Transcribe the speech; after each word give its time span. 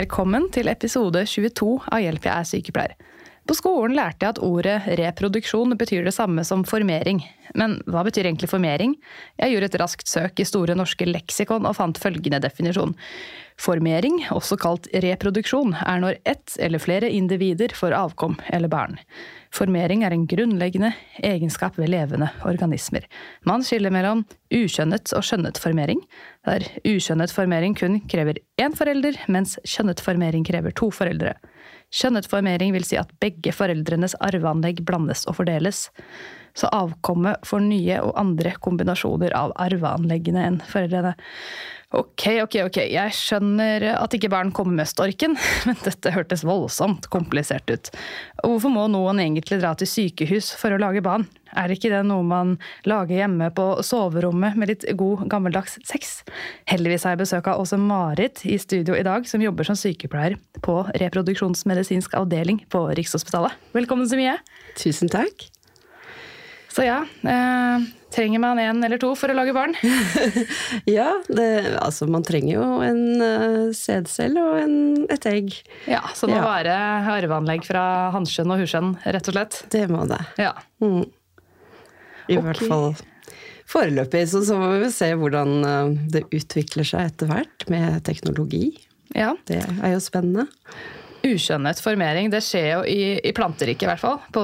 Velkommen 0.00 0.46
til 0.48 0.70
episode 0.70 1.26
22 1.28 1.66
av 1.92 2.00
Hjelp, 2.00 2.24
jeg 2.24 2.32
er 2.32 2.46
sykepleier. 2.48 2.92
På 3.48 3.56
skolen 3.56 3.96
lærte 3.96 4.26
jeg 4.26 4.34
at 4.34 4.40
ordet 4.44 4.76
reproduksjon 5.00 5.74
betyr 5.80 6.04
det 6.06 6.14
samme 6.14 6.44
som 6.46 6.62
formering. 6.68 7.22
Men 7.58 7.78
hva 7.90 8.04
betyr 8.06 8.28
egentlig 8.28 8.50
formering? 8.50 8.94
Jeg 9.40 9.54
gjorde 9.54 9.70
et 9.70 9.78
raskt 9.80 10.10
søk 10.10 10.42
i 10.42 10.46
Store 10.46 10.76
norske 10.78 11.08
leksikon 11.08 11.66
og 11.66 11.76
fant 11.78 11.98
følgende 11.98 12.38
definisjon. 12.44 12.94
Formering, 13.60 14.22
også 14.32 14.56
kalt 14.60 14.86
reproduksjon, 15.04 15.74
er 15.84 16.00
når 16.00 16.20
ett 16.28 16.54
eller 16.62 16.80
flere 16.80 17.10
individer 17.12 17.74
får 17.76 17.96
avkom 17.96 18.38
eller 18.48 18.72
barn. 18.72 18.96
Formering 19.52 20.04
er 20.06 20.14
en 20.14 20.28
grunnleggende 20.30 20.92
egenskap 21.26 21.76
ved 21.80 21.90
levende 21.92 22.30
organismer. 22.46 23.04
Man 23.44 23.66
skiller 23.66 23.92
mellom 23.92 24.22
ukjønnet 24.54 25.12
og 25.16 25.26
skjønnet 25.26 25.60
formering, 25.60 26.00
der 26.46 26.64
ukjønnet 26.86 27.34
formering 27.34 27.74
kun 27.76 27.98
krever 28.08 28.40
én 28.62 28.76
forelder, 28.78 29.18
mens 29.28 29.58
kjønnet 29.66 30.00
formering 30.04 30.46
krever 30.46 30.72
to 30.76 30.92
foreldre. 30.94 31.34
Kjønnet 31.90 32.28
formering 32.30 32.74
vil 32.74 32.86
si 32.86 32.98
at 33.00 33.10
begge 33.22 33.52
foreldrenes 33.54 34.14
arveanlegg 34.22 34.84
blandes 34.86 35.24
og 35.26 35.40
fordeles. 35.40 35.88
Så 36.54 36.70
avkommet 36.74 37.42
får 37.46 37.62
nye 37.66 37.98
og 38.02 38.14
andre 38.18 38.54
kombinasjoner 38.62 39.34
av 39.36 39.54
arveanleggene 39.58 40.46
enn 40.46 40.60
foreldrene. 40.70 41.16
Ok, 41.90 42.22
ok, 42.44 42.54
ok, 42.68 42.76
jeg 42.86 43.14
skjønner 43.18 43.82
at 43.96 44.12
ikke 44.14 44.28
barn 44.30 44.52
kommer 44.54 44.76
med 44.78 44.86
storken, 44.86 45.32
men 45.66 45.78
dette 45.82 46.12
hørtes 46.14 46.44
voldsomt 46.46 47.08
komplisert 47.10 47.66
ut. 47.66 47.90
Hvorfor 48.44 48.70
må 48.70 48.84
noen 48.92 49.18
egentlig 49.18 49.58
dra 49.58 49.72
til 49.74 49.90
sykehus 49.90 50.52
for 50.60 50.70
å 50.70 50.78
lage 50.78 51.02
barn? 51.02 51.26
Er 51.58 51.74
ikke 51.74 51.90
det 51.90 52.04
noe 52.06 52.22
man 52.22 52.54
lager 52.86 53.24
hjemme 53.24 53.50
på 53.56 53.66
soverommet 53.82 54.54
med 54.54 54.70
litt 54.70 54.86
god, 54.94 55.26
gammeldags 55.32 55.80
sex? 55.82 56.20
Heldigvis 56.70 57.08
har 57.08 57.16
jeg 57.16 57.24
besøk 57.24 57.50
av 57.50 57.58
Åse 57.64 57.80
Marit 57.82 58.44
i 58.46 58.54
studio 58.62 58.94
i 58.94 59.02
dag, 59.02 59.26
som 59.26 59.42
jobber 59.42 59.66
som 59.66 59.78
sykepleier 59.78 60.38
på 60.62 60.84
reproduksjonsmedisinsk 61.02 62.14
avdeling 62.14 62.62
på 62.70 62.86
Rikshospitalet. 62.94 63.58
Velkommen 63.74 64.06
så 64.06 64.20
mye. 64.20 64.38
Tusen 64.78 65.10
takk. 65.10 65.50
Så 66.70 66.86
ja, 66.86 67.02
eh, 67.26 67.90
trenger 68.14 68.42
man 68.42 68.58
en 68.58 68.84
eller 68.84 69.00
to 69.00 69.12
for 69.18 69.32
å 69.32 69.36
lage 69.36 69.54
barn? 69.56 69.74
ja, 70.98 71.12
det, 71.28 71.48
altså 71.80 72.08
man 72.10 72.24
trenger 72.26 72.56
jo 72.56 72.66
en 72.84 73.02
uh, 73.22 73.70
sædcelle 73.76 74.42
og 74.42 74.58
en, 74.62 74.74
et 75.12 75.28
egg. 75.30 75.54
Ja, 75.90 76.02
Så 76.14 76.28
det 76.28 76.36
må 76.36 76.42
ja. 76.42 76.48
være 76.48 76.76
arveanlegg 77.16 77.64
fra 77.68 77.84
hanskjønn 78.14 78.54
og 78.54 78.64
huskjønn, 78.64 78.92
rett 79.06 79.30
og 79.30 79.36
slett? 79.36 79.62
Det 79.72 79.86
må 79.92 80.04
det. 80.10 80.20
Ja. 80.40 80.54
Mm. 80.82 81.06
I 82.30 82.38
okay. 82.38 82.44
hvert 82.46 82.64
fall 82.70 82.88
foreløpig. 83.70 84.24
Så, 84.30 84.44
så 84.46 84.58
må 84.58 84.72
vi 84.82 84.92
se 84.94 85.12
hvordan 85.18 85.58
uh, 85.64 85.98
det 86.12 86.26
utvikler 86.34 86.86
seg 86.86 87.12
etter 87.12 87.30
hvert 87.30 87.68
med 87.72 88.00
teknologi. 88.06 88.72
Ja. 89.16 89.34
Det 89.50 89.62
er 89.62 89.94
jo 89.94 90.02
spennende 90.02 90.46
ukjønnet 91.26 91.80
formering. 91.82 92.30
Det 92.32 92.40
skjer 92.44 92.68
jo 92.72 92.80
i, 92.88 93.18
i 93.24 93.32
planteriket, 93.36 93.84
i 93.84 93.90
hvert 93.90 94.02
fall. 94.02 94.18
På 94.34 94.42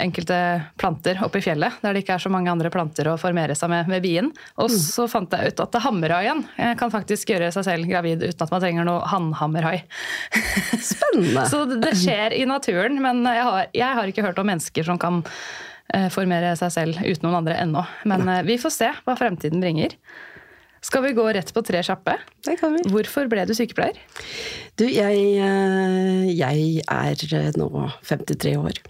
enkelte 0.00 0.38
planter 0.80 1.20
oppe 1.24 1.40
i 1.40 1.44
fjellet, 1.44 1.78
der 1.82 1.94
det 1.94 2.04
ikke 2.04 2.16
er 2.18 2.24
så 2.24 2.32
mange 2.32 2.52
andre 2.52 2.72
planter 2.72 3.10
å 3.10 3.18
formere 3.20 3.56
seg 3.58 3.72
med 3.72 3.90
ved 3.90 4.04
bien. 4.04 4.32
Og 4.56 4.72
mm. 4.72 4.78
så 4.82 5.08
fant 5.10 5.34
jeg 5.34 5.52
ut 5.52 5.64
at 5.64 5.80
hammerhaien 5.84 6.44
kan 6.80 6.92
faktisk 6.92 7.32
gjøre 7.34 7.50
seg 7.54 7.66
selv 7.68 7.90
gravid 7.90 8.24
uten 8.24 8.44
at 8.46 8.54
man 8.54 8.64
trenger 8.64 8.88
noe 8.88 9.06
hannhammerhai. 9.12 9.78
Spennende! 10.74 11.46
så 11.52 11.64
det 11.70 11.94
skjer 11.98 12.36
i 12.36 12.44
naturen, 12.48 13.00
men 13.04 13.24
jeg 13.26 13.48
har, 13.48 13.72
jeg 13.76 13.98
har, 14.00 14.12
ikke 14.12 14.24
hørt 14.24 14.40
om 14.40 14.48
mennesker 14.48 14.86
som 14.86 15.00
kan 15.00 15.22
eh, 15.94 16.08
formere 16.14 16.54
seg 16.60 16.72
selv 16.74 17.02
uten 17.02 17.28
noen 17.28 17.42
andre 17.42 17.58
ennå. 17.60 17.84
Men 18.08 18.26
Nei. 18.28 18.40
vi 18.48 18.58
får 18.60 18.74
se 18.74 18.92
hva 19.04 19.16
fremtiden 19.18 19.62
bringer. 19.64 19.96
Skal 20.88 21.02
vi 21.04 21.10
gå 21.12 21.24
rett 21.36 21.50
på 21.52 21.60
tre 21.60 21.82
kjappe? 21.84 22.14
Det 22.46 22.54
kan 22.56 22.72
vi. 22.72 22.80
Hvorfor 22.88 23.28
ble 23.28 23.42
du 23.44 23.50
sykepleier? 23.52 23.98
Du, 24.80 24.86
jeg, 24.88 25.18
eh, 25.36 26.22
jeg 26.32 26.80
er 26.88 27.58
nå 27.60 27.68
53 28.08 28.54
år. 28.56 28.80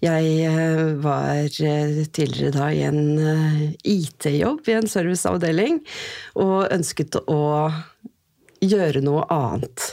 Jeg 0.00 0.30
eh, 0.48 0.80
var 1.04 1.44
tidligere 1.52 2.54
da 2.56 2.70
i 2.72 2.80
en 2.88 3.20
IT-jobb 3.84 4.72
i 4.72 4.78
en 4.78 4.88
serviceavdeling, 4.88 5.82
og 6.40 6.72
ønsket 6.72 7.20
å 7.28 7.44
gjøre 8.64 9.04
noe 9.04 9.28
annet. 9.28 9.90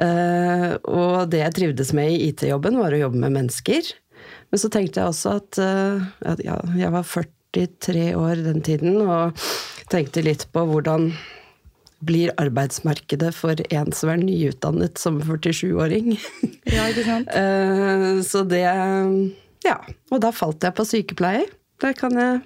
Eh, 0.00 0.68
og 0.80 1.28
det 1.28 1.44
jeg 1.44 1.58
trivdes 1.60 1.92
med 1.92 2.14
i 2.14 2.30
IT-jobben, 2.30 2.80
var 2.80 2.96
å 2.96 3.04
jobbe 3.04 3.20
med 3.26 3.36
mennesker. 3.36 3.92
Men 4.48 4.64
så 4.64 4.72
tenkte 4.72 5.02
jeg 5.02 5.12
også 5.12 5.38
at 5.42 5.60
ja, 6.40 6.56
jeg 6.72 6.92
var 6.94 7.04
43 7.04 8.12
år 8.16 8.46
den 8.48 8.64
tiden, 8.64 9.02
og 9.04 9.36
tenkte 9.92 10.24
litt 10.24 10.46
på 10.52 10.64
hvordan 10.68 11.10
blir 12.06 12.32
arbeidsmarkedet 12.40 13.32
for 13.34 13.60
en 13.72 13.92
som 13.96 14.10
er 14.12 14.20
nyutdannet 14.20 15.00
som 15.00 15.18
47-åring. 15.24 16.16
Ja, 16.68 16.88
ikke 16.90 17.06
sant? 17.06 17.32
Eh, 17.40 18.20
så 18.26 18.44
det 18.48 18.64
Ja. 19.64 19.78
Og 20.12 20.20
da 20.22 20.30
falt 20.34 20.62
jeg 20.62 20.76
på 20.76 20.86
sykepleier. 20.86 21.48
Der 21.82 21.96
kan 21.96 22.16
jeg 22.16 22.42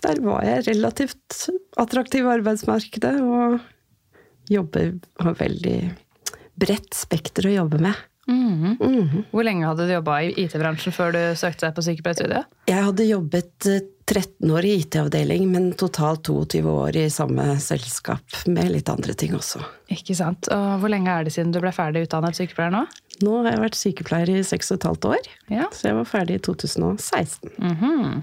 Der 0.00 0.20
var 0.24 0.44
jeg 0.44 0.66
relativt 0.68 1.48
attraktiv 1.76 2.24
i 2.24 2.32
arbeidsmarkedet 2.38 3.20
og 3.20 3.60
jobber 4.48 4.94
Har 5.20 5.34
veldig 5.34 5.92
bredt 6.60 6.94
spekter 6.94 7.48
å 7.48 7.56
jobbe 7.62 7.78
med. 7.78 7.94
Mm 8.28 8.76
-hmm. 8.76 9.24
Hvor 9.30 9.42
lenge 9.42 9.66
hadde 9.66 9.86
du 9.86 9.92
jobba 9.92 10.22
i 10.22 10.34
IT-bransjen 10.44 10.92
før 10.92 11.12
du 11.12 11.36
søkte 11.36 11.66
deg 11.66 11.74
på 11.74 11.82
sykepleierstudiet? 11.82 12.44
Jeg 12.68 12.84
hadde 12.84 13.04
jobbet 13.04 13.68
13 14.10 14.26
eh, 14.42 14.54
år 14.54 14.66
i 14.66 14.72
IT-avdeling, 14.80 15.46
men 15.52 15.70
totalt 15.78 16.26
22 16.26 16.64
år 16.66 16.96
i 16.96 17.06
samme 17.10 17.46
selskap. 17.62 18.24
Med 18.46 18.72
litt 18.74 18.90
andre 18.90 19.14
ting 19.14 19.36
også. 19.38 19.62
Ikke 19.94 20.16
sant. 20.18 20.50
Og 20.50 20.82
hvor 20.82 20.92
lenge 20.92 21.14
er 21.14 21.26
det 21.26 21.34
siden 21.36 21.54
du 21.54 21.60
ble 21.62 21.72
ferdig 21.74 22.08
utdannet 22.08 22.38
sykepleier 22.38 22.74
nå? 22.74 22.84
Nå 23.20 23.38
har 23.38 23.52
jeg 23.52 23.64
vært 23.64 23.78
sykepleier 23.78 24.34
i 24.34 24.42
6 24.46 24.74
15 24.80 25.10
år. 25.12 25.32
Ja. 25.52 25.70
Så 25.76 25.90
jeg 25.90 25.98
var 26.00 26.08
ferdig 26.08 26.40
i 26.40 26.44
2016. 26.48 27.50
Mm 27.58 27.76
-hmm. 27.76 28.22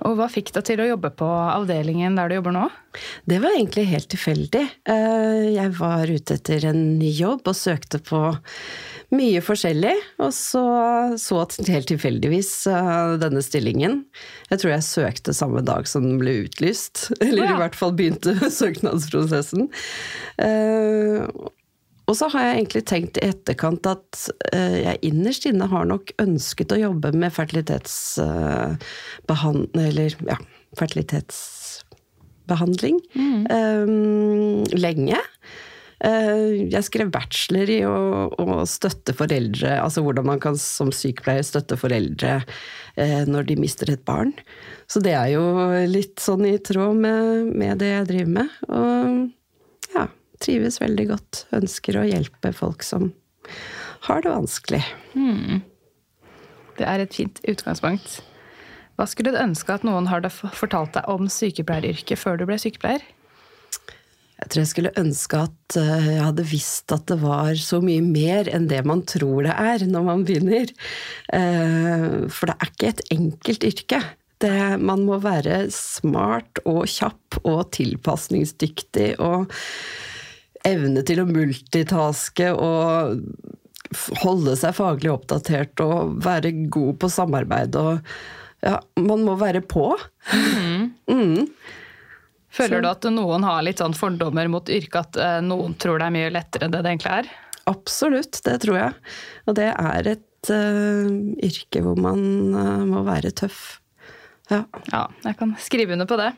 Og 0.00 0.16
hva 0.16 0.30
fikk 0.32 0.52
deg 0.54 0.64
til 0.64 0.80
å 0.80 0.88
jobbe 0.94 1.10
på 1.12 1.26
avdelingen 1.28 2.16
der 2.16 2.30
du 2.30 2.38
jobber 2.38 2.54
nå? 2.56 2.68
Det 3.28 3.38
var 3.42 3.52
egentlig 3.52 3.84
helt 3.90 4.08
tilfeldig. 4.08 4.62
Eh, 4.88 5.50
jeg 5.56 5.74
var 5.76 6.08
ute 6.08 6.34
etter 6.34 6.64
en 6.70 6.98
ny 6.98 7.10
jobb 7.12 7.44
og 7.44 7.56
søkte 7.56 7.98
på 7.98 8.22
mye 9.14 9.40
forskjellig. 9.44 9.94
Og 10.22 10.32
så 10.34 10.62
så 11.20 11.46
helt 11.68 11.88
tilfeldigvis 11.90 12.66
eh, 12.70 13.16
denne 13.22 13.42
stillingen. 13.44 13.94
Jeg 14.50 14.58
tror 14.62 14.70
jeg 14.74 14.86
søkte 14.86 15.32
samme 15.36 15.60
dag 15.66 15.82
som 15.90 16.02
den 16.06 16.18
ble 16.20 16.32
utlyst. 16.46 16.94
Eller 17.24 17.44
ja. 17.46 17.52
i 17.54 17.60
hvert 17.64 17.78
fall 17.78 17.92
begynte 17.96 18.30
søknadsprosessen. 18.60 19.62
Eh, 20.42 21.20
og 22.10 22.14
så 22.18 22.26
har 22.32 22.40
jeg 22.42 22.54
egentlig 22.56 22.84
tenkt 22.90 23.14
i 23.20 23.28
etterkant 23.28 23.84
at 23.86 24.10
uh, 24.50 24.78
jeg 24.80 24.98
innerst 25.06 25.44
inne 25.46 25.66
har 25.70 25.84
nok 25.86 26.10
ønsket 26.18 26.74
å 26.74 26.80
jobbe 26.80 27.12
med 27.14 27.30
fertilitetsbehandling 27.30 29.78
Eller 29.78 30.10
ja, 30.26 30.34
fertilitetsbehandling 30.80 32.98
mm. 33.14 33.46
lenge. 34.74 35.22
Uh, 36.00 36.68
jeg 36.72 36.86
skrev 36.86 37.10
bachelor 37.12 37.70
i 37.72 37.80
å, 37.84 37.96
å, 38.40 38.60
støtte 38.68 39.12
foreldre, 39.16 39.74
altså 39.82 40.04
hvordan 40.04 40.28
man 40.30 40.40
kan 40.40 40.56
som 40.56 40.92
sykepleier 40.94 41.44
støtte 41.44 41.76
foreldre 41.80 42.40
når 43.00 43.46
de 43.48 43.54
mister 43.56 43.88
et 43.92 44.02
barn. 44.04 44.32
Så 44.90 45.00
det 45.00 45.14
er 45.16 45.30
jo 45.32 45.44
litt 45.88 46.20
sånn 46.20 46.42
i 46.44 46.56
tråd 46.60 46.98
med, 47.00 47.52
med 47.56 47.78
det 47.80 47.92
jeg 47.94 48.08
driver 48.10 48.32
med. 48.34 48.56
Og 48.76 49.94
ja, 49.94 50.02
trives 50.42 50.80
veldig 50.82 51.06
godt. 51.12 51.44
Ønsker 51.56 51.96
å 51.96 52.04
hjelpe 52.08 52.52
folk 52.56 52.84
som 52.84 53.08
har 54.08 54.24
det 54.24 54.34
vanskelig. 54.34 54.82
Hmm. 55.14 55.62
Det 56.76 56.88
er 56.88 57.04
et 57.04 57.16
fint 57.16 57.40
utgangspunkt. 57.48 58.20
Hva 58.96 59.06
skulle 59.08 59.32
du 59.32 59.40
ønske 59.40 59.72
at 59.72 59.84
noen 59.86 60.10
hadde 60.10 60.28
fortalt 60.32 60.94
deg 60.96 61.08
om 61.08 61.28
sykepleieryrket 61.32 62.20
før 62.20 62.40
du 62.40 62.46
ble 62.48 62.58
sykepleier? 62.60 63.04
Jeg 64.40 64.48
tror 64.48 64.62
jeg 64.62 64.70
skulle 64.70 64.92
ønske 65.00 65.42
at 65.44 65.76
eh, 65.76 66.06
jeg 66.14 66.24
hadde 66.24 66.46
visst 66.48 66.94
at 66.94 67.04
det 67.10 67.18
var 67.20 67.52
så 67.60 67.82
mye 67.84 68.02
mer 68.04 68.48
enn 68.48 68.70
det 68.70 68.80
man 68.88 69.04
tror 69.08 69.44
det 69.44 69.52
er 69.52 69.84
når 69.88 70.06
man 70.06 70.24
begynner. 70.28 70.72
Eh, 71.36 72.06
for 72.32 72.50
det 72.50 72.56
er 72.56 72.72
ikke 72.72 72.90
et 72.94 73.04
enkelt 73.12 73.68
yrke. 73.68 74.00
Det, 74.40 74.56
man 74.80 75.04
må 75.04 75.18
være 75.20 75.66
smart 75.74 76.62
og 76.64 76.86
kjapp 76.88 77.42
og 77.44 77.66
tilpasningsdyktig 77.76 79.12
og 79.20 79.52
evne 80.64 81.04
til 81.04 81.20
å 81.20 81.28
multitaske 81.28 82.48
og 82.56 83.20
holde 84.22 84.54
seg 84.56 84.76
faglig 84.76 85.10
oppdatert 85.12 85.82
og 85.84 86.20
være 86.24 86.54
god 86.72 87.00
på 87.02 87.12
samarbeid 87.12 87.76
og 87.80 88.12
Ja, 88.60 88.76
man 89.00 89.22
må 89.24 89.38
være 89.40 89.62
på. 89.64 89.86
Mm. 90.36 90.90
Mm. 91.08 91.46
Føler 92.54 92.82
du 92.82 92.88
at 92.90 93.06
noen 93.12 93.44
har 93.46 93.62
litt 93.62 93.82
sånn 93.82 93.94
fordommer 93.94 94.48
mot 94.50 94.70
yrket, 94.70 94.98
at 95.04 95.20
eh, 95.20 95.38
noen 95.46 95.76
tror 95.78 96.00
det 96.00 96.08
er 96.08 96.16
mye 96.16 96.32
lettere 96.34 96.66
enn 96.66 96.74
det 96.74 96.82
det 96.82 96.94
egentlig 96.94 97.12
er? 97.20 97.30
Absolutt, 97.70 98.40
det 98.46 98.56
tror 98.64 98.78
jeg. 98.80 98.96
Og 99.46 99.56
det 99.58 99.68
er 99.70 100.08
et 100.16 100.50
uh, 100.50 101.10
yrke 101.46 101.84
hvor 101.84 102.00
man 102.00 102.24
uh, 102.56 102.82
må 102.88 103.04
være 103.06 103.30
tøff. 103.36 103.78
Ja. 104.50 104.64
ja, 104.90 105.04
jeg 105.22 105.38
kan 105.38 105.54
skrive 105.62 105.94
under 105.94 106.08
på 106.10 106.18
det. 106.18 106.32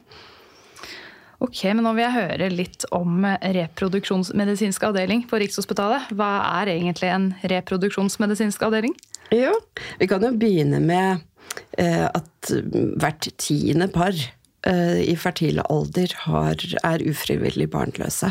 Ok, 1.42 1.64
men 1.72 1.80
Nå 1.82 1.94
vil 1.96 2.04
jeg 2.04 2.14
høre 2.14 2.48
litt 2.52 2.84
om 2.94 3.24
reproduksjonsmedisinsk 3.24 4.84
avdeling 4.86 5.24
på 5.30 5.40
Rikshospitalet. 5.42 6.12
Hva 6.14 6.30
er 6.60 6.74
egentlig 6.76 7.08
en 7.10 7.32
reproduksjonsmedisinsk 7.50 8.62
avdeling? 8.68 8.94
Jo, 9.32 9.56
Vi 9.98 10.06
kan 10.06 10.22
jo 10.22 10.30
begynne 10.36 10.78
med 10.84 11.24
eh, 11.80 12.04
at 12.06 12.52
hvert 13.00 13.26
tiende 13.40 13.88
par 13.90 14.14
i 14.62 15.16
fertile 15.18 15.64
alder 15.72 16.12
har, 16.26 16.62
er 16.86 17.02
ufrivillig 17.10 17.66
barnløse. 17.72 18.30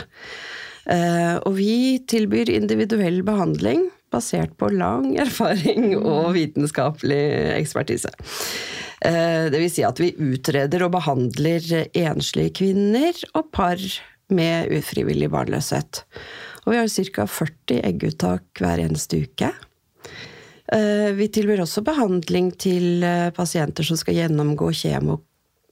Eh, 0.90 1.36
og 1.46 1.56
vi 1.60 2.02
tilbyr 2.10 2.50
individuell 2.50 3.22
behandling 3.26 3.86
basert 4.12 4.56
på 4.60 4.72
lang 4.74 5.14
erfaring 5.26 5.94
og 6.00 6.34
vitenskapelig 6.38 7.24
ekspertise. 7.60 8.12
Eh, 9.06 9.48
det 9.54 9.58
vil 9.58 9.72
si 9.74 9.86
at 9.88 10.02
vi 10.02 10.14
utreder 10.18 10.88
og 10.88 10.96
behandler 10.98 11.66
enslige 11.98 12.56
kvinner 12.62 13.18
og 13.34 13.52
par 13.54 13.82
med 14.32 14.72
ufrivillig 14.74 15.30
barnløshet. 15.32 16.04
Og 16.66 16.74
vi 16.74 16.80
har 16.80 16.90
ca. 16.90 17.26
40 17.28 17.82
egguttak 17.90 18.62
hver 18.62 18.82
eneste 18.84 19.24
uke. 19.26 19.52
Eh, 20.72 21.10
vi 21.18 21.28
tilbyr 21.28 21.64
også 21.66 21.84
behandling 21.84 22.54
til 22.62 23.04
eh, 23.04 23.32
pasienter 23.36 23.84
som 23.84 24.00
skal 24.00 24.22
gjennomgå 24.22 24.70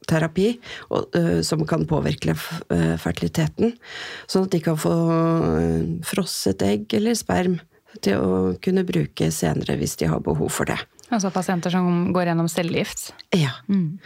kjemoterapi, 0.09 0.59
som 1.43 1.67
kan 1.67 1.87
påvirke 1.87 2.35
fertiliteten. 2.97 3.71
Sånn 4.27 4.43
at 4.47 4.51
de 4.51 4.59
kan 4.63 4.77
få 4.79 4.93
frosset 6.07 6.61
egg 6.65 6.93
eller 6.97 7.13
sperm 7.15 7.59
til 8.01 8.17
å 8.21 8.53
kunne 8.61 8.83
bruke 8.85 9.31
senere 9.33 9.77
hvis 9.79 9.95
de 10.01 10.05
har 10.09 10.19
behov 10.21 10.49
for 10.53 10.65
det. 10.69 10.77
Altså 11.09 11.29
pasienter 11.33 11.71
som 11.73 12.13
går 12.13 12.25
gjennom 12.29 12.49
cellegift? 12.51 13.13
Ja. 13.33 13.49
Mm. 13.67 13.97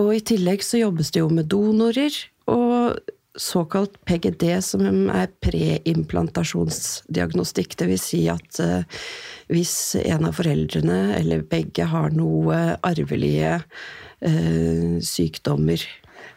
Og 0.00 0.14
i 0.16 0.20
tillegg 0.24 0.62
så 0.64 0.76
jobbes 0.80 1.10
det 1.12 1.20
jo 1.20 1.28
med 1.28 1.44
donorer 1.52 2.08
og 2.48 2.96
såkalt 3.40 4.04
PGD, 4.08 4.60
som 4.64 5.10
er 5.12 5.28
preimplantasjonsdiagnostikk. 5.44 7.76
Det 7.78 7.86
vil 7.92 8.00
si 8.00 8.28
at 8.32 8.60
hvis 9.52 9.96
en 10.00 10.24
av 10.28 10.32
foreldrene, 10.40 11.00
eller 11.20 11.42
begge, 11.46 11.84
har 11.92 12.08
noe 12.16 12.56
arvelige 12.82 13.60
sykdommer 15.06 15.80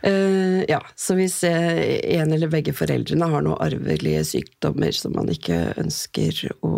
uh, 0.08 0.62
Ja, 0.70 0.80
så 0.96 1.18
hvis 1.18 1.42
en 1.44 2.32
eller 2.32 2.52
begge 2.52 2.72
foreldrene 2.76 3.28
har 3.28 3.44
noen 3.44 3.60
arvelige 3.60 4.24
sykdommer 4.30 4.96
som 4.96 5.18
man 5.18 5.32
ikke 5.34 5.74
ønsker 5.82 6.46
å 6.64 6.74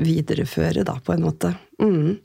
videreføre, 0.00 0.84
da, 0.86 0.96
på 1.04 1.14
en 1.14 1.24
måte. 1.24 1.54
Mm. 1.82 2.16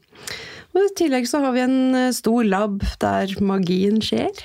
Og 0.75 0.81
I 0.81 0.93
tillegg 0.99 1.27
så 1.29 1.39
har 1.43 1.53
vi 1.55 1.63
en 1.63 1.95
eh, 1.95 2.13
stor 2.15 2.43
lab 2.47 2.83
der 3.01 3.31
magien 3.43 4.01
skjer. 4.03 4.41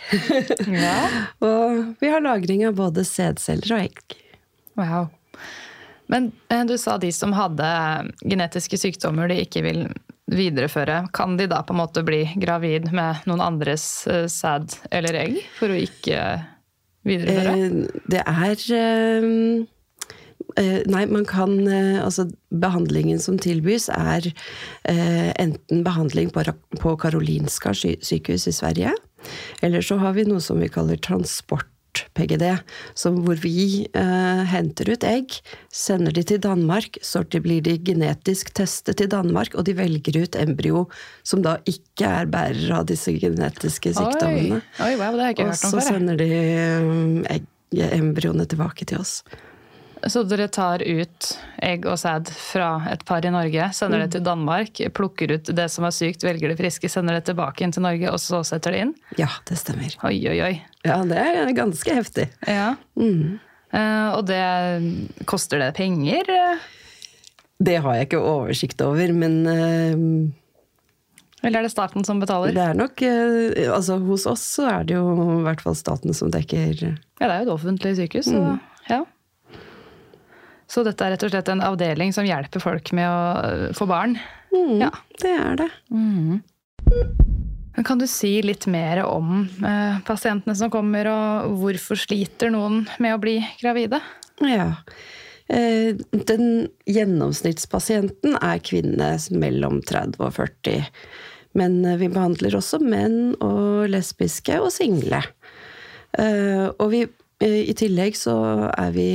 Ja. 0.70 0.98
og 1.46 1.96
vi 2.02 2.12
har 2.12 2.22
lagring 2.22 2.62
av 2.68 2.76
både 2.78 3.04
sædceller 3.06 3.74
og 3.74 3.88
egg. 3.88 4.18
Wow. 4.78 5.10
Men 6.10 6.30
eh, 6.50 6.64
du 6.66 6.76
sa 6.80 6.98
de 7.00 7.12
som 7.14 7.34
hadde 7.36 7.66
genetiske 8.24 8.78
sykdommer 8.80 9.30
de 9.30 9.40
ikke 9.44 9.64
vil 9.66 9.84
videreføre. 10.30 11.04
Kan 11.16 11.36
de 11.38 11.48
da 11.50 11.62
på 11.66 11.74
en 11.74 11.82
måte 11.82 12.04
bli 12.06 12.22
gravid 12.42 12.90
med 12.94 13.26
noen 13.30 13.42
andres 13.44 13.86
eh, 14.10 14.26
sæd 14.30 14.78
eller 14.90 15.18
egg 15.24 15.42
for 15.58 15.72
å 15.72 15.78
ikke 15.78 16.22
videreføre? 17.06 17.86
Det 18.10 18.24
er 18.26 18.66
Eh, 20.56 20.80
nei, 20.90 21.04
man 21.06 21.26
kan 21.28 21.52
eh, 21.68 21.98
Altså, 22.02 22.26
behandlingen 22.50 23.20
som 23.22 23.38
tilbys, 23.38 23.88
er 23.92 24.30
eh, 24.88 25.30
enten 25.38 25.84
behandling 25.86 26.30
på 26.32 26.96
Karolinska 27.00 27.74
sykehus 27.76 28.48
i 28.48 28.54
Sverige, 28.54 28.94
eller 29.62 29.84
så 29.84 30.00
har 30.00 30.16
vi 30.16 30.26
noe 30.28 30.40
som 30.42 30.60
vi 30.60 30.70
kaller 30.72 30.96
transport. 30.96 31.68
PGD, 32.16 32.46
hvor 33.24 33.40
vi 33.42 33.86
eh, 33.86 34.42
henter 34.50 34.92
ut 34.92 35.06
egg, 35.06 35.36
sender 35.72 36.14
de 36.16 36.24
til 36.26 36.40
Danmark, 36.42 36.98
så 37.02 37.22
blir 37.24 37.62
de 37.64 37.76
genetisk 37.78 38.52
testet 38.56 39.00
i 39.04 39.08
Danmark, 39.10 39.54
og 39.54 39.66
de 39.68 39.76
velger 39.78 40.22
ut 40.22 40.38
embryo 40.40 40.86
som 41.26 41.44
da 41.44 41.58
ikke 41.68 42.08
er 42.08 42.30
bærer 42.30 42.74
av 42.80 42.88
disse 42.90 43.14
genetiske 43.20 43.94
sykdommene. 43.96 44.60
Oi, 44.80 44.90
Oi 44.90 44.96
wow, 45.00 45.14
det 45.14 45.24
har 45.24 45.30
jeg 45.30 45.38
ikke 45.38 45.48
hørt 45.50 45.64
om 45.64 45.70
før. 45.70 45.78
Og 45.78 45.82
så 45.82 45.86
sender 45.88 46.20
de 46.20 46.32
egg, 47.36 47.48
embryoene 48.00 48.48
tilbake 48.50 48.88
til 48.88 49.02
oss. 49.02 49.20
Så 50.08 50.22
dere 50.24 50.46
tar 50.48 50.80
ut 50.80 51.26
egg 51.60 51.84
og 51.84 51.98
sæd 52.00 52.30
fra 52.32 52.70
et 52.88 53.02
par 53.08 53.24
i 53.26 53.32
Norge, 53.32 53.66
sender 53.76 54.00
det 54.00 54.08
mm. 54.08 54.14
til 54.14 54.24
Danmark, 54.24 54.80
plukker 54.96 55.34
ut 55.36 55.50
det 55.56 55.66
som 55.72 55.84
er 55.84 55.92
sykt, 55.92 56.24
velger 56.24 56.52
det 56.52 56.56
friske, 56.60 56.88
sender 56.88 57.18
det 57.18 57.26
tilbake 57.28 57.66
inn 57.66 57.74
til 57.74 57.84
Norge, 57.84 58.08
og 58.08 58.20
så 58.22 58.40
setter 58.46 58.72
det 58.72 58.82
inn? 58.86 58.94
Ja, 59.20 59.28
det 59.50 59.60
stemmer. 59.60 59.92
Oi, 60.08 60.16
oi, 60.32 60.38
oi. 60.46 60.54
Ja, 60.88 61.02
det 61.04 61.20
er 61.20 61.52
ganske 61.56 61.96
heftig. 62.00 62.30
Ja. 62.48 62.72
Mm. 62.96 63.38
Uh, 63.70 64.08
og 64.16 64.24
det 64.26 64.40
Koster 65.30 65.60
det 65.62 65.74
penger? 65.76 66.26
Det 67.60 67.76
har 67.84 67.98
jeg 67.98 68.08
ikke 68.08 68.24
oversikt 68.24 68.80
over, 68.82 69.12
men 69.14 69.36
uh, 69.46 70.32
eller 71.40 71.62
er 71.62 71.64
det 71.64 71.72
staten 71.72 72.04
som 72.04 72.18
betaler? 72.20 72.52
Det 72.56 72.64
er 72.64 72.76
nok, 72.76 73.00
uh, 73.00 73.76
altså 73.76 74.00
Hos 74.04 74.26
oss 74.28 74.42
så 74.58 74.66
er 74.68 74.88
det 74.88 74.98
jo 74.98 75.06
i 75.38 75.44
hvert 75.46 75.62
fall 75.64 75.76
staten 75.78 76.16
som 76.16 76.32
dekker 76.32 76.74
Ja, 76.88 77.28
det 77.28 77.30
er 77.30 77.38
jo 77.38 77.46
et 77.46 77.54
offentlig 77.54 77.94
sykehus, 78.00 78.28
så 78.32 78.42
mm. 78.42 78.60
ja. 78.90 79.00
Så 80.70 80.84
dette 80.86 81.02
er 81.02 81.16
rett 81.16 81.24
og 81.26 81.32
slett 81.32 81.50
en 81.50 81.64
avdeling 81.66 82.12
som 82.14 82.26
hjelper 82.26 82.62
folk 82.62 82.92
med 82.94 83.08
å 83.10 83.22
øh, 83.42 83.64
få 83.74 83.88
barn? 83.90 84.14
Mm, 84.54 84.76
ja. 84.84 84.90
Det 85.18 85.32
er 85.34 85.56
det. 85.58 85.70
Mm. 85.90 86.40
Kan 87.86 87.98
du 87.98 88.06
si 88.10 88.36
litt 88.44 88.66
mer 88.70 89.02
om 89.06 89.48
eh, 89.66 89.98
pasientene 90.06 90.54
som 90.58 90.70
kommer, 90.72 91.08
og 91.10 91.56
hvorfor 91.62 91.98
sliter 91.98 92.52
noen 92.54 92.84
med 93.02 93.16
å 93.16 93.22
bli 93.22 93.38
gravide? 93.62 93.98
Ja. 94.46 94.72
Eh, 95.50 95.98
den 96.30 96.68
gjennomsnittspasienten 96.86 98.38
er 98.38 98.62
kvinne 98.62 99.14
mellom 99.34 99.80
30 99.86 100.22
og 100.22 100.36
40. 100.38 100.86
Men 101.58 101.80
vi 101.98 102.10
behandler 102.12 102.54
også 102.54 102.78
menn 102.82 103.34
og 103.42 103.88
lesbiske 103.90 104.60
og 104.62 104.70
single. 104.74 105.24
Eh, 106.14 106.68
og 106.70 106.86
vi, 106.92 107.04
i 107.42 107.74
tillegg 107.74 108.18
så 108.18 108.36
er 108.70 108.94
vi 108.94 109.10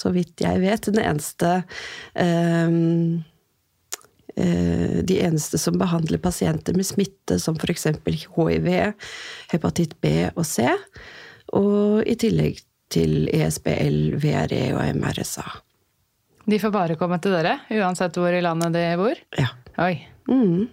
så 0.00 0.12
vidt 0.14 0.40
jeg 0.42 0.62
vet, 0.62 0.88
den 0.88 1.02
eneste 1.04 1.60
um, 2.14 3.20
de 4.40 5.16
eneste 5.20 5.58
som 5.60 5.74
behandler 5.76 6.20
pasienter 6.22 6.72
med 6.78 6.86
smitte 6.86 7.36
som 7.42 7.58
f.eks. 7.58 7.88
hiv, 8.06 8.68
hepatitt 9.50 9.96
B 10.00 10.12
og 10.30 10.46
C, 10.48 10.68
og 11.52 12.06
i 12.08 12.14
tillegg 12.16 12.62
til 12.94 13.26
ESBL, 13.34 14.14
VRE 14.22 14.62
og 14.78 14.96
MRSA. 14.96 15.44
De 16.50 16.58
får 16.58 16.72
bare 16.74 16.96
komme 16.98 17.20
til 17.22 17.34
dere, 17.36 17.58
uansett 17.78 18.16
hvor 18.18 18.32
i 18.34 18.42
landet 18.42 18.74
de 18.74 18.86
bor? 18.98 19.18
Ja. 19.38 19.50
Oi. 19.82 19.94
Mm. 20.30 20.68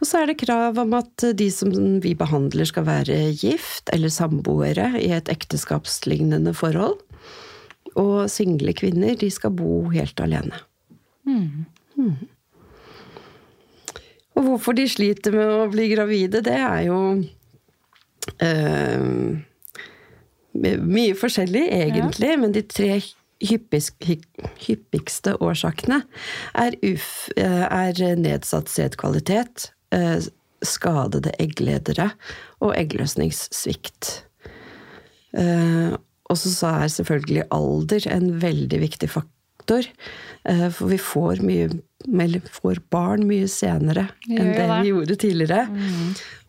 Og 0.00 0.08
så 0.08 0.22
er 0.22 0.30
det 0.30 0.40
krav 0.40 0.78
om 0.80 0.94
at 0.96 1.24
de 1.36 1.48
som 1.52 1.72
vi 2.04 2.14
behandler 2.18 2.68
skal 2.68 2.86
være 2.86 3.18
gift 3.36 3.92
eller 3.94 4.12
samboere 4.12 4.92
i 5.00 5.10
et 5.16 5.30
ekteskapslignende 5.32 6.52
forhold. 6.56 6.98
Og 7.96 8.30
single 8.30 8.74
kvinner, 8.76 9.16
de 9.18 9.30
skal 9.32 9.54
bo 9.56 9.86
helt 9.94 10.20
alene. 10.20 10.58
Mm. 11.26 11.66
Mm. 11.96 12.16
Og 14.36 14.44
hvorfor 14.44 14.76
de 14.76 14.84
sliter 14.88 15.32
med 15.32 15.48
å 15.48 15.68
bli 15.72 15.88
gravide, 15.94 16.42
det 16.44 16.56
er 16.60 16.82
jo 16.90 16.98
øh, 18.44 19.06
mye 20.56 21.14
forskjellig, 21.16 21.64
egentlig. 21.72 22.34
Ja. 22.34 22.40
Men 22.42 22.52
de 22.52 22.62
tre 22.68 22.98
hyppigste 23.46 25.36
årsakene 25.44 26.02
er, 26.56 26.76
uf, 26.84 27.08
eh, 27.36 27.64
er 27.64 28.16
nedsatt 28.20 28.72
sædkvalitet, 28.72 29.70
øh, 29.96 30.20
skadede 30.64 31.32
eggledere 31.40 32.10
og 32.64 32.72
eggløsningssvikt. 32.76 34.22
Uh, 35.36 35.92
og 36.30 36.38
så 36.40 36.50
er 36.82 36.88
selvfølgelig 36.92 37.46
alder 37.54 38.06
en 38.12 38.30
veldig 38.42 38.80
viktig 38.82 39.08
faktor. 39.12 39.86
Eh, 40.46 40.68
For 40.70 40.86
vi 40.90 40.96
får, 41.02 41.40
mye, 41.42 41.68
får 42.54 42.80
barn 42.92 43.24
mye 43.26 43.48
senere 43.50 44.08
enn 44.30 44.52
det 44.54 44.62
det. 44.68 44.80
vi 44.84 44.90
gjorde 44.92 45.16
tidligere. 45.22 45.64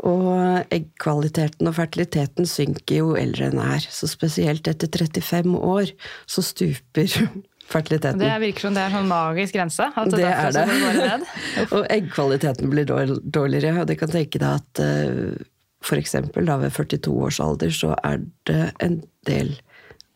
Og 0.05 0.73
eggkvaliteten 0.73 1.69
og 1.69 1.75
fertiliteten 1.79 2.45
synker 2.49 2.99
jo 3.01 3.11
eldre 3.17 3.49
enn 3.51 3.61
er. 3.63 3.85
Så 3.89 4.09
spesielt 4.11 4.67
etter 4.69 4.91
35 5.07 5.57
år 5.57 5.93
så 6.29 6.43
stuper 6.45 7.09
fertiliteten. 7.73 8.21
Det 8.21 8.37
virker 8.45 8.67
som 8.67 8.77
det 8.77 8.83
er 8.85 8.91
en 8.93 8.99
sånn 9.01 9.09
magisk 9.11 9.57
grense. 9.57 9.89
At 9.97 10.13
Det 10.13 10.23
er 10.29 10.53
det. 10.55 10.65
det 11.01 11.67
og 11.75 11.85
eggkvaliteten 11.89 12.69
blir 12.73 12.85
dårligere, 12.87 13.81
og 13.81 13.89
det 13.89 13.97
kan 13.99 14.13
tenke 14.13 14.39
deg 14.41 14.61
at 14.61 14.81
f.eks. 14.81 15.45
for 15.87 15.99
eksempel 16.01 16.47
ved 16.61 16.73
42 16.73 17.11
års 17.27 17.41
alder 17.43 17.73
så 17.73 17.95
er 18.03 18.21
det 18.49 18.63
en 18.83 19.01
del 19.27 19.55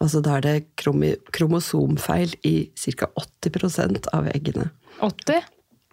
Altså 0.01 0.21
da 0.25 0.37
er 0.39 0.45
det 0.45 0.55
kromosomfeil 1.35 2.33
i 2.47 2.55
ca. 2.97 3.07
80% 3.21 4.09
av 4.17 4.27
eggene 4.33 4.69
80? 5.05 5.43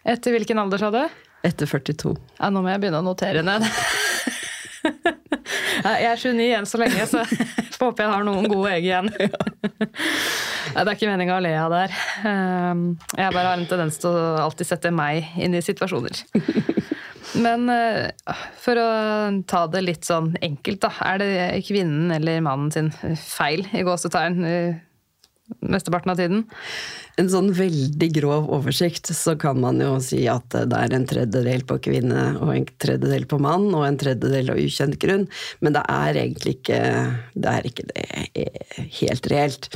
Etter 0.09 0.33
hvilken 0.35 0.61
alder, 0.63 0.81
sa 0.81 0.91
du? 0.95 1.03
etter 1.47 1.69
42. 1.71 2.17
Ja, 2.41 2.49
nå 2.51 2.61
må 2.65 2.69
jeg 2.73 2.81
begynne 2.83 2.99
å 2.99 3.05
notere 3.07 3.45
ned. 3.47 3.63
Jeg 5.79 6.07
er 6.11 6.19
29 6.19 6.43
igjen 6.43 6.67
så 6.67 6.79
lenge, 6.81 7.05
så 7.07 7.21
får 7.79 7.85
håpe 7.93 8.03
jeg 8.03 8.11
har 8.11 8.25
noen 8.27 8.49
gode 8.51 8.73
egg 8.75 8.89
igjen. 8.89 9.07
Det 10.75 10.83
er 10.83 10.91
ikke 10.93 11.09
meninga 11.09 11.37
å 11.39 11.43
le 11.43 11.53
av 11.57 11.71
det 11.73 11.79
her. 11.85 11.95
Ehm, 12.29 12.83
Jeg 13.17 13.33
bare 13.35 13.53
har 13.53 13.61
en 13.61 13.69
tendens 13.71 13.97
til 14.03 14.11
å 14.11 14.25
alltid 14.43 14.69
sette 14.69 14.91
meg 14.95 15.31
inn 15.41 15.55
i 15.57 15.63
situasjoner. 15.65 16.19
Men 17.37 17.69
eh, 17.69 18.09
for 18.57 18.81
å 18.81 18.89
ta 19.49 19.67
det 19.69 19.85
litt 19.85 20.09
sånn 20.09 20.33
enkelt, 20.41 20.81
da. 20.85 20.93
Er 21.13 21.21
det 21.21 21.33
kvinnen 21.69 22.13
eller 22.15 22.41
mannen 22.45 22.73
sin 22.73 22.93
feil 23.21 23.67
i 23.77 23.85
gåsetegn 23.87 24.47
mesteparten 25.65 26.13
av 26.13 26.19
tiden? 26.21 26.45
En 27.19 27.31
sånn 27.33 27.49
veldig 27.57 28.09
grov 28.15 28.47
oversikt, 28.55 29.11
så 29.17 29.35
kan 29.41 29.59
man 29.61 29.81
jo 29.83 29.97
si 30.03 30.21
at 30.31 30.55
det 30.55 30.77
er 30.77 30.95
en 30.95 31.07
tredjedel 31.09 31.65
på 31.67 31.81
kvinne 31.89 32.25
og 32.39 32.53
en 32.55 32.67
tredjedel 32.79 33.27
på 33.31 33.41
mann, 33.43 33.67
og 33.75 33.87
en 33.87 33.99
tredjedel 33.99 34.53
av 34.55 34.61
ukjent 34.63 34.99
grunn, 35.03 35.27
men 35.65 35.75
det 35.75 35.83
er 35.91 36.21
egentlig 36.23 36.59
ikke 36.61 36.81
det, 37.35 37.51
er 37.51 37.67
ikke 37.67 37.89
det 37.91 38.07
eh, 38.39 38.79
helt 39.01 39.31
reelt. 39.33 39.71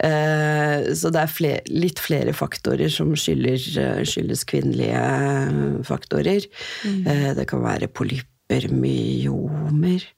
Eh, 0.00 0.92
Så 0.96 1.12
det 1.12 1.20
er 1.22 1.32
flere, 1.32 1.60
litt 1.68 2.00
flere 2.02 2.32
faktorer 2.36 2.88
som 2.92 3.12
skylder, 3.18 3.60
eh, 3.82 4.02
skyldes 4.08 4.46
kvinnelige 4.48 5.04
faktorer. 5.86 6.48
Mm. 6.86 7.34
Det 7.36 7.46
kan 7.50 7.64
være 7.64 7.92
polypper, 7.92 8.68
myomer, 8.72 10.00
eh, 10.00 10.15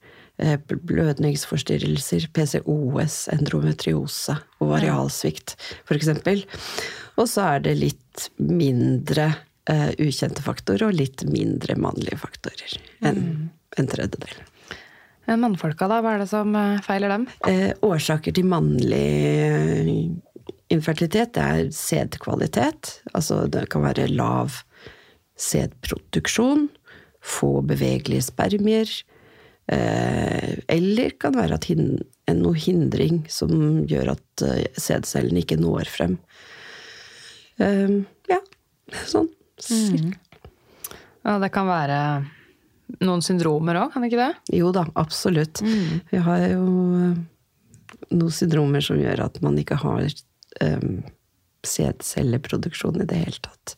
blødningsforstyrrelser, 0.69 2.29
PCOS, 2.35 3.17
endometriose, 3.33 4.37
ovarialsvikt 4.63 5.57
f.eks. 5.83 6.13
Og 7.19 7.27
så 7.27 7.47
er 7.55 7.65
det 7.65 7.75
litt 7.81 8.29
mindre 8.39 9.31
uh, 9.69 9.91
ukjente 9.99 10.45
faktorer 10.45 10.87
og 10.87 10.95
litt 10.95 11.25
mindre 11.27 11.75
mannlige 11.79 12.21
faktorer 12.21 12.79
enn 13.03 13.49
en 13.77 13.89
tredjedel. 13.89 14.39
Men 15.29 15.43
Mannfolka, 15.43 15.85
da? 15.91 15.99
Hva 16.01 16.15
er 16.15 16.23
det 16.23 16.31
som 16.31 16.55
eh, 16.57 16.79
feiler 16.81 17.11
dem? 17.13 17.27
Eh, 17.45 17.69
årsaker 17.85 18.33
til 18.33 18.47
mannlig 18.49 19.09
eh, 19.45 19.91
infertilitet 20.73 21.35
det 21.37 21.43
er 21.43 21.69
sædkvalitet. 21.75 22.95
Altså 23.13 23.43
det 23.51 23.67
kan 23.69 23.85
være 23.85 24.07
lav 24.09 24.57
sædproduksjon, 25.39 26.65
få 27.21 27.59
bevegelige 27.61 28.25
spermier. 28.25 28.89
Eh, 29.69 30.55
eller 30.67 31.13
kan 31.21 31.35
være 31.37 31.59
at 31.59 31.67
hin 31.69 31.99
noe 32.29 32.57
hindring 32.57 33.23
som 33.29 33.51
gjør 33.89 34.13
at 34.15 34.43
eh, 34.45 34.65
sædcellene 34.77 35.43
ikke 35.43 35.59
når 35.61 35.89
frem. 35.91 36.17
Eh, 37.61 37.99
ja, 38.31 38.39
sånn. 39.09 39.29
Ja, 41.25 41.37
det 41.41 41.51
kan 41.53 41.69
være 41.69 41.99
noen 43.05 43.21
syndromer 43.21 43.77
òg, 43.83 43.91
kan 43.93 44.01
det 44.01 44.09
ikke 44.09 44.23
det? 44.23 44.57
Jo 44.57 44.71
da, 44.73 44.87
absolutt. 44.97 45.61
Vi 45.61 46.21
har 46.25 46.45
jo 46.49 46.63
noen 48.09 48.33
syndromer 48.33 48.81
som 48.81 48.97
gjør 48.97 49.27
at 49.27 49.37
man 49.45 49.57
ikke 49.61 49.77
har 49.83 50.07
um, 50.63 51.01
sædcelleproduksjon 51.67 53.03
i 53.03 53.09
det 53.09 53.19
hele 53.19 53.43
tatt, 53.45 53.75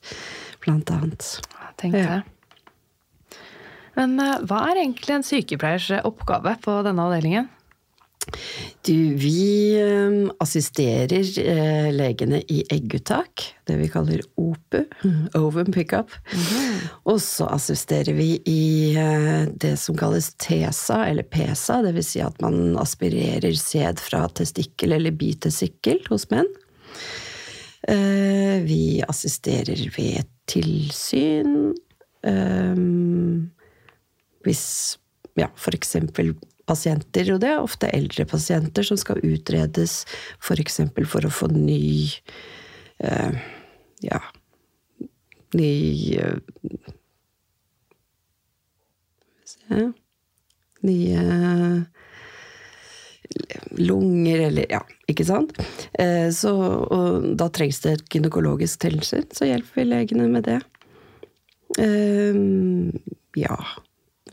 blant 0.63 0.93
annet. 0.93 1.33
Jeg 1.41 1.91
det. 1.97 2.05
Ja. 2.05 2.21
Men 3.97 4.19
eh, 4.21 4.37
hva 4.47 4.67
er 4.69 4.83
egentlig 4.85 5.17
en 5.17 5.25
sykepleiers 5.25 5.89
eh, 5.95 6.05
oppgave 6.07 6.55
på 6.63 6.77
denne 6.85 7.07
avdelingen? 7.07 7.49
Du, 8.85 8.95
vi 9.17 9.73
eh, 9.81 10.17
assisterer 10.43 11.91
legene 11.91 12.39
i 12.53 12.61
egguttak, 12.71 13.43
det 13.67 13.79
vi 13.79 13.89
kaller 13.91 14.21
OPU, 14.39 14.83
ovum 15.37 15.71
pickup. 15.73 16.13
Og 17.09 17.17
så 17.23 17.49
assisterer 17.51 18.15
vi 18.15 18.29
i 18.47 18.93
det 19.51 19.73
som 19.81 19.97
kalles 19.99 20.31
TESA, 20.41 21.01
eller 21.09 21.27
PESA, 21.27 21.81
det 21.85 21.95
vil 21.97 22.07
si 22.07 22.23
at 22.23 22.37
man 22.43 22.77
aspirerer 22.79 23.57
sæd 23.57 24.01
fra 24.01 24.27
testikkel 24.37 24.95
eller 24.95 25.17
bitesykkel 25.17 26.05
hos 26.09 26.29
menn. 26.31 26.49
Vi 28.61 28.83
assisterer 29.09 29.81
ved 29.97 30.29
tilsyn. 30.51 31.73
Hvis 34.45 34.63
ja, 35.39 35.47
for 35.55 35.75
eksempel 35.77 36.33
pasienter, 36.67 37.33
og 37.33 37.41
det 37.43 37.49
er 37.51 37.63
ofte 37.63 37.89
eldre 37.91 38.25
pasienter 38.29 38.85
som 38.85 38.97
skal 38.99 39.19
utredes 39.25 40.01
for 40.43 40.59
eksempel 40.61 41.07
for 41.09 41.25
å 41.27 41.31
få 41.33 41.49
ny 41.51 42.11
eh, 43.03 43.39
ja, 44.05 44.19
ny 45.57 45.71
eh, 46.21 46.37
se, 49.45 49.89
nye 50.87 51.25
lunger 53.79 54.39
eller 54.49 54.65
Ja, 54.71 54.81
ikke 55.11 55.25
sant? 55.27 55.53
Eh, 55.99 56.29
Så, 56.35 56.51
og 56.51 57.29
da 57.39 57.47
trengs 57.53 57.79
det 57.83 57.93
et 57.97 58.09
gynekologisk 58.11 58.81
tilsyn, 58.83 59.27
så 59.31 59.47
hjelper 59.47 59.81
vi 59.81 59.87
legene 59.87 60.27
med 60.31 60.47
det. 60.49 60.59
Eh, 61.79 62.35
Ja, 63.39 63.55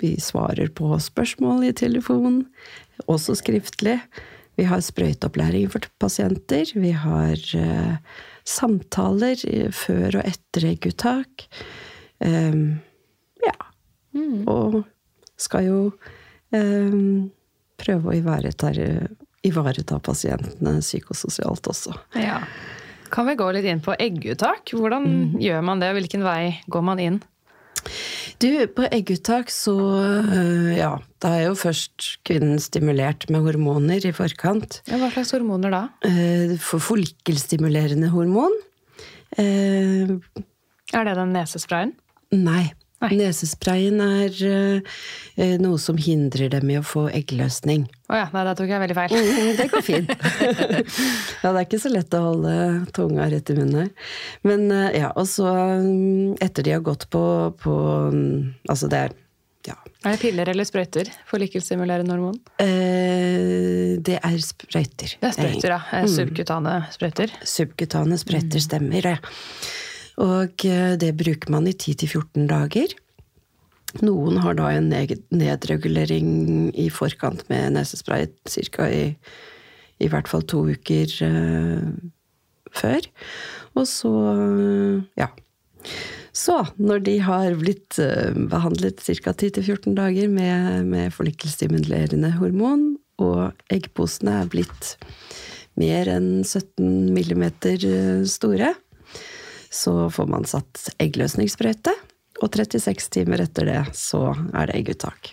vi 0.00 0.14
svarer 0.22 0.70
på 0.74 0.90
spørsmål 1.02 1.68
i 1.68 1.74
telefon, 1.76 2.42
også 3.06 3.36
skriftlig. 3.38 3.98
Vi 4.58 4.66
har 4.66 4.82
sprøyteopplæring 4.82 5.68
for 5.70 5.86
pasienter. 6.02 6.66
Vi 6.74 6.90
har 6.90 7.38
eh, 7.54 7.94
samtaler 8.48 9.38
eh, 9.46 9.70
før 9.70 10.18
og 10.18 10.24
etter 10.26 10.66
egguttak. 10.72 11.46
Um, 12.18 12.80
ja. 13.44 13.54
Og 14.50 14.80
skal 15.38 15.68
jo 15.68 15.78
um, 16.50 17.28
prøve 17.78 18.10
å 18.10 18.16
ivareta, 18.18 18.72
ivareta 19.46 20.00
pasientene 20.02 20.80
psykososialt 20.82 21.70
også. 21.70 21.94
Ja. 22.18 22.40
Kan 23.14 23.30
vi 23.30 23.38
gå 23.38 23.46
litt 23.54 23.68
inn 23.68 23.84
på 23.84 23.94
egguttak? 23.94 24.74
Hvordan 24.74 25.38
gjør 25.40 25.62
man 25.64 25.80
det, 25.80 25.92
og 25.92 26.00
hvilken 26.00 26.26
vei 26.26 26.58
går 26.66 26.84
man 26.90 27.00
inn? 27.00 27.22
Du, 28.38 28.50
på 28.70 28.84
egguttak 28.94 29.48
så 29.50 29.74
øh, 29.74 30.70
Ja, 30.76 30.92
da 31.22 31.32
er 31.34 31.48
jo 31.48 31.56
først 31.58 32.20
kvinnen 32.28 32.60
stimulert 32.62 33.26
med 33.34 33.42
hormoner 33.42 34.04
i 34.06 34.12
forkant. 34.14 34.78
Ja, 34.86 35.00
hva 35.00 35.08
slags 35.10 35.32
hormoner 35.34 35.74
da? 35.74 35.80
Eh, 36.06 36.54
For 36.62 36.78
follikkelstimulerende 36.82 38.12
hormon. 38.14 38.54
Eh, 39.38 40.14
Er 40.94 41.04
det 41.08 41.16
den 41.18 41.34
nesesprayen? 41.34 41.96
Nei. 42.32 42.68
Nei. 42.98 43.12
Nesesprayen 43.20 44.00
er 44.02 44.38
eh, 44.48 45.52
noe 45.62 45.78
som 45.78 45.98
hindrer 46.02 46.50
dem 46.50 46.72
i 46.74 46.78
å 46.80 46.82
få 46.82 47.04
eggløsning. 47.14 47.84
Å 48.10 48.18
ja, 48.18 48.24
nei, 48.34 48.42
da 48.48 48.56
tok 48.58 48.72
jeg 48.72 48.82
veldig 48.82 48.96
feil. 48.98 49.14
Mm, 49.14 49.52
Det 49.60 49.68
går 49.70 49.84
fint. 49.86 50.10
ja, 51.44 51.52
det 51.52 51.54
er 51.54 51.62
ikke 51.62 51.78
så 51.84 51.92
lett 51.94 52.16
å 52.18 52.24
holde 52.24 52.56
tunga 52.96 53.28
rett 53.30 53.52
i 53.54 53.58
munnen 53.60 53.84
her. 53.84 54.10
Men 54.48 54.66
eh, 54.74 54.98
ja, 55.04 55.12
og 55.14 55.30
så 55.30 55.46
mm, 55.78 56.40
etter 56.42 56.66
de 56.66 56.74
har 56.74 56.82
gått 56.86 57.06
på, 57.14 57.22
på 57.62 57.78
mm, 58.10 58.36
Altså 58.74 58.90
det 58.90 59.04
er 59.06 59.16
ja. 59.68 59.74
Er 60.06 60.14
det 60.14 60.20
piller 60.22 60.48
eller 60.50 60.66
sprøyter? 60.66 61.08
Follikelstimulerende 61.28 62.14
hormon? 62.14 62.38
Eh, 62.62 63.98
det 64.02 64.18
er 64.22 64.38
sprøyter. 64.42 65.16
Det 65.20 65.28
er 65.28 65.34
sprøyter, 65.36 65.74
ja. 65.74 65.80
Eh, 65.98 66.06
Subkutane 66.10 66.76
sprøyter. 66.94 67.34
Subkutane 67.46 68.18
sprøyter 68.20 68.62
stemmer, 68.64 69.12
ja. 69.14 69.18
Og 70.18 70.64
eh, 70.66 70.94
det 70.98 71.12
bruker 71.18 71.52
man 71.54 71.68
i 71.70 71.76
10-14 71.76 72.48
dager. 72.50 72.96
Noen 74.04 74.36
har 74.44 74.58
da 74.58 74.68
en 74.76 74.90
nedregulering 74.92 76.28
i 76.76 76.88
forkant 76.92 77.46
med 77.48 77.72
nesespray 77.78 78.28
ca. 78.44 78.88
I, 78.92 79.14
i 80.04 80.08
hvert 80.12 80.28
fall 80.28 80.44
to 80.44 80.66
uker 80.68 81.14
eh, 81.24 81.86
før. 82.76 83.08
Og 83.78 83.88
så, 83.88 84.12
eh, 84.34 85.22
ja. 85.22 85.30
Så 86.36 86.60
når 86.76 87.02
de 87.06 87.16
har 87.24 87.56
blitt 87.58 87.98
eh, 88.02 88.36
behandlet 88.52 89.00
ca. 89.00 89.32
10-14 89.32 89.96
dager 89.96 90.28
med, 90.28 90.84
med 90.92 91.14
follikelstimulerende 91.16 92.34
hormon, 92.36 92.90
og 93.18 93.56
eggposene 93.72 94.42
er 94.42 94.52
blitt 94.52 94.92
mer 95.78 96.10
enn 96.12 96.44
17 96.44 97.08
millimeter 97.14 97.82
store, 98.28 98.74
så 99.70 100.08
får 100.10 100.30
man 100.30 100.46
satt 100.48 100.88
eggløsningssprøyte. 101.02 101.94
Og 102.38 102.54
36 102.54 103.10
timer 103.16 103.42
etter 103.42 103.66
det 103.66 103.82
så 103.98 104.30
er 104.54 104.70
det 104.70 104.78
egguttak. 104.78 105.32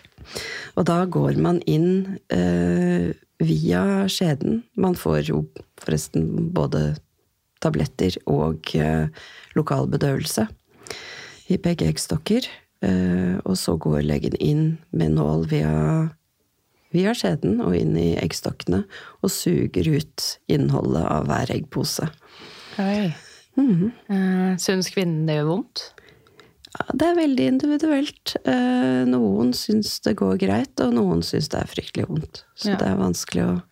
Og 0.74 0.86
da 0.88 1.04
går 1.06 1.38
man 1.42 1.60
inn 1.70 2.18
eh, 2.34 3.12
via 3.38 3.82
skjeden. 4.10 4.64
Man 4.74 4.96
får 4.98 5.30
jo 5.30 5.44
forresten 5.82 6.50
både 6.56 6.96
tabletter 7.62 8.18
og 8.26 8.74
eh, 8.74 9.06
lokal 9.56 9.88
bedøvelse 9.92 10.48
i 11.52 11.60
begge 11.62 11.88
eggstokker. 11.92 12.48
Eh, 12.84 13.36
og 13.44 13.54
så 13.60 13.76
går 13.80 14.02
legen 14.06 14.36
inn 14.42 14.64
med 14.90 15.14
nål 15.16 15.46
via, 15.52 15.76
via 16.94 17.14
skjeden 17.16 17.62
og 17.64 17.76
inn 17.78 17.94
i 18.00 18.16
eggstokkene 18.20 18.82
og 19.22 19.32
suger 19.32 19.94
ut 19.94 20.26
innholdet 20.52 21.06
av 21.06 21.30
hver 21.30 21.54
eggpose. 21.54 22.10
Oi. 22.82 23.14
Eh, 23.56 24.56
Syns 24.60 24.90
kvinnen 24.92 25.26
det 25.28 25.38
gjør 25.38 25.48
vondt? 25.54 25.84
Ja, 26.76 26.84
det 26.92 27.06
er 27.08 27.14
veldig 27.16 27.46
individuelt. 27.54 28.34
Eh, 28.44 29.04
Noen 29.08 29.54
syns 29.56 29.94
det 30.04 30.16
går 30.20 30.36
greit, 30.42 30.74
og 30.84 30.92
noen 30.98 31.22
syns 31.24 31.48
det 31.48 31.62
er 31.62 31.70
fryktelig 31.70 32.04
vondt. 32.10 32.42
Så 32.54 32.70
Ja. 32.74 32.76
det 32.76 32.88
er 32.90 32.98
vanskelig 33.00 33.44
å 33.46 33.62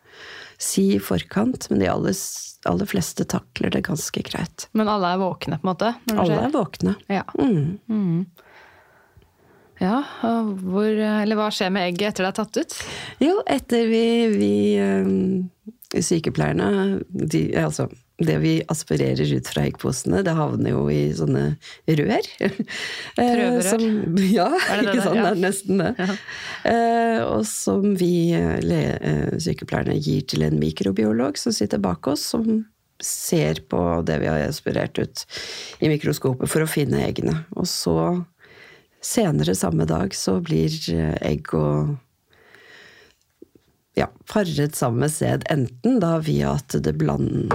si 0.57 0.95
i 0.95 0.99
forkant, 1.03 1.69
men 1.71 1.81
de 1.83 1.87
aller, 1.93 2.15
aller 2.65 2.87
fleste 2.89 3.27
takler 3.29 3.71
det 3.75 3.83
ganske 3.85 4.23
greit. 4.25 4.69
Men 4.73 4.89
alle 4.89 5.13
er 5.13 5.19
våkne, 5.21 5.59
på 5.61 5.69
en 5.69 5.75
måte? 5.75 5.95
Alle 6.15 6.31
skjer? 6.33 6.45
er 6.47 6.55
våkne. 6.55 6.97
Ja. 7.13 7.25
Mm. 7.37 8.27
ja 9.83 9.99
og 10.23 10.55
hvor, 10.63 10.89
eller 10.89 11.37
hva 11.37 11.51
skjer 11.53 11.73
med 11.75 11.91
egget 11.91 12.15
etter 12.15 12.25
det 12.25 12.31
er 12.33 12.39
tatt 12.41 12.57
ut? 12.63 12.77
Jo, 13.21 13.43
etter 13.47 13.85
vi, 13.91 14.05
vi 14.33 14.53
eh, 14.81 16.01
sykepleierne 16.01 17.03
de, 17.11 17.45
altså, 17.59 17.91
Det 18.23 18.37
vi 18.39 18.51
aspirerer 18.71 19.27
ut 19.35 19.49
fra 19.51 19.65
eggposene, 19.67 20.21
det 20.23 20.35
havner 20.39 20.71
jo 20.71 20.85
i 20.93 21.09
sånne 21.19 21.57
rør. 21.89 22.29
Eh, 23.19 23.33
Prøverør? 23.35 23.67
som- 23.71 24.19
ja, 24.31 24.47
Er 24.71 24.81
det 24.81 24.85
ikke 24.85 24.95
det 24.95 25.03
sant? 25.03 25.17
Ja. 25.17 25.25
Det 25.25 25.33
er 25.33 25.41
nesten 25.43 25.83
det. 25.83 26.19
Eh, 26.71 27.19
og 27.25 27.43
som 27.47 27.89
vi 27.99 28.13
eh, 28.35 28.61
eh, 28.63 29.35
sykepleierne 29.43 29.97
gir 30.03 30.23
til 30.31 30.43
en 30.47 30.59
mikrobiolog 30.63 31.39
som 31.39 31.53
sitter 31.55 31.79
bak 31.83 32.07
oss, 32.11 32.23
som 32.35 32.65
ser 33.03 33.61
på 33.69 33.81
det 34.07 34.21
vi 34.23 34.31
har 34.31 34.45
aspirert 34.47 34.99
ut 35.03 35.25
i 35.83 35.91
mikroskopet 35.91 36.49
for 36.49 36.63
å 36.63 36.71
finne 36.71 37.03
eggene. 37.07 37.41
Og 37.59 37.67
så 37.67 37.97
senere 39.05 39.55
samme 39.59 39.85
dag 39.91 40.15
så 40.17 40.39
blir 40.41 40.71
egg 41.21 41.51
og 41.59 41.97
ja, 43.97 44.09
paret 44.31 44.75
sammen 44.77 45.05
med 45.05 45.13
sæd, 45.15 45.45
enten 45.53 46.01
da 46.03 46.17
via 46.25 46.55
at 46.59 46.75
det 46.83 46.97
bland, 46.99 47.53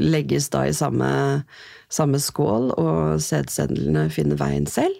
legges 0.00 0.48
da 0.52 0.64
i 0.68 0.74
samme, 0.76 1.08
samme 1.92 2.20
skål, 2.22 2.70
og 2.80 3.20
sædcellene 3.22 4.08
finner 4.12 4.36
veien 4.40 4.66
selv, 4.70 4.96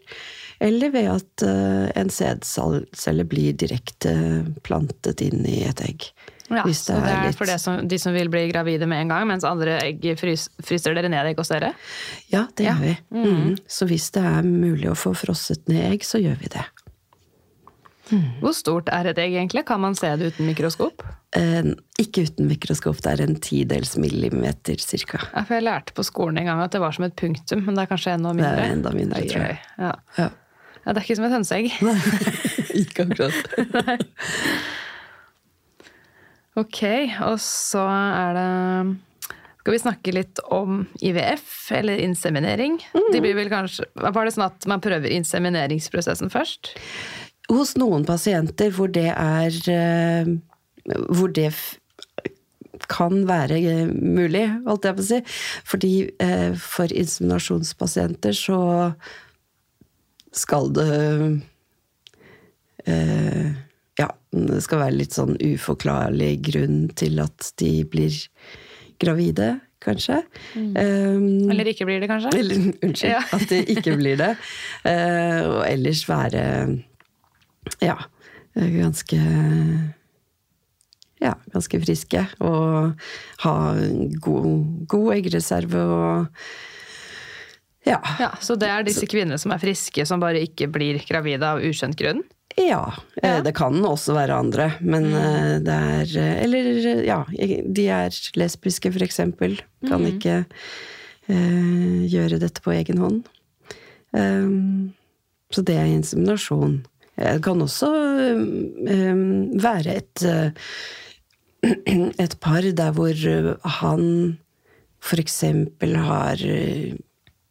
eller 0.62 0.92
ved 0.94 1.08
at 1.10 1.42
eh, 1.46 1.88
en 1.98 2.10
sædcelle 2.12 3.24
blir 3.26 3.56
direkte 3.58 4.12
plantet 4.62 5.24
inn 5.24 5.42
i 5.48 5.62
et 5.66 5.80
egg. 5.82 6.10
Ja, 6.52 6.66
Hvis 6.68 6.82
så 6.84 6.98
det 7.00 7.08
er 7.16 7.32
for 7.34 7.48
det 7.48 7.56
som, 7.62 7.80
de 7.88 7.96
som 7.98 8.12
vil 8.12 8.28
bli 8.30 8.44
gravide 8.50 8.84
med 8.86 9.00
en 9.00 9.08
gang, 9.14 9.24
mens 9.30 9.46
andre 9.48 9.78
egg 9.80 10.04
frys, 10.20 10.50
fryser 10.62 10.92
dere 10.94 11.08
ned 11.08 11.30
egg 11.30 11.40
hos 11.40 11.48
dere? 11.48 11.72
Ja, 12.30 12.44
det 12.58 12.66
Ja. 12.66 12.74
gjør 12.76 12.82
vi. 12.84 12.96
Mm. 13.16 13.56
Så 13.66 13.88
hvis 13.88 14.10
det 14.12 14.22
er 14.22 14.42
mulig 14.44 14.90
å 14.92 14.98
få 14.98 15.14
frosset 15.16 15.64
ned 15.72 15.80
egg, 15.94 16.04
så 16.04 16.20
gjør 16.20 16.36
vi 16.44 16.52
det. 16.52 16.66
Hvor 18.10 18.54
stort 18.56 18.90
er 18.92 19.08
et 19.12 19.18
egg 19.22 19.36
egentlig? 19.36 19.64
Kan 19.68 19.80
man 19.84 19.94
se 19.98 20.10
det 20.18 20.32
uten 20.32 20.48
mikroskop? 20.48 21.04
Eh, 21.38 21.70
ikke 22.02 22.26
uten 22.26 22.48
mikroskop, 22.50 22.98
det 23.04 23.14
er 23.14 23.24
en 23.24 23.38
tidels 23.40 23.94
millimeter 24.00 24.82
cirka. 24.82 25.22
Ja, 25.30 25.44
jeg 25.48 25.64
lærte 25.64 25.94
på 25.96 26.04
skolen 26.06 26.42
en 26.42 26.50
gang 26.50 26.62
at 26.64 26.74
det 26.74 26.82
var 26.82 26.94
som 26.96 27.06
et 27.06 27.16
punktum, 27.16 27.64
men 27.66 27.78
det 27.78 27.86
er 27.86 27.92
kanskje 27.94 28.16
enda 28.18 28.34
mindre? 28.36 28.52
Det 28.58 28.66
er 28.66 28.76
enda 28.76 28.94
mindre, 28.96 29.22
jeg 29.22 29.32
tror 29.32 29.46
jeg. 29.46 29.60
Ja. 29.78 29.94
Ja. 30.18 30.28
ja, 30.82 30.92
det 30.92 30.96
er 30.96 31.06
ikke 31.06 31.18
som 31.20 31.28
et 31.28 31.36
hønseegg. 31.38 31.72
ikke 32.82 33.06
akkurat. 33.06 33.38
Ok, 36.60 36.82
og 37.24 37.38
så 37.40 37.80
er 37.88 38.34
det 38.36 38.48
Skal 39.62 39.72
vi 39.72 39.78
snakke 39.80 40.12
litt 40.12 40.40
om 40.52 40.82
IVF, 41.00 41.70
eller 41.78 42.02
inseminering? 42.02 42.80
De 43.14 43.22
blir 43.22 43.36
vel 43.38 43.48
kanskje, 43.48 43.86
var 43.94 44.26
det 44.26 44.34
sånn 44.34 44.48
at 44.50 44.66
man 44.68 44.82
prøver 44.84 45.14
insemineringsprosessen 45.14 46.32
først? 46.34 46.74
Hos 47.52 47.74
noen 47.80 48.06
pasienter 48.08 48.72
hvor 48.74 48.90
det 48.92 49.10
er 49.12 49.56
eh, 49.72 50.30
Hvor 51.12 51.32
det 51.34 51.52
kan 52.90 53.22
være 53.28 53.58
eh, 53.60 53.90
mulig, 53.92 54.46
holdt 54.66 54.88
jeg 54.88 54.96
på 54.98 55.04
å 55.04 55.08
si. 55.10 55.20
Fordi 55.68 55.92
eh, 56.22 56.56
for 56.58 56.92
inseminasjonspasienter 56.92 58.36
så 58.36 58.60
skal 60.32 60.72
det 60.72 60.90
Ja, 64.00 64.08
det 64.34 64.62
skal 64.64 64.80
være 64.80 64.96
litt 64.96 65.14
sånn 65.14 65.36
uforklarlig 65.38 66.32
grunn 66.48 66.88
til 66.98 67.20
at 67.22 67.52
de 67.60 67.84
blir 67.86 68.16
gravide, 69.02 69.52
kanskje. 69.82 70.22
Um, 70.56 71.50
Eller 71.50 71.70
ikke 71.72 71.86
blir 71.86 72.00
det, 72.02 72.08
kanskje? 72.10 72.32
eller, 72.38 72.64
unnskyld, 72.82 73.12
Ja. 73.12 73.22
at 73.36 73.44
det 73.50 73.60
ikke 73.76 73.96
blir 73.98 74.18
det. 74.18 74.32
Uh, 74.86 75.42
og 75.52 75.60
ellers 75.68 76.02
være 76.08 76.42
ja, 77.80 77.98
ganske 78.54 79.18
ja, 81.22 81.36
ganske 81.54 81.80
friske. 81.84 82.26
Og 82.42 82.92
ha 83.44 83.56
god, 84.26 84.52
god 84.90 85.08
eggreserve 85.16 85.86
og 85.86 86.44
ja. 87.86 87.98
Ja, 88.20 88.30
Så 88.40 88.54
det 88.54 88.68
er 88.70 88.84
disse 88.86 89.08
kvinnene 89.10 89.40
som 89.42 89.50
er 89.54 89.62
friske, 89.62 90.04
som 90.06 90.22
bare 90.22 90.42
ikke 90.44 90.68
blir 90.70 91.00
gravide 91.06 91.48
av 91.48 91.62
ukjent 91.66 91.98
grunn? 91.98 92.22
Ja, 92.54 92.92
eh, 93.22 93.36
Ja. 93.36 93.40
det 93.42 93.54
kan 93.56 93.80
også 93.84 94.14
være 94.14 94.36
andre, 94.36 94.74
men 94.80 95.08
mm. 95.10 95.64
det 95.64 95.72
er 95.72 96.16
eh, 96.20 96.42
Eller 96.44 97.02
ja, 97.02 97.24
de 97.32 97.88
er 97.88 98.10
lesbiske, 98.36 98.92
for 98.92 99.02
eksempel. 99.02 99.58
Kan 99.88 100.06
ikke 100.06 100.44
eh, 101.26 102.06
gjøre 102.06 102.38
dette 102.38 102.62
på 102.62 102.74
egen 102.76 102.98
hånd. 102.98 103.22
Um, 104.12 104.92
så 105.50 105.62
det 105.64 105.74
er 105.80 105.88
inseminasjon. 105.88 106.82
Det 107.22 107.42
kan 107.44 107.62
også 107.62 107.88
um, 108.34 109.52
være 109.62 109.96
et 110.00 110.24
eh, 110.26 110.50
et 112.24 112.36
par 112.42 112.62
der 112.62 112.94
hvor 112.96 113.14
eh, 113.14 113.52
han 113.78 114.38
eksempel 115.18 115.96
har 115.96 116.42
eh, 116.42 116.94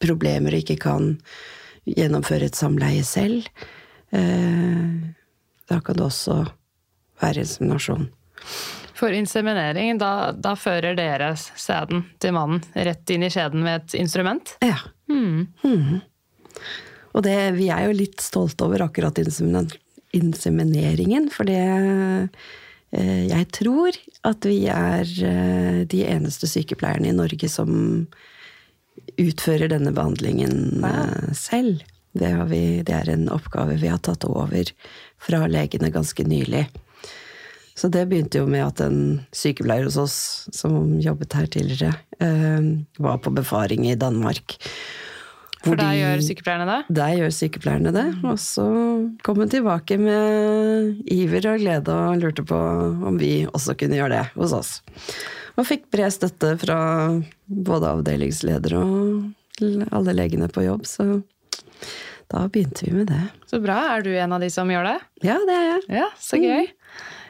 problemer 0.02 0.52
og 0.56 0.64
ikke 0.64 0.80
kan 0.82 1.14
gjennomføre 1.86 2.50
et 2.50 2.56
samleie 2.60 3.04
selv. 3.04 3.48
Eh, 4.12 5.12
Da 5.72 5.80
kan 5.80 5.96
det 5.96 6.04
også 6.04 6.34
være 7.22 7.46
inseminasjon. 7.46 8.10
For 8.94 9.14
inseminering, 9.16 9.98
da, 10.02 10.32
da 10.36 10.52
fører 10.60 10.98
dere 10.98 11.32
sæden 11.40 12.04
til 12.20 12.36
mannen 12.36 12.60
rett 12.76 13.10
inn 13.10 13.24
i 13.24 13.32
skjeden 13.32 13.64
med 13.64 13.86
et 13.86 13.96
instrument? 14.02 14.58
Ja. 14.62 14.78
Mhm. 15.08 16.02
Og 17.15 17.24
det, 17.26 17.38
vi 17.58 17.69
er 17.74 17.88
jo 17.88 17.97
litt 17.97 18.21
stolte 18.24 18.65
over 18.67 18.86
akkurat 18.86 19.19
insemineringen, 19.21 21.30
for 21.34 21.50
det 21.50 21.62
eh, 22.91 23.28
Jeg 23.28 23.47
tror 23.56 23.91
at 24.28 24.45
vi 24.47 24.67
er 24.71 25.04
eh, 25.04 25.82
de 25.88 26.06
eneste 26.08 26.47
sykepleierne 26.47 27.10
i 27.12 27.15
Norge 27.15 27.50
som 27.52 28.08
utfører 29.19 29.71
denne 29.71 29.91
behandlingen 29.95 30.84
eh, 30.88 31.32
selv. 31.36 31.84
Det, 32.12 32.28
har 32.28 32.47
vi, 32.52 32.84
det 32.84 32.95
er 32.95 33.10
en 33.12 33.30
oppgave 33.32 33.80
vi 33.80 33.91
har 33.91 34.02
tatt 34.04 34.26
over 34.28 34.71
fra 35.21 35.45
legene 35.47 35.93
ganske 35.93 36.24
nylig. 36.28 36.65
Så 37.76 37.88
det 37.88 38.10
begynte 38.12 38.41
jo 38.41 38.47
med 38.52 38.65
at 38.65 38.82
en 38.84 39.21
sykepleier 39.36 39.88
hos 39.88 39.97
oss, 39.97 40.17
som 40.54 41.00
jobbet 41.02 41.34
her 41.34 41.47
tidligere, 41.50 41.93
var 43.00 43.17
på 43.24 43.32
befaring 43.34 43.88
i 43.89 43.95
Danmark. 43.97 44.58
For 45.62 45.78
da 45.78 45.91
gjør 45.93 46.24
sykepleierne 46.26 46.65
det? 46.65 46.80
der 46.97 47.12
gjør 47.19 47.34
sykepleierne 47.38 47.91
det. 47.93 48.06
Og 48.26 48.39
så 48.41 48.65
kom 49.26 49.41
hun 49.43 49.52
tilbake 49.52 49.97
med 50.02 51.04
iver 51.06 51.52
og 51.52 51.62
glede 51.62 51.97
og 52.08 52.24
lurte 52.24 52.45
på 52.47 52.62
om 53.12 53.19
vi 53.21 53.45
også 53.45 53.76
kunne 53.78 54.00
gjøre 54.00 54.15
det 54.15 54.24
hos 54.39 54.56
oss. 54.58 54.71
Og 55.60 55.67
fikk 55.67 55.86
bred 55.93 56.13
støtte 56.15 56.56
fra 56.62 56.80
både 57.45 57.93
avdelingsleder 57.97 58.78
og 58.80 59.62
alle 59.93 60.15
legene 60.17 60.50
på 60.50 60.63
jobb, 60.65 60.88
så 60.89 61.21
da 62.32 62.45
begynte 62.47 62.88
vi 62.88 62.93
med 62.95 63.10
det. 63.12 63.21
Så 63.52 63.60
bra. 63.62 63.78
Er 63.93 64.06
du 64.06 64.13
en 64.15 64.34
av 64.34 64.41
de 64.41 64.47
som 64.54 64.69
gjør 64.71 64.88
det? 64.88 64.97
Ja, 65.28 65.36
det 65.45 65.58
er 65.58 65.65
jeg. 65.67 65.82
Ja, 66.00 66.08
så 66.17 66.39
gøy. 66.41 66.69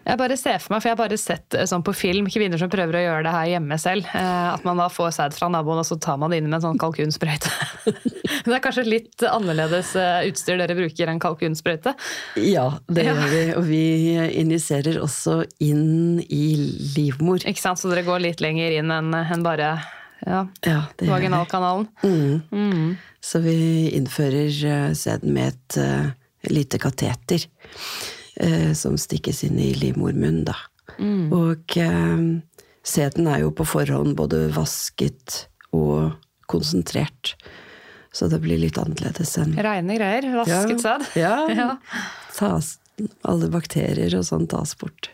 Jeg 0.02 0.18
bare 0.18 0.36
ser 0.40 0.58
for 0.58 0.74
meg, 0.74 0.82
for 0.82 0.90
jeg 0.90 0.96
har 0.96 1.00
bare 1.04 1.18
sett 1.22 1.56
eh, 1.58 1.68
sånn 1.70 1.84
på 1.86 1.94
film, 1.94 2.26
kvinner 2.34 2.58
som 2.58 2.72
prøver 2.74 2.98
å 2.98 3.02
gjøre 3.04 3.26
det 3.28 3.34
her 3.36 3.50
hjemme 3.52 3.78
selv. 3.82 4.08
Eh, 4.18 4.48
at 4.56 4.64
man 4.66 4.80
da 4.82 4.88
får 4.90 5.12
sæd 5.14 5.36
fra 5.38 5.50
naboen, 5.54 5.82
og 5.84 5.86
så 5.86 5.98
tar 6.02 6.18
man 6.22 6.34
det 6.34 6.40
inn 6.42 6.48
med 6.50 6.58
en 6.58 6.64
sånn 6.66 6.80
kalkunsprøyte. 6.82 7.52
det 8.48 8.56
er 8.56 8.64
kanskje 8.64 8.86
litt 8.88 9.26
annerledes 9.30 9.92
eh, 10.02 10.24
utstyr 10.32 10.58
dere 10.58 10.74
bruker 10.80 11.12
enn 11.14 11.22
kalkunsprøyte? 11.22 11.94
Ja, 12.42 12.66
det 12.90 13.06
Ja. 13.06 13.14
gjør 13.14 13.30
vi. 13.36 13.44
Og 13.60 13.68
vi 13.70 13.84
injiserer 14.42 14.98
også 15.04 15.42
inn 15.62 16.18
i 16.26 16.44
livmor. 16.98 17.46
Ikke 17.46 17.62
sant? 17.62 17.82
Så 17.82 17.92
dere 17.94 18.06
går 18.08 18.24
litt 18.26 18.42
lenger 18.42 18.74
inn 18.80 18.90
enn 18.96 19.46
bare 19.46 19.76
ja, 20.26 20.42
Ja, 20.66 20.80
vaginalkanalen? 21.02 21.88
Mm. 22.02 22.42
Mm. 22.50 22.90
Så 23.22 23.42
vi 23.46 23.56
innfører 23.98 24.94
sæden 24.98 25.34
med 25.38 25.54
et 25.78 26.50
lite 26.50 26.82
kateter 26.82 27.46
eh, 28.42 28.72
som 28.78 28.98
stikkes 29.00 29.44
inn 29.48 29.60
i 29.62 29.72
livmormunnen, 29.78 30.46
da. 30.50 30.58
Og 31.32 31.78
eh, 31.80 32.26
sæden 32.84 33.30
er 33.32 33.46
jo 33.46 33.54
på 33.56 33.66
forhånd 33.70 34.18
både 34.20 34.48
vasket 34.56 35.46
og 35.72 36.18
konsentrert. 36.52 37.36
Så 38.12 38.28
det 38.28 38.42
blir 38.44 38.60
litt 38.60 38.76
annerledes 38.82 39.38
enn 39.40 39.56
Reine 39.56 39.96
greier. 39.96 40.28
Vasket 40.42 40.84
sæd. 40.84 41.08
Ja. 41.20 41.36
Ja. 41.62 41.70
Tas, 42.36 42.76
alle 43.28 43.48
bakterier 43.52 44.14
og 44.18 44.26
sånn 44.28 44.48
tas 44.52 44.74
bort. 44.80 45.12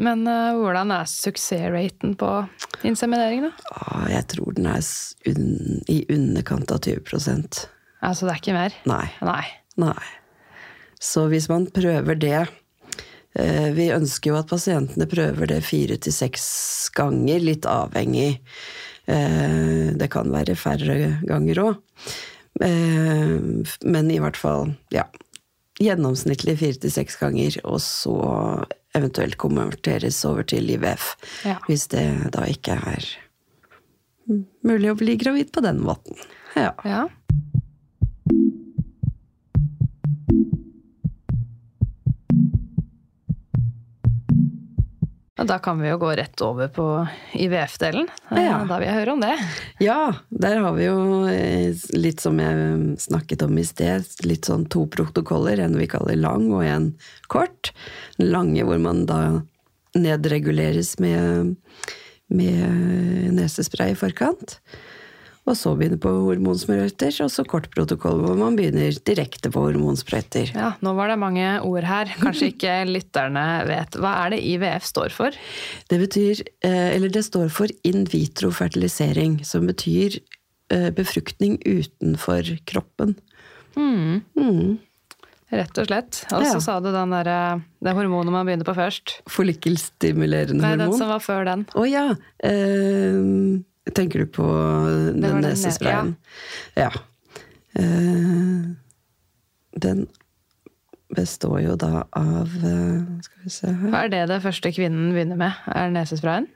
Men 0.00 0.22
uh, 0.28 0.54
hvordan 0.58 0.92
er 0.94 1.08
suksessraten 1.10 2.14
på 2.20 2.28
inseminering, 2.86 3.48
da? 3.48 3.50
Ah, 3.74 4.06
jeg 4.12 4.28
tror 4.34 4.54
den 4.56 4.68
er 4.70 4.84
un 5.30 5.82
i 5.90 6.02
underkant 6.12 6.70
av 6.74 6.82
20% 6.86 7.64
Altså, 8.00 8.24
det 8.24 8.32
er 8.32 8.40
ikke 8.40 8.56
mer? 8.56 8.76
Nei. 8.88 9.06
Nei. 9.26 9.42
Nei. 9.82 10.06
Så 11.00 11.26
hvis 11.32 11.48
man 11.48 11.66
prøver 11.72 12.18
det 12.20 12.34
eh, 13.38 13.70
Vi 13.76 13.86
ønsker 13.94 14.32
jo 14.32 14.40
at 14.40 14.50
pasientene 14.50 15.06
prøver 15.08 15.48
det 15.48 15.62
fire 15.64 15.96
til 15.96 16.12
seks 16.12 16.44
ganger, 16.96 17.40
litt 17.40 17.66
avhengig. 17.68 18.40
Eh, 19.08 19.96
Det 19.96 20.10
kan 20.12 20.30
være 20.32 20.58
færre 20.60 20.98
ganger 21.26 21.64
òg. 21.64 21.80
Men 22.60 24.10
i 24.10 24.18
hvert 24.20 24.36
fall, 24.36 24.74
ja. 24.92 25.06
Gjennomsnittlig 25.80 26.58
fire 26.60 26.76
til 26.82 26.92
seks 26.92 27.16
ganger, 27.16 27.56
og 27.64 27.78
så 27.80 28.16
eventuelt 28.98 29.38
konverteres 29.40 30.18
over 30.28 30.44
til 30.44 30.68
IVF. 30.74 31.14
Ja. 31.46 31.56
Hvis 31.68 31.86
det 31.94 32.04
da 32.34 32.44
ikke 32.50 32.76
er 32.76 33.06
mulig 34.66 34.90
å 34.92 34.98
bli 34.98 35.16
gravid 35.16 35.54
på 35.54 35.62
den 35.64 35.80
måten. 35.80 36.18
Ja. 36.58 36.74
Ja. 36.84 37.06
Da 45.46 45.58
kan 45.62 45.78
vi 45.80 45.88
jo 45.88 45.96
gå 45.98 46.10
rett 46.18 46.40
over 46.44 46.68
på 46.68 46.86
IVF-delen. 47.38 48.08
Eh, 48.30 48.42
Ja. 48.44 48.58
Da 48.68 48.78
vil 48.78 48.88
jeg 48.88 48.96
høre 48.98 49.12
om 49.12 49.20
det. 49.22 49.34
Ja, 49.80 50.12
der 50.30 50.58
har 50.60 50.72
vi 50.76 50.84
jo 50.88 51.26
eh, 51.30 51.74
litt 51.96 52.20
som 52.20 52.38
jeg 52.42 52.98
snakket 53.00 53.42
om 53.46 53.56
i 53.58 53.64
sted, 53.64 54.04
litt 54.26 54.44
sånn 54.50 54.66
to 54.68 54.86
protokoller. 54.86 55.58
En 55.64 55.78
vi 55.78 55.86
kaller 55.90 56.16
lang 56.20 56.50
og 56.52 56.64
en 56.64 56.90
kort. 57.28 57.72
Den 58.18 58.30
lange 58.34 58.64
hvor 58.68 58.78
man 58.82 59.06
da 59.06 59.20
nedreguleres 59.96 60.98
med, 61.02 61.56
med 62.28 63.32
nesespray 63.34 63.92
i 63.94 63.98
forkant. 63.98 64.58
Og 65.50 65.56
så 65.58 65.72
begynner 65.74 65.98
på 65.98 66.10
hormonsprøyter, 66.28 67.10
og 67.24 67.30
så 67.34 67.42
kort 67.48 67.64
protokoll 67.74 68.20
hvor 68.22 68.36
man 68.38 68.54
begynner 68.58 68.94
direkte 69.08 69.50
på 69.50 69.64
hormonsprøyter. 69.64 70.52
Ja, 70.54 70.72
Nå 70.84 70.92
var 70.94 71.10
det 71.10 71.16
mange 71.18 71.46
ord 71.66 71.86
her. 71.88 72.12
Kanskje 72.20 72.52
ikke 72.52 72.74
lytterne 72.94 73.46
vet. 73.66 73.98
Hva 73.98 74.12
er 74.26 74.36
det 74.36 74.42
IVF 74.46 74.86
står 74.86 75.10
for? 75.16 75.34
Det 75.90 75.98
betyr, 76.04 76.44
eh, 76.66 76.92
eller 76.94 77.10
det 77.10 77.24
står 77.26 77.48
for 77.50 77.72
in 77.88 78.04
vitro 78.12 78.52
fertilisering, 78.54 79.40
som 79.48 79.66
betyr 79.66 80.20
eh, 80.70 80.90
befruktning 80.94 81.58
utenfor 81.66 82.52
kroppen. 82.70 83.16
Mm. 83.74 84.78
Rett 85.50 85.78
og 85.82 85.88
slett. 85.88 86.20
Og 86.30 86.44
så 86.46 86.52
Ja. 86.54 86.60
sa 86.62 86.76
du 86.78 86.92
den 86.94 87.10
der, 87.10 87.58
det 87.82 87.94
hormonet 87.96 88.30
man 88.30 88.46
begynner 88.46 88.66
på 88.68 88.74
først. 88.76 89.16
Follikkelstimulerende 89.26 90.62
Nei, 90.62 90.76
den 90.78 90.92
som 90.94 91.10
var 91.10 91.18
før 91.24 91.42
den. 91.48 91.64
Å 91.74 91.82
ja! 91.90 92.04
Eh, 92.46 93.66
tenker 93.94 94.24
du 94.24 94.26
på 94.26 94.46
den 94.46 95.22
den, 95.22 95.40
nesesprayen? 95.44 96.14
Ja. 96.78 96.90
Eh, 97.78 98.70
den 99.80 100.06
består 101.14 101.60
jo 101.62 101.76
da 101.78 102.04
av 102.16 102.50
eh, 102.66 103.20
Skal 103.22 103.44
vi 103.44 103.52
se 103.54 103.70
her 103.70 103.92
Hva 103.92 104.04
er 104.06 104.10
det 104.12 104.24
det 104.30 104.40
første 104.44 104.72
kvinnen 104.74 105.12
begynner 105.14 105.38
med? 105.38 105.62
Er 105.70 105.92
nesesprayen? 105.94 106.48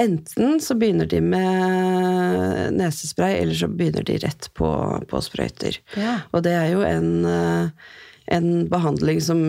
Enten 0.00 0.58
så 0.58 0.74
begynner 0.74 1.06
de 1.06 1.20
med 1.22 2.74
nesespray, 2.74 3.36
eller 3.38 3.54
så 3.54 3.68
begynner 3.70 4.02
de 4.02 4.16
rett 4.24 4.48
på, 4.58 4.68
på 5.06 5.20
sprøyter. 5.22 5.78
Ja. 5.94 6.16
Og 6.34 6.42
det 6.42 6.54
er 6.58 6.72
jo 6.72 6.82
en, 6.82 7.12
eh, 7.30 7.92
en 8.34 8.48
behandling 8.72 9.22
som 9.22 9.44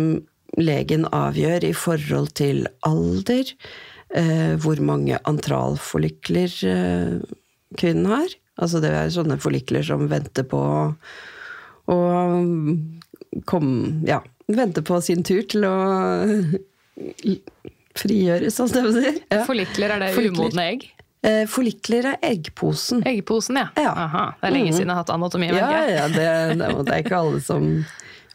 legen 0.61 1.07
avgjør 1.09 1.65
i 1.65 1.73
forhold 1.73 2.35
til 2.37 2.67
alder, 2.85 3.49
hvor 4.63 4.79
mange 4.85 5.17
antralforlikler 5.27 6.53
eh, 6.71 7.17
kvinnen 7.77 8.05
har. 8.07 8.29
Altså 8.61 8.79
det 8.79 8.93
er 8.95 9.09
sånne 9.11 9.35
forlikler 9.43 9.83
som 9.83 10.05
venter 10.07 10.45
på 10.47 10.61
å 11.91 11.97
komme 13.45 14.05
Ja, 14.07 14.21
venter 14.47 14.81
på 14.87 15.01
sin 15.03 15.23
tur 15.27 15.41
til 15.51 15.65
å 15.67 15.75
frigjøres, 17.99 18.55
sånn 18.57 18.69
som 18.71 18.85
de 18.87 18.93
sier. 18.95 19.17
si. 19.17 19.23
Ja. 19.31 19.43
Forlikler, 19.47 19.95
er 19.95 20.03
det 20.05 20.11
Forlikler. 20.15 20.45
umodne 20.45 20.65
egg? 20.73 20.87
Eh, 21.25 21.43
Forlikler 21.49 22.11
er 22.11 22.17
eggposen. 22.27 23.01
Eggposen, 23.07 23.57
ja. 23.59 23.67
Ja. 23.81 23.93
Aha, 24.05 24.25
det 24.41 24.49
er 24.49 24.53
lenge 24.53 24.71
Mhm. 24.71 24.77
siden 24.77 24.87
jeg 24.91 24.95
har 24.95 25.03
hatt 25.03 25.09
anatomi. 25.15 25.47
Ja, 25.47 25.87
ja 25.87 26.07
det, 26.07 26.59
det, 26.59 26.85
det 26.85 26.93
er 26.93 27.03
ikke 27.03 27.17
alle 27.19 27.41
som 27.41 27.85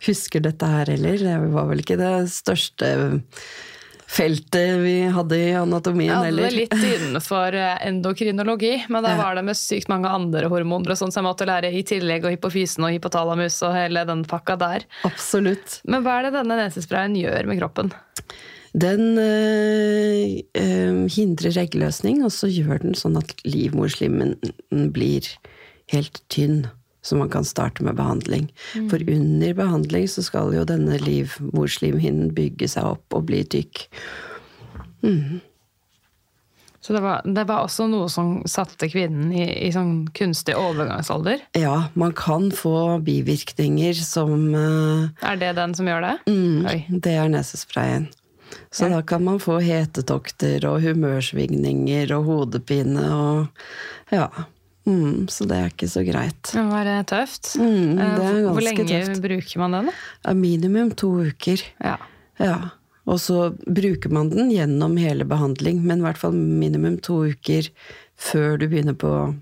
husker 0.07 0.41
dette 0.41 0.67
her 0.67 0.87
heller. 0.87 1.19
Det 1.19 1.53
var 1.53 1.67
vel 1.69 1.79
ikke 1.85 1.99
det 2.01 2.15
største 2.33 3.23
feltet 4.11 4.81
vi 4.83 4.95
hadde 5.15 5.39
i 5.39 5.51
anatomien 5.55 6.11
Jeg 6.11 6.17
hadde 6.17 6.31
heller. 6.31 6.51
det 6.51 6.59
litt 6.59 6.97
innenfor 6.97 7.57
eh, 7.57 7.77
endokrinologi, 7.87 8.73
men 8.91 9.07
da 9.07 9.15
var 9.19 9.39
det 9.39 9.45
med 9.47 9.59
sykt 9.59 9.91
mange 9.93 10.11
andre 10.11 10.51
hormoner, 10.51 10.95
og 10.95 10.99
sånn, 10.99 11.13
som 11.15 11.23
jeg 11.23 11.29
måtte 11.29 11.49
lære 11.49 11.71
i 11.71 11.85
tillegg 11.87 12.27
og 12.27 12.35
hypofysen 12.35 12.87
og 12.89 12.95
hypotalamus 12.97 13.61
og 13.67 13.77
hele 13.77 14.03
den 14.09 14.25
pakka 14.29 14.59
der. 14.61 14.87
Absolutt. 15.07 15.79
Men 15.87 16.03
hva 16.07 16.19
er 16.19 16.29
det 16.29 16.35
denne 16.41 16.59
nesesprayen 16.65 17.15
gjør 17.21 17.51
med 17.51 17.63
kroppen? 17.63 17.95
Den 18.71 19.19
øh, 19.19 20.41
øh, 20.59 21.07
hindrer 21.11 21.63
eggløsning, 21.65 22.25
og 22.27 22.35
så 22.35 22.51
gjør 22.51 22.83
den 22.85 22.99
sånn 22.99 23.19
at 23.19 23.35
livmorslimmen 23.47 24.37
blir 24.95 25.27
helt 25.91 26.23
tynn. 26.31 26.69
Så 27.03 27.17
man 27.17 27.31
kan 27.33 27.45
starte 27.49 27.85
med 27.87 27.97
behandling. 27.97 28.51
For 28.91 29.01
under 29.09 29.55
behandling 29.57 30.09
så 30.13 30.23
skal 30.23 30.53
jo 30.53 30.67
denne 30.69 30.99
livmorslimhinnen 31.01 32.35
bygge 32.37 32.69
seg 32.69 32.91
opp 32.95 33.17
og 33.17 33.25
bli 33.31 33.41
tykk. 33.49 33.87
Så 36.81 36.93
det 36.93 37.01
var, 37.01 37.21
det 37.25 37.45
var 37.49 37.65
også 37.67 37.87
noe 37.93 38.09
som 38.13 38.39
satte 38.49 38.89
kvinnen 38.89 39.33
i, 39.37 39.45
i 39.67 39.73
sånn 39.73 40.09
kunstig 40.17 40.57
overgangsalder? 40.57 41.43
Ja, 41.57 41.91
man 41.93 42.15
kan 42.17 42.49
få 42.57 42.99
bivirkninger 43.05 43.97
som 44.01 44.49
uh, 44.55 45.11
Er 45.21 45.37
det 45.41 45.53
den 45.61 45.77
som 45.77 45.89
gjør 45.91 46.07
det? 46.07 46.15
mm. 46.29 47.01
Det 47.05 47.13
er 47.17 47.29
nesesprayen. 47.33 48.09
Så 48.73 48.89
da 48.91 49.03
kan 49.07 49.23
man 49.23 49.39
få 49.43 49.61
hetetokter 49.63 50.65
og 50.67 50.81
humørsvingninger 50.83 52.11
og 52.17 52.25
hodepine 52.31 53.05
og 53.15 53.47
Ja. 54.11 54.27
Mm, 54.89 55.27
så 55.29 55.45
det 55.47 55.57
er 55.61 55.69
ikke 55.71 55.89
så 55.93 56.03
greit. 56.07 56.43
Det 56.55 56.63
var 56.65 56.85
være 56.87 57.05
tøft. 57.11 57.51
Mm, 57.61 57.97
det 57.99 58.07
er 58.07 58.39
Eh, 58.41 58.51
Hvor 58.51 58.65
lenge 58.65 58.87
tøft. 58.89 59.21
bruker 59.23 59.59
man 59.61 59.73
den? 59.77 59.87
da? 59.87 59.93
Ja, 60.25 60.33
minimum 60.35 60.91
to 60.97 61.11
uker. 61.27 61.63
Ja. 61.85 61.97
Ja. 62.41 62.55
Og 63.07 63.19
så 63.21 63.51
bruker 63.67 64.11
man 64.13 64.31
den 64.31 64.51
gjennom 64.51 64.97
hele 64.99 65.25
behandling, 65.25 65.83
men 65.85 65.99
i 65.99 66.03
hvert 66.07 66.19
fall 66.21 66.33
minimum 66.33 66.99
to 67.03 67.25
uker 67.29 67.69
før 68.17 68.59
du 68.59 68.69
begynner 68.69 68.95
på, 68.97 69.35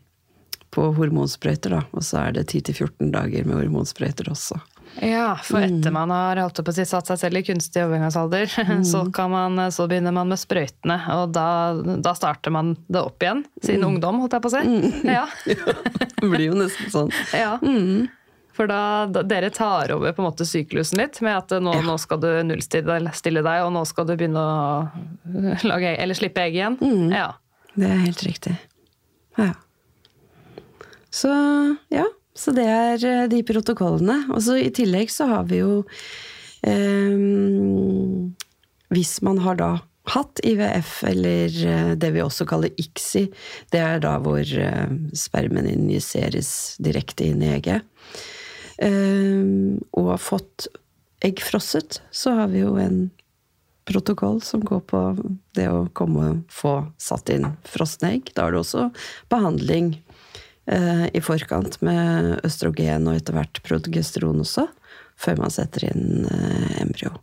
på 0.71 0.89
hormonsprøyter, 0.95 1.71
da. 1.71 1.83
Og 1.93 2.03
så 2.03 2.27
er 2.29 2.33
det 2.39 2.47
10-14 2.53 3.11
dager 3.13 3.45
med 3.47 3.57
hormonsprøyter 3.63 4.31
også. 4.31 4.59
Ja, 5.01 5.37
for 5.37 5.61
Mm. 5.61 5.79
etter 5.81 5.93
man 5.93 6.11
har 6.11 6.37
holdt 6.37 6.57
på 6.65 6.73
å 6.73 6.75
si, 6.75 6.85
satt 6.85 7.07
seg 7.07 7.19
selv 7.21 7.37
i 7.39 7.43
kunstig 7.43 7.83
overgangsalder, 7.85 8.47
Mm. 8.67 8.85
så, 8.85 9.05
kan 9.15 9.31
man, 9.31 9.57
så 9.71 9.87
begynner 9.89 10.13
man 10.13 10.29
med 10.29 10.39
sprøytene, 10.39 10.97
og 11.15 11.33
da, 11.33 11.75
da 12.03 12.13
starter 12.15 12.51
man 12.51 12.77
det 12.89 13.01
opp 13.03 13.19
igjen. 13.23 13.45
Sin 13.63 13.81
Mm. 13.81 13.89
ungdom, 14.01 14.21
holdt 14.21 14.33
jeg 14.33 14.43
på 14.43 14.51
å 14.51 14.57
si. 14.57 14.63
Ja. 15.19 15.27
Det 15.45 16.31
blir 16.31 16.47
jo 16.51 16.55
nesten 16.55 16.91
sånn. 16.91 17.13
ja. 17.33 17.59
Mm. 17.63 18.09
For 18.59 18.67
da, 18.67 19.07
da 19.07 19.23
dere 19.23 19.51
tar 19.55 19.93
over 19.95 20.11
på 20.13 20.19
en 20.19 20.33
måte 20.33 20.43
syklusen 20.45 20.99
litt, 20.99 21.21
med 21.23 21.37
at 21.37 21.49
nå, 21.63 21.75
Ja. 21.77 21.81
nå 21.87 21.95
skal 22.03 22.19
du 22.19 22.27
nullstille 22.43 23.43
deg, 23.45 23.63
og 23.63 23.71
nå 23.73 23.85
skal 23.87 24.05
du 24.05 24.17
begynne 24.17 24.35
å 24.35 24.91
lage, 25.63 25.95
eller 25.97 26.15
slippe 26.19 26.43
egg 26.43 26.55
igjen. 26.59 26.77
Mm. 26.83 27.13
Ja. 27.15 27.35
Det 27.77 27.87
er 27.87 28.03
helt 28.03 28.25
riktig. 28.27 28.57
Ja. 29.39 29.53
Så 31.13 31.31
ja, 31.95 32.05
så 32.39 32.55
det 32.55 32.67
er 32.71 33.05
eh, 33.05 33.29
de 33.31 33.45
protokollene. 33.47 34.23
Og 34.31 34.43
så 34.47 34.59
i 34.63 34.73
tillegg 34.75 35.11
så 35.13 35.27
har 35.33 35.49
vi 35.51 35.63
jo 35.65 35.83
Ehm, 36.67 38.35
hvis 38.89 39.21
man 39.23 39.39
har 39.45 39.59
da 39.59 39.71
hatt 40.09 40.41
IVF, 40.47 41.03
eller 41.07 41.53
eh, 41.67 41.93
det 42.01 42.11
vi 42.15 42.25
også 42.25 42.47
kaller 42.49 42.73
ICSI, 42.81 43.27
det 43.75 43.83
er 43.83 44.03
da 44.03 44.17
hvor 44.25 44.55
spermen 45.17 45.69
injiseres 45.69 46.51
direkte 46.83 47.29
inn 47.29 47.45
i 47.45 47.53
egget, 47.59 47.87
ehm, 48.83 49.79
og 49.93 50.15
har 50.15 50.23
fått 50.23 50.69
egg 51.25 51.43
frosset, 51.43 52.01
så 52.11 52.35
har 52.41 52.53
vi 52.55 52.65
jo 52.65 52.77
en 52.81 53.09
protokoll 53.89 54.43
som 54.45 54.61
går 54.65 54.83
på 54.91 55.01
det 55.57 55.69
å 55.73 55.87
komme 55.97 56.25
og 56.29 56.41
få 56.53 56.75
satt 57.01 57.31
inn 57.33 57.47
frosne 57.65 58.13
egg. 58.19 58.33
Da 58.37 58.47
er 58.47 58.55
det 58.55 58.61
også 58.61 58.89
behandling 59.33 59.95
eh, 59.97 60.08
i 60.69 61.21
forkant 61.25 61.79
med 61.85 62.35
østrogen 62.45 63.09
og 63.09 63.17
etter 63.17 63.37
hvert 63.37 63.63
progesteron 63.65 64.43
også, 64.45 64.67
før 65.19 65.41
man 65.43 65.55
setter 65.55 65.89
inn 65.89 66.27
eh, 66.29 66.77
embryo. 66.83 67.15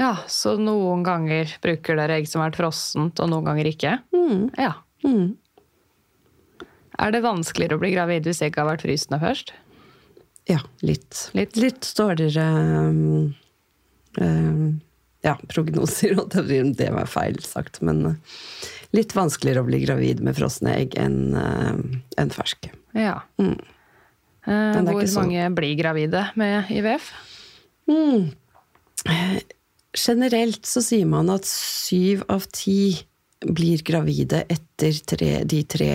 Ja, 0.00 0.14
Så 0.32 0.56
noen 0.56 1.02
ganger 1.04 1.50
bruker 1.60 1.98
dere 1.98 2.16
egg 2.20 2.28
som 2.28 2.40
har 2.40 2.50
vært 2.50 2.60
frossent, 2.62 3.20
og 3.20 3.28
noen 3.28 3.50
ganger 3.50 3.68
ikke? 3.68 3.98
Mm. 4.16 4.46
Ja. 4.56 4.72
Mm. 5.04 5.34
Er 7.00 7.12
det 7.12 7.24
vanskeligere 7.24 7.76
å 7.76 7.82
bli 7.82 7.92
gravid 7.92 8.28
hvis 8.28 8.40
egget 8.44 8.62
har 8.62 8.70
vært 8.70 8.84
frysende 8.86 9.20
først? 9.20 9.52
Ja, 10.48 10.62
litt. 10.84 11.28
Litt. 11.36 11.58
Litt 11.60 11.86
dårligere 11.96 12.46
um, 12.88 13.34
um, 14.18 14.80
ja, 15.24 15.36
prognoser, 15.52 16.16
Og 16.20 16.32
det 16.32 16.90
var 16.96 17.08
feil 17.12 17.38
sagt, 17.44 17.82
men 17.84 18.16
litt 18.96 19.14
vanskeligere 19.16 19.62
å 19.62 19.68
bli 19.68 19.84
gravid 19.84 20.24
med 20.24 20.36
frosne 20.40 20.74
egg 20.80 20.96
enn 20.98 21.36
enn 21.36 22.32
ferske. 22.34 22.72
Ja. 22.96 23.20
Mm. 23.40 23.58
Eh, 24.46 24.80
hvor 24.80 25.04
mange 25.20 25.44
så... 25.44 25.54
blir 25.54 25.76
gravide 25.78 26.24
med 26.40 26.70
IVF? 26.72 27.12
Mm. 27.90 28.30
Generelt 29.96 30.66
så 30.66 30.82
sier 30.84 31.06
man 31.10 31.30
at 31.32 31.46
syv 31.48 32.24
av 32.30 32.46
ti 32.54 32.96
blir 33.40 33.82
gravide 33.86 34.44
etter 34.52 34.96
tre, 35.08 35.30
de 35.48 35.62
tre 35.64 35.92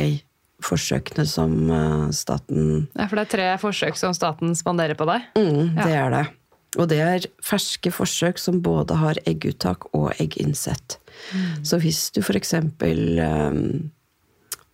forsøkene 0.65 1.25
som 1.29 1.53
uh, 1.69 2.07
staten 2.15 2.87
Ja, 2.95 3.05
For 3.05 3.19
det 3.19 3.25
er 3.25 3.31
tre 3.35 3.49
forsøk 3.61 3.99
som 3.99 4.15
staten 4.17 4.55
spanderer 4.57 4.97
på 4.97 5.07
deg? 5.09 5.27
Mm, 5.37 5.75
Ja. 5.77 5.85
det 5.85 5.95
er 5.99 6.15
det. 6.15 6.25
Og 6.75 6.89
det 6.91 6.99
er 6.99 7.27
ferske 7.45 7.91
forsøk 7.93 8.39
som 8.41 8.59
både 8.63 8.97
har 8.99 9.19
egguttak 9.29 9.87
og 9.95 10.09
egginnsett. 10.19 10.97
Så 11.63 11.79
hvis 11.79 12.09
du 12.11 12.19
f.eks. 12.19 12.51
Um, 12.59 13.91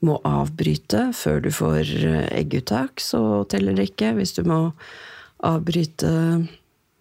må 0.06 0.18
avbryte 0.28 1.10
før 1.18 1.42
du 1.46 1.52
får 1.54 1.92
eh, 2.02 2.28
egguttak, 2.42 3.02
så 3.04 3.44
teller 3.52 3.78
det 3.78 3.92
ikke. 3.92 4.16
Hvis 4.18 4.36
du 4.38 4.44
må 4.48 4.64
avbryte 5.46 6.12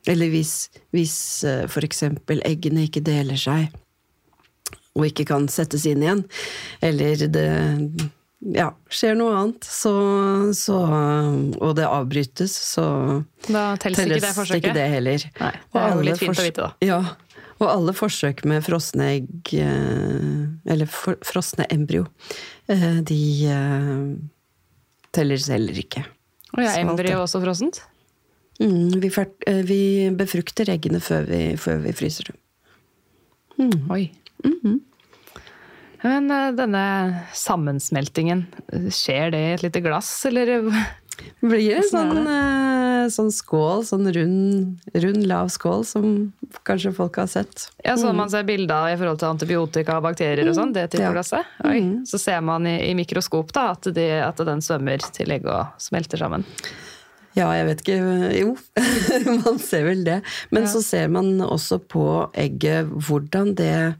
Eller 0.08 0.30
hvis, 0.32 0.70
hvis 0.96 1.44
eh, 1.44 1.66
f.eks. 1.68 2.02
eggene 2.40 2.86
ikke 2.88 3.04
deler 3.04 3.36
seg 3.40 3.68
og 4.98 5.06
ikke 5.06 5.26
kan 5.28 5.44
settes 5.52 5.84
inn 5.86 6.02
igjen, 6.02 6.24
eller 6.82 7.20
det 7.30 7.44
ja, 8.40 8.70
skjer 8.90 9.16
noe 9.18 9.36
annet, 9.36 9.66
så, 9.68 9.92
så, 10.56 10.78
og 11.60 11.74
det 11.76 11.86
avbrytes, 11.86 12.54
så 12.72 12.86
Da 13.46 13.74
telles 13.80 14.00
ikke 14.06 14.22
det 14.24 14.32
forsøket? 14.34 14.62
ikke 14.64 14.76
det 14.76 14.86
heller. 14.94 15.26
Nei, 15.40 15.52
det 15.60 15.82
er 15.82 15.94
jo 15.94 16.06
litt 16.08 16.22
fint 16.22 16.40
å 16.40 16.46
vite, 16.46 16.66
da. 16.66 16.70
Ja, 16.84 17.00
og 17.60 17.68
alle 17.68 17.92
forsøk 17.96 18.44
med 18.48 18.64
frosne 18.64 19.06
egg, 19.18 19.52
eh, 19.52 20.72
eller 20.72 20.88
for, 20.88 21.20
frosne 21.26 21.66
embryo, 21.72 22.06
eh, 22.72 23.00
de 23.04 23.20
teller 23.46 24.18
telles 25.12 25.48
heller 25.52 25.80
ikke. 25.82 26.04
Og 26.56 26.64
er 26.64 26.80
embryo 26.82 27.22
også 27.22 27.40
frossent? 27.42 27.82
Mm, 28.60 29.00
vi, 29.00 29.10
eh, 29.46 29.62
vi 29.64 29.80
befrukter 30.16 30.68
eggene 30.72 31.00
før 31.00 31.26
vi, 31.28 31.40
før 31.56 31.80
vi 31.84 31.96
fryser 31.96 32.30
dem. 32.30 32.38
Oi. 33.90 34.10
Mhm. 34.44 34.80
Men 36.02 36.30
eh, 36.32 36.50
denne 36.56 36.84
sammensmeltingen, 37.36 38.46
eh, 38.72 38.88
skjer 38.92 39.32
det 39.34 39.40
i 39.40 39.52
et 39.54 39.64
lite 39.66 39.82
glass, 39.84 40.12
eller 40.28 40.70
Blir 41.40 41.80
det 41.80 41.86
Hvordan 41.90 42.26
er 42.28 43.08
sånn, 43.08 43.10
sånn 43.16 43.30
skål, 43.32 43.84
sånn 43.88 44.10
rund, 44.12 44.90
rund, 44.94 45.22
lav 45.26 45.48
skål, 45.52 45.84
som 45.88 46.10
kanskje 46.68 46.92
folk 46.96 47.16
har 47.16 47.26
sett. 47.32 47.68
Ja, 47.84 47.94
sånn 47.96 48.16
man 48.18 48.28
ser 48.32 48.44
bilde 48.48 48.74
av 48.76 48.90
i 48.92 48.98
forhold 49.00 49.18
til 49.22 49.30
antibiotika 49.30 49.96
og 49.98 50.04
bakterier 50.08 50.48
og 50.50 50.54
sånn, 50.58 50.72
det 50.76 50.88
type 50.92 51.02
Ja. 51.06 51.12
glasset? 51.14 51.46
Oi. 51.64 51.80
Så 52.04 52.20
ser 52.20 52.40
man 52.44 52.66
i, 52.66 52.76
i 52.90 52.94
mikroskop 52.94 53.52
da, 53.56 53.70
at, 53.72 53.88
de, 53.96 54.06
at 54.20 54.36
den 54.36 54.60
svømmer 54.60 54.98
til 55.16 55.32
egg 55.32 55.46
og 55.48 55.66
smelter 55.80 56.18
sammen. 56.20 56.44
Ja, 57.38 57.46
jeg 57.54 57.66
vet 57.68 57.82
ikke 57.84 57.98
Jo, 58.40 58.56
man 59.44 59.58
ser 59.62 59.84
vel 59.86 60.02
det. 60.04 60.20
Men 60.50 60.64
Ja. 60.66 60.68
så 60.72 60.82
ser 60.82 61.08
man 61.08 61.38
også 61.40 61.78
på 61.78 62.04
egget 62.34 62.90
hvordan 62.90 63.54
det 63.54 63.94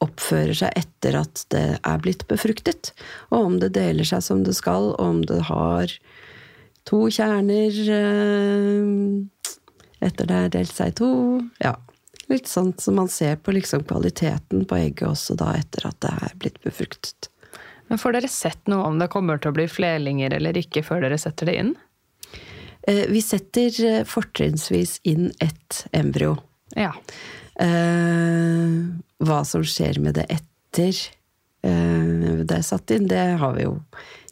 oppfører 0.00 0.54
seg 0.56 0.72
etter 0.80 1.18
at 1.20 1.42
det 1.52 1.64
er 1.84 1.98
blitt 2.00 2.22
befruktet. 2.30 2.92
Og 3.30 3.44
om 3.50 3.58
det 3.60 3.72
deler 3.76 4.06
seg 4.08 4.22
som 4.24 4.44
det 4.46 4.54
skal, 4.56 4.94
og 4.96 5.00
om 5.04 5.20
det 5.28 5.42
har 5.50 5.92
to 6.90 7.04
kjerner 7.12 7.76
eh, 7.94 8.86
etter 10.02 10.26
det 10.26 10.38
er 10.38 10.54
delt 10.56 10.74
seg 10.74 10.90
i 10.90 10.96
to. 10.98 11.10
Ja, 11.62 11.76
litt 12.32 12.50
sånn 12.50 12.72
som 12.82 12.98
man 12.98 13.10
ser 13.12 13.38
på 13.38 13.54
liksom 13.54 13.84
kvaliteten 13.86 14.64
på 14.66 14.78
egget 14.80 15.06
også 15.10 15.36
da 15.38 15.52
etter 15.58 15.86
at 15.90 16.00
det 16.02 16.14
er 16.26 16.34
blitt 16.40 16.58
befruktet. 16.66 17.30
Men 17.90 17.98
får 17.98 18.16
dere 18.16 18.30
sett 18.30 18.70
noe 18.70 18.86
om 18.86 18.98
det 19.00 19.10
kommer 19.10 19.38
til 19.38 19.50
å 19.52 19.56
bli 19.56 19.66
flerlinger 19.70 20.34
eller 20.36 20.58
ikke 20.58 20.82
før 20.86 21.06
dere 21.06 21.18
setter 21.18 21.50
det 21.50 21.56
inn? 21.62 21.72
Eh, 22.86 23.06
Vi 23.10 23.22
setter 23.22 23.80
eh, 23.86 24.04
fortrinnsvis 24.06 25.00
inn 25.10 25.30
ett 25.42 25.84
embryo. 25.92 26.36
Ja. 26.78 26.92
Hva 27.60 29.40
som 29.44 29.64
skjer 29.66 29.98
med 30.00 30.14
det 30.16 30.24
etter 30.32 30.94
det 31.60 32.54
er 32.56 32.62
satt 32.64 32.94
inn, 32.94 33.08
det 33.10 33.24
har 33.42 33.52
vi 33.52 33.66
jo 33.66 33.74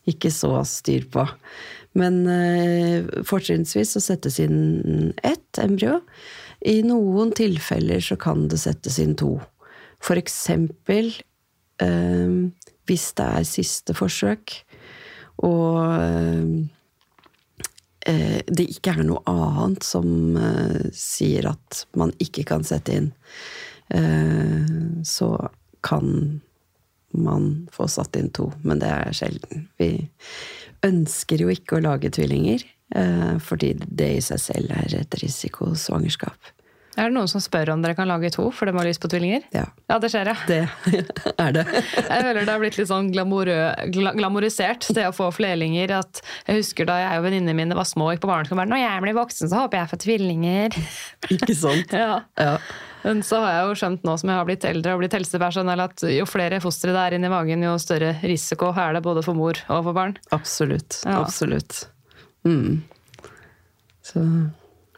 ikke 0.08 0.30
så 0.32 0.54
styr 0.64 1.04
på. 1.12 1.26
Men 1.98 2.20
eh, 2.30 3.06
fortrinnsvis 3.26 3.96
så 3.96 4.02
settes 4.02 4.38
inn 4.42 5.12
ett 5.26 5.58
embryo. 5.62 6.00
I 6.60 6.80
noen 6.86 7.32
tilfeller 7.38 8.02
så 8.02 8.18
kan 8.20 8.46
det 8.50 8.60
settes 8.62 8.98
inn 9.02 9.16
to. 9.18 9.36
For 10.02 10.18
eksempel 10.20 11.10
eh, 11.82 12.34
hvis 12.88 13.06
det 13.18 13.28
er 13.40 13.46
siste 13.46 13.94
forsøk, 13.96 14.54
og 15.44 15.78
eh, 15.92 16.44
eh, 18.10 18.40
det 18.48 18.68
ikke 18.74 18.96
er 18.96 19.06
noe 19.06 19.22
annet 19.30 19.86
som 19.86 20.38
eh, 20.40 20.88
sier 20.96 21.50
at 21.52 21.84
man 21.98 22.14
ikke 22.22 22.46
kan 22.48 22.66
sette 22.66 22.96
inn, 22.98 23.10
eh, 23.94 25.02
så 25.06 25.34
kan 25.86 26.40
man 27.16 27.68
få 27.72 27.86
satt 27.88 28.16
inn 28.18 28.30
to, 28.34 28.50
men 28.62 28.80
det 28.82 28.90
er 28.92 29.14
sjelden. 29.16 29.68
Vi 29.80 30.08
ønsker 30.86 31.40
jo 31.44 31.48
ikke 31.52 31.78
å 31.78 31.82
lage 31.84 32.10
tvillinger, 32.14 32.62
eh, 32.94 33.34
fordi 33.42 33.74
det 33.80 34.12
i 34.18 34.22
seg 34.24 34.38
selv 34.42 34.70
er 34.78 35.00
et 35.02 35.18
risikosvangerskap. 35.22 36.54
Er 36.98 37.12
det 37.12 37.14
noen 37.14 37.28
som 37.30 37.38
spør 37.38 37.70
om 37.76 37.82
dere 37.84 37.94
kan 37.94 38.08
lage 38.10 38.26
to, 38.34 38.48
for 38.50 38.66
de 38.66 38.72
har 38.74 38.82
lyst 38.88 38.98
på 38.98 39.06
tvillinger? 39.12 39.44
Ja, 39.54 39.66
Ja, 39.88 40.00
det 40.02 40.08
skjer, 40.10 40.26
ja. 40.32 40.34
det 40.48 40.56
er 41.44 41.52
det. 41.54 41.62
Jeg 41.94 42.24
føler 42.24 42.40
det 42.42 42.50
har 42.50 42.58
blitt 42.58 42.78
litt 42.80 42.88
sånn 42.90 43.12
glamorø- 43.14 43.92
gla 43.94 44.10
glamorisert, 44.18 44.88
det 44.96 45.04
å 45.06 45.12
få 45.14 45.28
flerlinger. 45.36 45.92
At 46.00 46.18
jeg 46.48 46.58
husker 46.58 46.88
da 46.90 46.96
jeg 47.04 47.20
og 47.20 47.28
venninnene 47.28 47.54
mine 47.54 47.78
var 47.78 47.86
små 47.86 48.08
og 48.08 48.16
gikk 48.16 48.24
på 48.26 48.32
barneskolen, 48.32 48.72
når 48.74 48.82
jeg 48.82 49.04
blir 49.06 49.14
voksen, 49.20 49.46
så 49.52 49.62
håper 49.62 49.78
jeg 49.84 49.92
får 49.94 50.02
tvillinger. 50.08 50.78
Ikke 51.38 51.54
sant? 51.60 51.94
Ja. 52.02 52.18
Ja. 52.40 52.56
Men 53.04 53.22
så 53.22 53.38
har 53.44 53.52
jeg 53.54 53.66
jo 53.70 53.74
skjønt 53.82 54.04
nå 54.06 54.14
som 54.20 54.30
jeg 54.32 54.38
har 54.40 54.46
blitt 54.48 54.64
eldre 54.68 54.94
og 54.96 55.02
blitt 55.02 55.14
helsepersonell, 55.16 55.80
at 55.84 56.02
jo 56.12 56.24
flere 56.28 56.58
fostre 56.64 56.92
det 56.94 57.02
er 57.04 57.16
inni 57.18 57.30
magen, 57.32 57.62
jo 57.62 57.76
større 57.82 58.14
risiko 58.26 58.72
er 58.74 58.96
det 58.98 59.02
både 59.06 59.22
for 59.26 59.38
mor 59.38 59.60
og 59.68 59.84
for 59.86 59.96
barn. 59.96 60.16
Absolutt. 60.34 61.00
Ja. 61.06 61.20
Absolutt. 61.22 61.84
Mm. 62.48 62.80
Så 64.02 64.24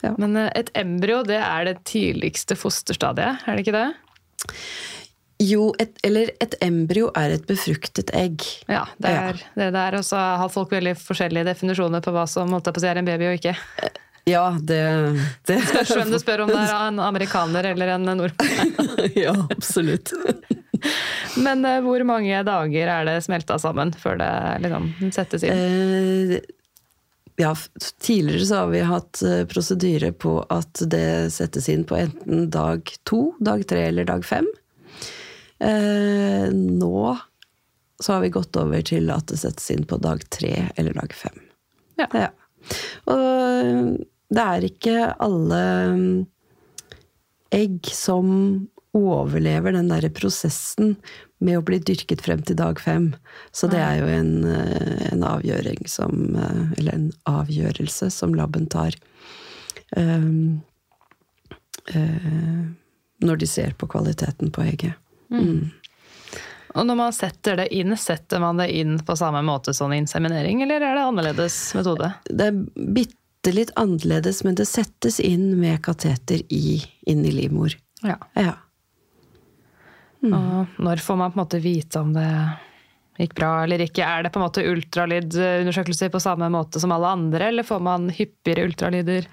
ja. 0.03 0.15
Men 0.17 0.37
eh, 0.41 0.49
et 0.57 0.71
embryo 0.81 1.21
det 1.29 1.41
er 1.43 1.67
det 1.69 1.81
tidligste 1.89 2.57
fosterstadiet, 2.57 3.43
er 3.45 3.59
det 3.59 3.67
ikke 3.67 3.77
det? 3.77 3.89
Jo, 5.41 5.71
et, 5.81 5.95
eller 6.05 6.31
et 6.45 6.55
embryo 6.65 7.09
er 7.17 7.33
et 7.39 7.47
befruktet 7.49 8.11
egg. 8.17 8.43
Ja, 8.69 8.83
det 9.01 9.13
Ja. 9.15 9.23
er 9.31 9.39
det 9.57 9.69
der. 9.73 9.95
Og 9.97 10.05
så 10.05 10.17
har 10.41 10.51
folk 10.53 10.73
veldig 10.73 10.93
forskjellige 11.01 11.47
definisjoner 11.49 12.03
på 12.05 12.13
hva 12.13 12.27
som 12.29 12.53
holdt 12.53 12.69
på 12.69 12.77
å 12.77 12.83
si, 12.85 12.89
er 12.91 13.01
en 13.01 13.09
baby 13.09 13.29
og 13.31 13.39
ikke. 13.39 13.55
Ja, 14.29 14.45
det, 14.61 14.81
det 15.49 15.59
Spørs 15.71 15.95
hvem 15.97 16.13
du 16.13 16.19
spør 16.21 16.45
om 16.45 16.53
det 16.53 16.61
er 16.61 16.77
en 16.89 17.01
amerikaner 17.03 17.71
eller 17.73 17.95
en 17.97 18.09
nordmann. 18.09 18.75
ja, 19.17 19.35
absolutt. 19.51 20.13
Men 21.45 21.65
uh, 21.65 21.79
hvor 21.85 22.05
mange 22.09 22.43
dager 22.47 22.95
er 22.95 23.09
det 23.09 23.19
smelta 23.25 23.59
sammen 23.61 23.93
før 23.97 24.21
det 24.21 24.33
liksom 24.65 24.91
settes 25.15 25.45
inn? 25.47 25.61
Eh, 25.61 26.57
ja, 27.41 27.55
tidligere 28.01 28.47
så 28.47 28.63
har 28.63 28.71
vi 28.73 28.81
hatt 28.85 29.23
eh, 29.25 29.45
prosedyre 29.49 30.13
på 30.13 30.35
at 30.53 30.83
det 30.93 31.33
settes 31.33 31.71
inn 31.73 31.87
på 31.89 31.97
enten 31.97 32.51
dag 32.53 32.91
to, 33.09 33.31
dag 33.41 33.65
tre 33.69 33.87
eller 33.89 34.09
dag 34.09 34.25
fem. 34.27 34.49
Eh, 35.61 36.49
nå 36.53 37.17
så 38.01 38.13
har 38.13 38.21
vi 38.25 38.33
gått 38.33 38.57
over 38.57 38.83
til 38.85 39.11
at 39.13 39.29
det 39.29 39.41
settes 39.41 39.71
inn 39.73 39.87
på 39.89 39.97
dag 40.01 40.23
tre 40.33 40.71
eller 40.81 40.97
dag 40.97 41.13
fem. 41.17 41.41
Ja. 42.01 42.29
Og 43.13 44.01
det 44.31 44.43
er 44.43 44.67
ikke 44.67 44.97
alle 45.19 45.63
egg 47.55 47.91
som 47.95 48.29
overlever 48.97 49.75
den 49.75 49.91
derre 49.91 50.11
prosessen 50.11 50.97
med 51.41 51.59
å 51.59 51.65
bli 51.67 51.79
dyrket 51.83 52.23
frem 52.25 52.43
til 52.47 52.59
dag 52.59 52.81
fem. 52.83 53.13
Så 53.55 53.71
det 53.71 53.81
er 53.81 54.01
jo 54.01 54.09
en, 54.11 54.33
eh, 54.45 55.13
en 55.13 55.23
avgjøring 55.25 55.87
som 55.89 56.37
eh, 56.37 56.79
Eller 56.79 56.95
en 56.95 57.13
avgjørelse 57.31 58.11
som 58.11 58.35
laben 58.35 58.67
tar. 58.67 58.95
Um, 59.97 60.63
uh, 61.91 62.67
når 63.19 63.37
de 63.37 63.47
ser 63.47 63.73
på 63.75 63.89
kvaliteten 63.91 64.53
på 64.55 64.63
egget. 64.63 64.95
Mm. 65.35 65.71
Og 66.79 66.87
når 66.87 66.99
man 67.01 67.15
setter 67.15 67.59
det 67.59 67.67
inn, 67.75 67.97
setter 67.99 68.39
man 68.39 68.61
det 68.61 68.69
inn 68.71 69.01
på 69.03 69.17
samme 69.19 69.43
måte 69.43 69.75
som 69.75 69.93
inseminering, 69.93 70.63
eller 70.63 70.79
er 70.79 70.95
det 70.95 71.07
annerledes 71.09 71.57
metode? 71.75 72.13
Det 72.31 72.53
er 72.53 72.61
bitte 72.95 73.20
litt 73.49 73.71
annerledes, 73.81 74.43
men 74.45 74.57
det 74.59 74.69
settes 74.69 75.21
inn 75.25 75.55
med 75.61 75.81
kateter 75.85 76.43
i, 76.53 76.81
inn 77.09 77.25
i 77.25 77.33
livmor. 77.33 77.73
Ja. 78.05 78.19
Ja. 78.37 78.57
Og 80.21 80.81
når 80.85 81.01
får 81.01 81.17
man 81.17 81.33
på 81.33 81.39
en 81.39 81.45
måte 81.45 81.63
vite 81.65 82.03
om 82.03 82.13
det 82.13 82.29
gikk 83.21 83.35
bra 83.37 83.51
eller 83.65 83.83
ikke? 83.85 84.05
Er 84.05 84.25
det 84.25 84.33
på 84.33 84.41
en 84.41 84.47
måte 84.47 84.65
ultralydundersøkelser 84.69 86.13
på 86.13 86.21
samme 86.23 86.49
måte 86.53 86.81
som 86.81 86.93
alle 86.95 87.13
andre, 87.17 87.51
eller 87.51 87.67
får 87.67 87.83
man 87.85 88.09
hyppigere 88.13 88.69
ultralyder? 88.69 89.29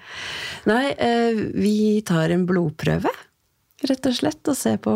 Nei, 0.68 0.84
eh, 0.92 1.40
vi 1.56 2.00
tar 2.08 2.32
en 2.32 2.46
blodprøve, 2.48 3.12
rett 3.86 4.06
og 4.10 4.14
slett, 4.16 4.48
og 4.50 4.56
se 4.58 4.72
på 4.82 4.92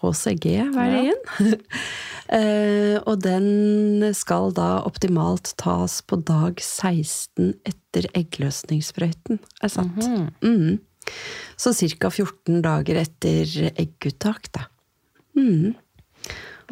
HCG-verdien. 0.00 1.20
Eh, 2.26 2.96
og 3.06 3.20
den 3.22 4.02
skal 4.18 4.50
da 4.50 4.80
optimalt 4.82 5.52
tas 5.62 6.00
på 6.10 6.16
dag 6.26 6.58
16 6.58 7.52
etter 7.70 8.08
eggløsningssprøyten 8.18 9.38
er 9.62 9.70
satt. 9.70 9.94
Mhm. 10.42 10.80
Så 11.54 11.70
ca. 11.78 12.10
14 12.10 12.64
dager 12.66 12.98
etter 13.04 13.46
egguttak, 13.78 14.50
da. 14.58 14.64
Mm. 15.38 15.76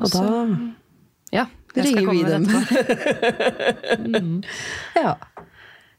Og 0.03 0.11
da 0.11 0.25
Ja, 1.31 1.47
jeg 1.77 1.87
skal 1.87 2.03
ringer 2.03 2.11
vi 2.11 2.25
dem. 2.27 2.51
etterpå. 2.51 4.43
Ja. 5.05 5.15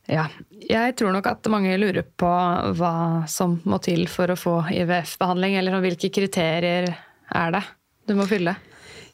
Ja, 0.06 0.28
jeg 0.54 0.94
tror 1.00 1.16
nok 1.16 1.26
at 1.32 1.48
mange 1.50 1.74
lurer 1.82 2.06
på 2.06 2.30
hva 2.78 2.94
som 3.32 3.58
må 3.66 3.80
til 3.82 4.06
for 4.12 4.30
å 4.30 4.38
få 4.38 4.56
IVF-behandling, 4.76 5.58
eller 5.58 5.82
hvilke 5.82 6.12
kriterier 6.14 6.92
er 7.34 7.56
det 7.56 7.64
du 8.06 8.14
må 8.18 8.28
fylle? 8.30 8.54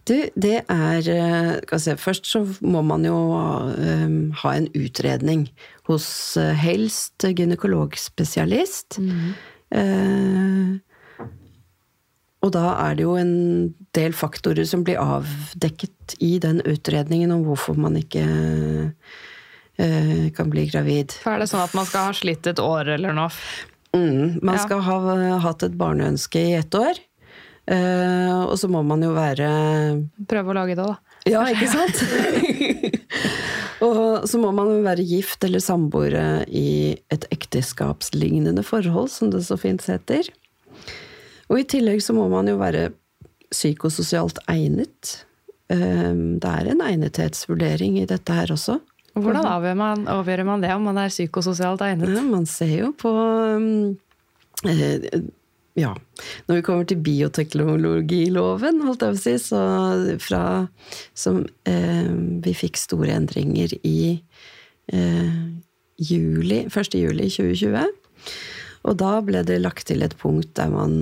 Du, 0.09 0.15
det 0.33 0.63
er 0.65 1.07
eh, 1.13 1.77
se, 1.79 1.93
Først 2.01 2.27
så 2.27 2.41
må 2.65 2.81
man 2.83 3.05
jo 3.05 3.17
eh, 3.77 4.07
ha 4.41 4.53
en 4.57 4.67
utredning 4.75 5.45
hos 5.87 6.07
eh, 6.41 6.55
helst 6.57 7.23
gynekologspesialist. 7.27 8.97
Eh, 9.71 10.71
og 12.41 12.53
da 12.55 12.65
er 12.87 12.97
det 12.97 13.05
jo 13.05 13.13
en 13.21 13.35
del 13.93 14.17
faktorer 14.17 14.65
som 14.65 14.81
blir 14.83 14.99
avdekket 14.99 16.17
i 16.25 16.33
den 16.41 16.63
utredningen 16.65 17.31
om 17.35 17.45
hvorfor 17.45 17.77
man 17.77 17.99
ikke 18.01 18.25
kan 20.37 20.49
bli 20.51 20.65
gravid. 20.69 21.11
For 21.23 21.33
er 21.35 21.43
det 21.43 21.49
sånn 21.51 21.63
at 21.65 21.73
man 21.77 21.87
skal 21.89 22.09
ha 22.09 22.15
slitt 22.17 22.47
et 22.51 22.59
år 22.63 22.93
eller 22.97 23.13
noe? 23.17 23.29
Mm, 23.95 24.39
man 24.41 24.55
Ja. 24.55 24.63
skal 24.65 24.81
ha 24.85 24.97
hatt 25.43 25.63
et 25.67 25.73
barneønske 25.79 26.39
i 26.39 26.53
ett 26.59 26.75
år. 26.77 26.99
Uh, 27.71 28.47
og 28.49 28.55
så 28.57 28.67
må 28.67 28.81
man 28.83 29.03
jo 29.05 29.11
være 29.13 29.47
Prøve 30.27 30.49
å 30.49 30.55
lage 30.57 30.73
det, 30.75 30.85
da. 30.87 30.95
Ja, 31.29 31.43
ikke 31.45 31.67
sant? 31.69 31.99
og 33.85 34.25
så 34.29 34.39
må 34.41 34.49
man 34.55 34.71
være 34.85 35.05
gift 35.07 35.43
eller 35.45 35.61
samboere 35.63 36.43
i 36.49 36.97
et 37.13 37.27
ekteskapslignende 37.33 38.63
forhold, 38.65 39.11
som 39.13 39.29
det 39.33 39.43
så 39.45 39.57
fint 39.61 39.85
heter. 39.89 40.29
Og 41.51 41.59
i 41.61 41.67
tillegg 41.69 42.01
så 42.03 42.15
må 42.17 42.25
man 42.31 42.49
jo 42.49 42.57
være 42.61 42.89
psykososialt 43.51 44.39
egnet. 44.51 45.17
Eh, 45.71 46.11
Det 46.41 46.51
er 46.51 46.71
en 46.71 46.81
egnethetsvurdering 46.87 47.99
i 48.01 48.05
dette 48.09 48.33
her 48.33 48.51
også. 48.55 48.79
Hvordan 49.17 49.47
avgjør 49.47 49.75
man, 49.75 50.07
avgjør 50.07 50.43
man 50.47 50.63
det, 50.63 50.71
om 50.75 50.87
man 50.87 50.99
er 51.01 51.11
psykososialt 51.11 51.83
egnet? 51.83 52.13
Ja, 52.15 52.23
man 52.23 52.47
ser 52.47 52.71
jo 52.77 52.91
på 52.97 53.11
um, 53.11 53.97
eh, 54.63 55.07
Ja. 55.79 55.93
Når 56.47 56.57
vi 56.57 56.63
kommer 56.67 56.87
til 56.87 56.99
bioteknologiloven, 57.03 58.81
holdt 58.85 59.03
jeg 59.03 59.15
på 59.15 59.19
å 59.19 59.23
si, 59.23 59.35
så 59.39 59.61
fra 60.23 60.43
som 61.15 61.43
eh, 61.67 62.11
Vi 62.43 62.55
fikk 62.55 62.79
store 62.79 63.15
endringer 63.15 63.75
i 63.87 64.21
eh, 64.91 65.37
juli, 66.01 66.65
1. 66.67 66.97
juli 66.99 67.29
2020. 67.31 67.95
Og 68.87 68.97
da 68.97 69.13
ble 69.25 69.43
det 69.45 69.61
lagt 69.61 69.87
til 69.91 70.03
et 70.05 70.15
punkt 70.19 70.55
der 70.57 70.71
man 70.73 70.95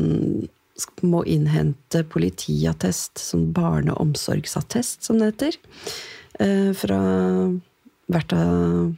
må 1.03 1.23
innhente 1.27 2.03
politiattest, 2.07 3.19
sånn 3.19 3.49
barneomsorgsattest, 3.55 5.03
som 5.03 5.19
det 5.19 5.33
heter, 5.33 5.57
eh, 6.39 6.71
fra 6.77 6.99
hvert 8.09 8.35
av 8.35 8.93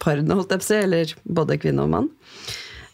parene, 0.00 0.36
holdt 0.36 0.54
jeg 0.54 0.62
på 0.62 0.64
å 0.64 0.68
si, 0.70 0.78
eller 0.78 1.12
både 1.24 1.58
kvinne 1.60 1.84
og 1.84 1.92
mann. 1.92 2.08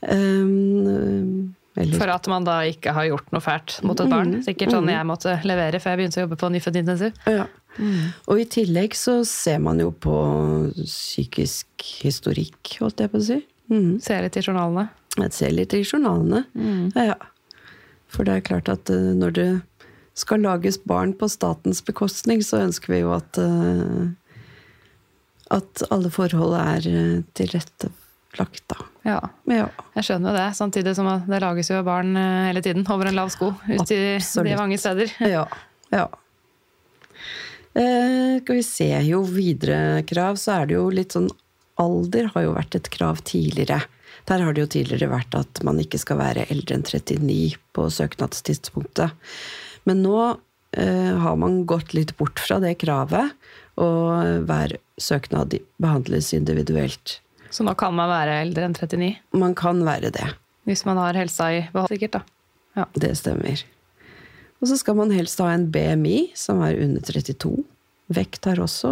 Um, 0.06 1.54
eller, 1.76 1.98
For 1.98 2.08
at 2.08 2.26
man 2.32 2.46
da 2.46 2.56
ikke 2.64 2.94
har 2.96 3.08
gjort 3.10 3.32
noe 3.34 3.44
fælt 3.44 3.78
mot 3.84 4.00
et 4.00 4.10
barn. 4.10 4.38
Sikkert 4.46 4.72
sånn 4.72 4.88
jeg 4.88 5.08
måtte 5.08 5.36
levere 5.44 5.80
før 5.82 5.92
jeg 5.92 6.00
begynte 6.00 6.20
å 6.22 6.24
jobbe 6.24 6.38
på 6.40 6.50
nyfødtintensiv. 6.54 7.18
Ja. 7.28 7.46
Mm. 7.76 8.14
Og 8.32 8.40
i 8.40 8.46
tillegg 8.48 8.96
så 8.96 9.18
ser 9.28 9.60
man 9.60 9.82
jo 9.82 9.90
på 9.92 10.16
psykisk 10.78 11.84
historikk, 12.00 12.78
holdt 12.80 13.04
jeg 13.04 13.12
på 13.12 13.20
å 13.20 13.26
si. 13.26 13.40
Mm. 13.68 13.98
Ser 14.00 14.24
litt 14.24 14.38
i 14.40 14.44
journalene. 14.46 14.88
Jeg 15.20 15.36
ser 15.36 15.52
litt 15.52 15.76
i 15.76 15.82
journalene. 15.84 16.44
Ja. 16.96 17.18
For 18.12 18.24
det 18.24 18.38
er 18.38 18.46
klart 18.46 18.70
at 18.72 18.92
eh, 18.92 19.12
når 19.16 19.36
det 19.36 19.48
skal 20.16 20.40
lages 20.46 20.78
barn 20.80 21.12
på 21.16 21.28
statens 21.28 21.82
bekostning, 21.84 22.40
så 22.44 22.62
ønsker 22.64 22.94
vi 22.94 23.02
jo 23.02 23.12
at 23.16 23.36
eh, 23.40 24.06
at 25.54 25.82
alle 25.94 26.10
forhold 26.10 26.56
er 26.58 26.86
eh, 26.90 27.22
tilrettelagt, 27.38 28.64
da. 28.72 28.76
Ja, 29.06 29.20
Ja. 29.46 29.68
jeg 29.94 30.04
skjønner 30.08 30.32
jo 30.32 30.36
det. 30.40 30.46
Samtidig 30.58 30.94
som 30.98 31.08
det 31.28 31.40
lages 31.42 31.70
jo 31.70 31.82
barn 31.86 32.16
eh, 32.18 32.46
hele 32.48 32.62
tiden 32.64 32.86
over 32.90 33.06
en 33.06 33.18
lav 33.18 33.30
sko 33.30 33.52
ut 33.54 33.90
i 33.94 34.00
de 34.18 34.56
mange 34.58 34.78
steder. 34.78 35.12
Ja. 35.36 35.46
ja. 35.94 36.08
Eh, 37.76 38.40
skal 38.42 38.56
vi 38.56 38.62
se, 38.64 38.88
jo 39.04 39.20
videre 39.28 40.02
krav, 40.08 40.38
så 40.40 40.62
er 40.62 40.66
det 40.70 40.78
jo 40.78 40.88
litt 40.90 41.16
sånn 41.16 41.30
Alder 41.76 42.30
har 42.32 42.46
jo 42.46 42.54
vært 42.56 42.74
et 42.78 42.88
krav 42.88 43.18
tidligere. 43.28 43.82
Der 44.24 44.40
har 44.40 44.54
det 44.56 44.62
jo 44.62 44.68
tidligere 44.78 45.10
vært 45.12 45.34
at 45.36 45.58
man 45.66 45.76
ikke 45.82 45.98
skal 46.00 46.16
være 46.22 46.46
eldre 46.48 46.78
enn 46.78 46.86
39 46.88 47.58
på 47.76 47.84
søknadstidspunktet. 47.92 49.12
Men 49.84 50.00
nå 50.00 50.16
eh, 50.72 51.12
har 51.20 51.36
man 51.36 51.66
gått 51.68 51.92
litt 51.92 52.14
bort 52.16 52.40
fra 52.40 52.56
det 52.64 52.78
kravet, 52.80 53.36
og 53.76 54.46
hver 54.48 54.76
søknad 55.00 55.54
behandles 55.82 56.32
individuelt. 56.36 57.20
Så 57.50 57.64
nå 57.64 57.76
kan 57.78 57.94
man 57.96 58.10
være 58.10 58.40
eldre 58.42 58.66
enn 58.66 58.76
39. 58.76 59.12
Man 59.38 59.54
kan 59.56 59.82
være 59.86 60.10
det. 60.14 60.26
Hvis 60.66 60.84
man 60.88 60.98
har 60.98 61.16
helsa 61.16 61.50
i 61.54 61.62
behold, 61.72 61.92
sikkert. 61.92 62.18
da. 62.18 62.22
Ja. 62.76 62.86
Det 62.98 63.12
stemmer. 63.20 63.62
Og 64.60 64.70
så 64.70 64.78
skal 64.80 64.96
man 64.98 65.12
helst 65.14 65.40
ha 65.42 65.52
en 65.52 65.68
BMI 65.72 66.32
som 66.36 66.62
er 66.64 66.78
under 66.82 67.04
32. 67.04 67.62
Vekt 68.16 68.48
er 68.48 68.60
også 68.62 68.90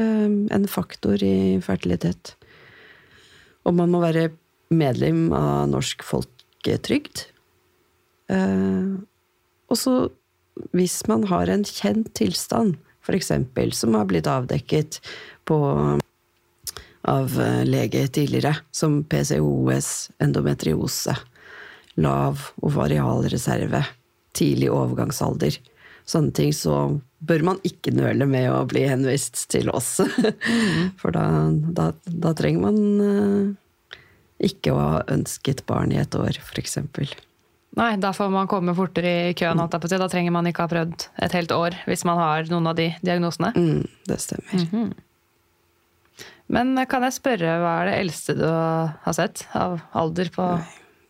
eh, 0.00 0.28
en 0.56 0.68
faktor 0.70 1.22
i 1.22 1.60
fertilitet. 1.64 2.34
Og 3.66 3.76
man 3.76 3.92
må 3.92 4.00
være 4.02 4.30
medlem 4.72 5.28
av 5.36 5.68
Norsk 5.70 6.04
Folketrygd. 6.06 7.26
Eh, 8.32 8.96
og 9.70 9.78
så, 9.78 9.96
hvis 10.74 11.02
man 11.10 11.26
har 11.30 11.50
en 11.52 11.66
kjent 11.66 12.12
tilstand, 12.18 12.78
f.eks. 13.10 13.32
som 13.78 13.98
har 13.98 14.06
blitt 14.08 14.30
avdekket 14.30 15.00
på 15.44 15.58
av 17.02 17.40
eh, 17.40 17.64
lege 17.64 18.06
tidligere, 18.08 18.56
som 18.70 19.04
PCOS, 19.04 20.10
endometriose, 20.18 21.16
lav 21.94 22.50
ovarialreserve, 22.62 23.84
tidlig 24.36 24.70
overgangsalder. 24.72 25.56
Sånne 26.04 26.34
ting, 26.34 26.52
så 26.54 27.00
bør 27.18 27.44
man 27.46 27.62
ikke 27.66 27.94
nøle 27.94 28.26
med 28.28 28.50
å 28.52 28.64
bli 28.68 28.86
henvist 28.88 29.46
til 29.52 29.70
oss. 29.72 29.98
For 31.00 31.14
da, 31.14 31.24
da, 31.50 31.90
da 32.04 32.34
trenger 32.36 32.68
man 32.68 32.78
eh, 33.06 33.98
ikke 34.50 34.74
å 34.74 34.80
ha 34.80 35.02
ønsket 35.12 35.66
barn 35.68 35.92
i 35.94 36.00
et 36.00 36.16
år, 36.16 36.40
f.eks. 36.40 36.78
Nei, 37.78 37.92
da 38.02 38.10
får 38.10 38.32
man 38.34 38.48
komme 38.50 38.74
fortere 38.74 39.30
i 39.30 39.34
køen. 39.38 39.60
på. 39.70 39.78
Da 39.92 40.08
trenger 40.10 40.34
man 40.34 40.48
ikke 40.50 40.64
ha 40.66 40.70
prøvd 40.70 41.06
et 41.22 41.36
helt 41.38 41.52
år 41.54 41.76
hvis 41.86 42.02
man 42.08 42.18
har 42.18 42.50
noen 42.50 42.66
av 42.66 42.74
de 42.78 42.88
diagnosene. 43.06 43.52
Mm, 43.54 43.86
det 44.10 44.18
stemmer. 44.24 44.90
Men 46.50 46.74
kan 46.90 47.06
jeg 47.06 47.14
spørre, 47.14 47.58
hva 47.62 47.74
er 47.82 47.90
det 47.92 47.96
eldste 48.00 48.34
du 48.34 48.46
har 48.48 49.14
sett 49.14 49.44
av 49.54 49.78
alder 49.94 50.32
på 50.34 50.46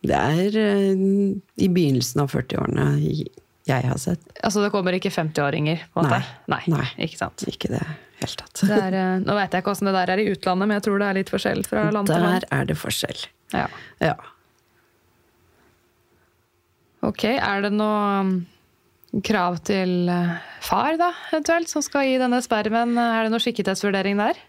Det 0.05 0.17
er 0.17 0.57
eh, 0.57 1.01
i 1.65 1.69
begynnelsen 1.69 2.21
av 2.21 2.29
40-årene 2.33 2.85
jeg 3.69 3.85
har 3.85 3.97
sett. 4.01 4.21
Altså 4.41 4.63
det 4.63 4.71
kommer 4.73 4.95
ikke 4.97 5.11
50-åringer, 5.13 5.83
på 5.93 6.01
en 6.01 6.09
måte? 6.09 6.21
Nei. 6.49 6.61
Nei. 6.73 6.85
Ikke 7.05 7.19
sant. 7.19 7.43
Ikke 7.49 7.69
det 7.73 7.81
helt 8.21 8.37
tatt. 8.41 8.63
Det 8.65 8.77
er, 8.77 8.97
eh, 8.97 9.17
nå 9.21 9.35
vet 9.37 9.53
jeg 9.53 9.63
ikke 9.63 9.73
åssen 9.73 9.89
det 9.89 9.95
der 9.97 10.13
er 10.13 10.21
i 10.21 10.29
utlandet, 10.33 10.67
men 10.67 10.77
jeg 10.77 10.85
tror 10.87 11.01
det 11.01 11.09
er 11.09 11.19
litt 11.19 11.33
forskjell 11.33 11.63
fra 11.69 11.87
land 11.93 12.09
til 12.09 12.25
Der 12.25 12.47
er 12.57 12.69
det 12.69 12.77
forskjell. 12.81 13.25
Ja. 13.53 13.67
Ja. 14.01 14.15
Ok, 17.05 17.25
er 17.33 17.63
det 17.65 17.71
noe 17.73 18.21
um, 18.21 18.31
krav 19.25 19.57
til 19.65 20.09
eh, 20.11 20.35
far, 20.63 20.95
da, 21.01 21.09
eventuelt, 21.31 21.71
som 21.71 21.83
skal 21.83 22.05
gi 22.07 22.19
denne 22.21 22.39
spermen? 22.45 22.93
Er 23.01 23.25
det 23.25 23.33
noe 23.33 23.41
skikkethetsvurdering 23.41 24.21
der? 24.21 24.39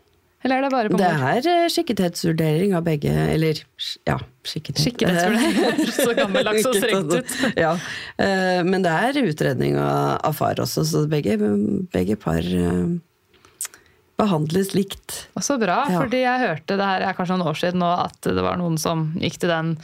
Eller 0.42 0.58
er 0.58 0.64
det 0.66 0.70
bare 0.74 0.90
på 0.90 0.98
Det 0.98 1.06
er 1.08 1.46
eh, 1.52 1.68
skikkethetsvurdering 1.70 2.74
av 2.74 2.82
begge, 2.86 3.12
eller 3.34 3.60
ja, 4.08 4.16
skikkethet. 4.46 4.82
Skikkethetsvurdering. 4.82 5.92
Så 6.02 6.16
gammeldags 6.18 6.66
og 6.66 6.76
strengt 6.76 7.14
ut. 7.14 7.36
Ja, 7.58 7.76
eh, 8.18 8.60
men 8.66 8.82
det 8.84 8.92
er 8.92 9.22
utredning 9.22 9.78
av, 9.78 10.32
far 10.38 10.58
også, 10.62 10.84
så 10.88 11.04
begge, 11.10 11.38
begge 11.94 12.18
par 12.20 12.42
eh, 12.42 12.96
behandles 14.18 14.74
likt. 14.74 15.22
Og 15.38 15.46
Så 15.46 15.58
bra, 15.62 15.84
Ja. 15.90 16.02
fordi 16.02 16.24
jeg 16.24 16.42
hørte 16.42 16.76
det 16.78 16.90
her 16.90 17.06
er 17.06 17.14
kanskje 17.18 17.38
noen 17.38 17.52
år 17.54 17.62
siden 17.62 17.82
nå, 17.82 17.92
at 18.10 18.18
det 18.26 18.42
var 18.42 18.58
noen 18.58 18.76
som 18.82 19.12
gikk 19.22 19.38
til 19.42 19.52
den 19.54 19.76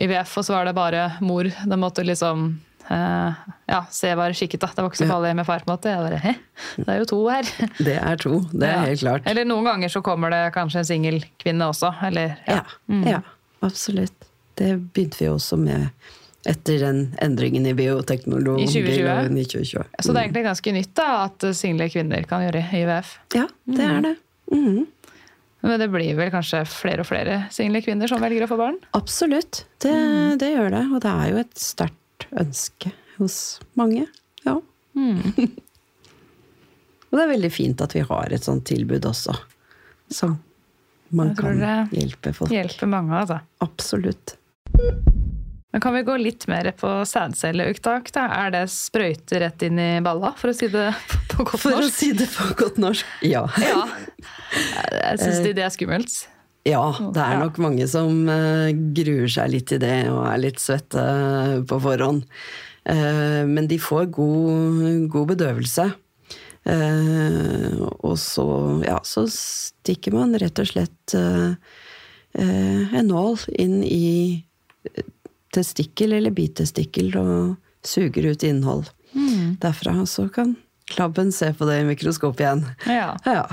IVF, 0.00 0.38
og 0.40 0.44
så 0.44 0.54
var 0.56 0.64
det 0.70 0.74
bare 0.74 1.12
mor. 1.20 1.44
De 1.44 1.76
måtte 1.76 2.04
liksom 2.06 2.58
Uh, 2.90 3.30
ja, 3.70 3.84
se 3.94 4.08
være 4.18 4.34
skikket, 4.34 4.58
da. 4.64 4.66
Det 4.74 4.82
var 4.82 4.88
ikke 4.90 4.98
så 4.98 5.06
Ja. 5.06 5.12
farlig 5.12 5.36
med 5.36 5.46
far. 5.46 5.60
på 5.62 5.70
en 5.70 5.76
måte. 5.76 5.90
Jeg 5.92 6.00
bare, 6.02 6.18
Hæ? 6.18 6.32
Det 6.82 6.88
er 6.88 6.98
jo 6.98 7.04
to 7.04 7.18
her. 7.28 7.42
Det 7.78 7.94
er 8.02 8.16
to, 8.18 8.40
det 8.50 8.62
er 8.66 8.72
Ja. 8.72 8.80
helt 8.88 9.00
klart. 9.00 9.22
Eller 9.30 9.44
noen 9.46 9.64
ganger 9.64 9.88
så 9.88 10.02
kommer 10.02 10.30
det 10.30 10.52
kanskje 10.56 10.78
en 10.80 10.84
singel 10.88 11.20
kvinne 11.38 11.68
også. 11.70 11.92
Eller, 12.02 12.34
Ja, 12.48 12.62
Mm. 12.88 13.04
ja, 13.06 13.20
absolutt. 13.62 14.10
Det 14.56 14.92
begynte 14.92 15.18
vi 15.20 15.26
også 15.30 15.56
med 15.56 15.90
etter 16.44 16.78
den 16.80 17.14
endringen 17.22 17.64
i 17.66 17.74
bioteknologi. 17.74 18.64
I 18.64 18.66
2020? 18.66 19.38
i 19.38 19.44
2020. 19.44 19.84
Så 20.02 20.12
det 20.12 20.16
er 20.16 20.24
egentlig 20.26 20.44
ganske 20.44 20.72
nytt 20.72 20.94
da, 20.94 21.24
at 21.30 21.54
single 21.54 21.88
kvinner 21.88 22.26
kan 22.26 22.40
gjøre 22.50 22.64
IVF. 22.74 23.18
Ja, 23.36 23.46
det 23.70 23.84
er 23.86 24.00
det. 24.00 24.16
Mhm. 24.50 24.86
Men 25.62 25.80
det 25.82 25.88
blir 25.92 26.14
vel 26.16 26.30
kanskje 26.32 26.62
flere 26.68 27.02
og 27.04 27.08
flere 27.10 27.42
single 27.52 27.82
kvinner 27.84 28.08
som 28.08 28.22
velger 28.22 28.46
å 28.46 28.48
få 28.48 28.56
barn? 28.60 28.78
Absolutt. 28.96 29.64
Det, 29.82 29.92
Mm. 29.92 30.38
det 30.40 30.48
gjør 30.54 30.70
det. 30.72 30.84
Og 30.94 31.00
det 31.04 31.10
er 31.12 31.30
jo 31.34 31.40
et 31.42 31.54
sterkt 31.60 32.26
ønske 32.40 32.92
hos 33.18 33.36
mange. 33.76 34.06
Ja. 34.46 34.56
Mm. 34.96 35.20
og 37.10 37.12
det 37.18 37.24
er 37.26 37.32
veldig 37.34 37.52
fint 37.52 37.80
at 37.84 37.92
vi 37.94 38.00
har 38.08 38.32
et 38.32 38.46
sånt 38.46 38.64
tilbud 38.70 39.04
også. 39.10 39.36
Som 40.10 40.38
man 41.10 41.34
kan 41.36 41.60
hjelpe 41.92 42.32
folk. 42.34 42.50
Hjelper 42.54 42.88
mange, 42.90 43.12
altså. 43.20 43.40
Absolutt. 43.60 44.36
Men 45.70 45.82
kan 45.84 45.94
vi 45.94 46.02
gå 46.02 46.16
litt 46.18 46.48
mer 46.50 46.66
på 46.74 46.88
sædcelleuttak? 47.06 48.10
Er 48.18 48.50
det 48.54 48.64
sprøyte 48.72 49.38
rett 49.38 49.62
inn 49.62 49.78
i 49.78 49.90
balla, 50.02 50.32
for 50.38 50.50
å 50.50 50.56
si 50.56 50.66
det 50.72 50.88
på 51.30 51.44
godt 51.46 51.62
norsk? 51.62 51.62
For 51.62 51.86
å 51.86 51.92
si 51.94 52.10
det 52.18 52.26
på 52.34 52.48
godt 52.58 52.82
norsk. 52.82 53.16
Ja. 53.26 53.46
Ja. 53.70 53.86
Jeg 54.50 55.20
syns 55.22 55.44
de 55.44 55.52
det 55.54 55.62
er 55.62 55.70
skummelt. 55.70 56.14
Ja, 56.66 56.82
det 57.14 57.22
er 57.22 57.38
nok 57.40 57.60
mange 57.62 57.86
som 57.88 58.26
eh, 58.28 58.72
gruer 58.96 59.30
seg 59.30 59.52
litt 59.54 59.68
til 59.70 59.78
det 59.80 60.10
og 60.10 60.24
er 60.26 60.42
litt 60.42 60.58
svette 60.60 61.04
på 61.70 61.78
forhånd. 61.80 62.26
Eh, 62.90 63.46
men 63.48 63.70
de 63.70 63.78
får 63.80 64.10
god, 64.12 65.06
god 65.14 65.30
bedøvelse. 65.32 65.86
Eh, 66.68 67.78
og 68.04 68.18
så, 68.20 68.46
ja, 68.84 68.98
så 69.06 69.24
stikker 69.32 70.18
man 70.18 70.36
rett 70.42 70.60
og 70.60 70.68
slett 70.68 71.14
eh, 71.16 71.54
eh, 72.36 72.98
en 73.00 73.08
nål 73.08 73.38
inn 73.54 73.80
i 73.86 74.10
testikkel 75.54 76.12
eller 76.18 76.30
bitestikkel 76.34 77.14
og 77.20 77.56
suger 77.86 78.30
ut 78.32 78.42
innhold 78.46 78.90
derfra. 79.60 79.96
Så 80.06 80.28
kan 80.32 80.54
labben 80.98 81.32
se 81.32 81.52
på 81.56 81.66
det 81.68 81.80
i 81.80 81.88
mikroskopet 81.88 82.44
igjen. 82.44 82.64
Ja. 82.86 83.16
Ja. 83.26 83.46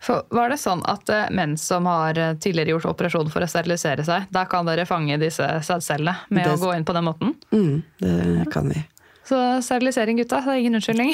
For 0.00 0.22
var 0.32 0.48
det 0.48 0.56
sånn 0.62 0.80
at 0.88 1.10
eh, 1.12 1.26
menn 1.36 1.58
som 1.60 1.84
har 1.84 2.16
eh, 2.16 2.30
tidligere 2.40 2.72
gjort 2.72 2.86
operasjon 2.94 3.28
for 3.30 3.44
å 3.44 3.48
sterilisere 3.50 4.00
seg, 4.06 4.30
da 4.32 4.46
kan 4.48 4.64
dere 4.64 4.86
fange 4.88 5.18
disse 5.20 5.44
sædcellene 5.66 6.14
med 6.32 6.46
Det- 6.48 6.54
å 6.54 6.62
gå 6.62 6.70
inn 6.76 6.86
på 6.88 6.94
den 6.96 7.04
måten? 7.04 7.34
Mm, 7.52 7.82
det 8.00 8.46
kan 8.54 8.70
vi. 8.72 8.80
Så 9.28 9.36
sterilisering, 9.62 10.16
gutta, 10.18 10.40
det 10.42 10.54
er 10.54 10.62
ingen 10.62 10.74
unnskyldning. 10.80 11.12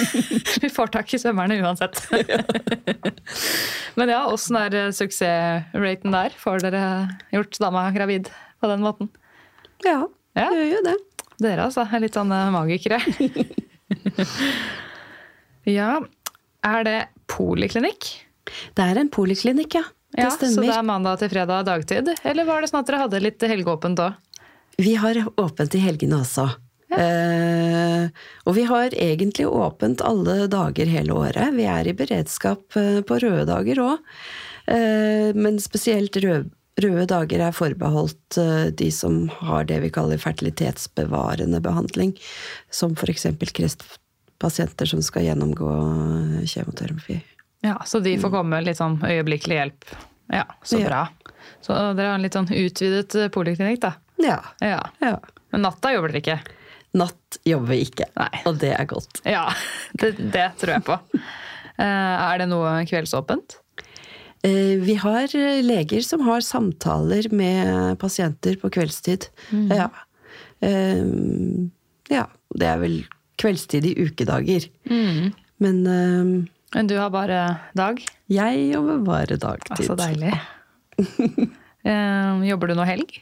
Vi 0.62 0.70
får 0.72 0.92
tak 0.94 1.10
i 1.12 1.18
svømmerne 1.20 1.58
uansett. 1.60 1.98
Men 3.98 4.08
ja, 4.14 4.22
åssen 4.32 4.56
er 4.60 4.76
eh, 4.78 4.90
suksessraten 4.94 6.14
der? 6.14 6.32
Får 6.40 6.62
dere 6.64 6.84
gjort 7.34 7.58
dama 7.60 7.88
gravid 7.92 8.30
på 8.62 8.70
den 8.70 8.84
måten? 8.86 9.10
Ja, 9.86 10.00
Ja. 10.36 10.48
det 10.50 10.58
gjør 10.58 10.72
jo 10.76 10.82
det. 10.86 10.96
Dere 11.40 11.64
altså, 11.66 11.86
er 11.88 12.00
litt 12.04 12.14
sånne 12.14 12.38
magikere. 12.52 12.98
ja, 15.78 15.92
er 16.66 16.84
det 16.86 16.98
poliklinikk? 17.30 18.10
Det 18.76 18.84
er 18.84 19.00
en 19.00 19.10
poliklinikk, 19.12 19.78
ja. 19.80 19.84
Det 20.10 20.24
Ja, 20.24 20.30
Så 20.34 20.60
det 20.60 20.72
er 20.74 20.82
mandag 20.82 21.20
til 21.20 21.30
fredag 21.30 21.64
dagtid? 21.68 22.08
Eller 22.26 22.44
var 22.44 22.60
det 22.60 22.70
sånn 22.72 22.80
at 22.82 22.88
dere 22.90 23.04
hadde 23.04 23.20
litt 23.22 23.40
helgeåpent 23.46 24.00
òg? 24.02 24.16
Vi 24.80 24.96
har 24.98 25.14
åpent 25.38 25.74
i 25.76 25.82
helgene 25.84 26.18
også. 26.24 26.48
Eh, 26.90 28.08
og 28.48 28.56
vi 28.56 28.64
har 28.66 28.90
egentlig 28.98 29.46
åpent 29.46 30.00
alle 30.02 30.48
dager 30.50 30.86
hele 30.90 31.14
året. 31.14 31.52
Vi 31.54 31.62
er 31.70 31.86
i 31.86 31.94
beredskap 31.94 32.74
eh, 32.80 32.98
på 33.06 33.20
røde 33.22 33.44
dager 33.46 33.78
òg. 33.84 34.02
Eh, 34.66 35.30
men 35.38 35.60
spesielt 35.62 36.16
røde, 36.18 36.50
røde 36.80 37.06
dager 37.10 37.42
er 37.48 37.56
forbeholdt 37.56 38.38
eh, 38.40 38.68
de 38.76 38.90
som 38.94 39.24
har 39.40 39.66
det 39.68 39.80
vi 39.84 39.90
kaller 39.94 40.20
fertilitetsbevarende 40.20 41.60
behandling. 41.64 42.14
Som 42.70 42.94
f.eks. 42.94 43.26
kreftpasienter 43.58 44.86
som 44.86 45.02
skal 45.04 45.26
gjennomgå 45.28 45.72
kjemoterapi. 46.46 47.20
Ja, 47.66 47.82
Så 47.84 48.00
de 48.00 48.14
får 48.20 48.32
komme 48.32 48.62
litt 48.64 48.78
sånn 48.80 49.00
øyeblikkelig 49.04 49.58
hjelp. 49.58 49.90
Ja, 50.32 50.46
så 50.62 50.78
bra. 50.84 51.08
Så 51.60 51.74
dere 51.74 52.12
har 52.12 52.16
en 52.16 52.24
litt 52.24 52.36
sånn 52.38 52.48
utvidet 52.48 53.14
eh, 53.18 53.28
poliklinikk, 53.34 53.82
da. 53.82 53.94
Ja. 54.22 54.38
Ja. 54.64 54.80
ja. 55.02 55.18
Men 55.52 55.66
natta 55.66 55.92
jobber 55.92 56.12
dere 56.14 56.22
ikke? 56.22 56.56
Natt 57.00 57.38
jobber 57.46 57.70
vi 57.70 57.82
ikke, 57.84 58.08
Nei. 58.18 58.42
og 58.48 58.58
det 58.62 58.72
er 58.74 58.86
godt. 58.90 59.20
Ja, 59.28 59.44
det, 60.00 60.14
det 60.32 60.46
tror 60.60 60.76
jeg 60.78 60.86
på. 60.88 60.96
Eh, 61.80 61.84
er 61.84 62.40
det 62.42 62.48
noe 62.50 62.80
kveldsåpent? 62.88 63.60
Eh, 64.46 64.76
Vi 64.80 64.94
har 65.02 65.34
eh, 65.36 65.60
leger 65.62 66.00
som 66.06 66.20
har 66.26 66.40
samtaler 66.40 67.26
med 67.32 67.98
pasienter 68.00 68.56
på 68.60 68.70
kveldstid. 68.72 69.26
Ja. 69.70 69.90
Eh, 70.60 71.04
ja. 72.10 72.26
Det 72.50 72.66
er 72.66 72.78
vel 72.82 72.96
kveldstid 73.40 73.84
i 73.86 73.94
ukedager. 74.06 74.66
Men 74.90 75.76
eh, 75.86 76.32
Men 76.74 76.86
du 76.90 76.96
har 76.98 77.10
bare 77.10 77.58
dag? 77.76 78.00
jeg 78.30 78.70
jobber 78.72 78.98
bare 79.04 79.36
dagtid. 79.36 79.86
Så 79.86 79.96
deilig. 79.98 80.34
Eh, 81.80 82.42
jobber 82.44 82.68
du 82.68 82.74
nå 82.76 82.84
helg? 82.84 83.14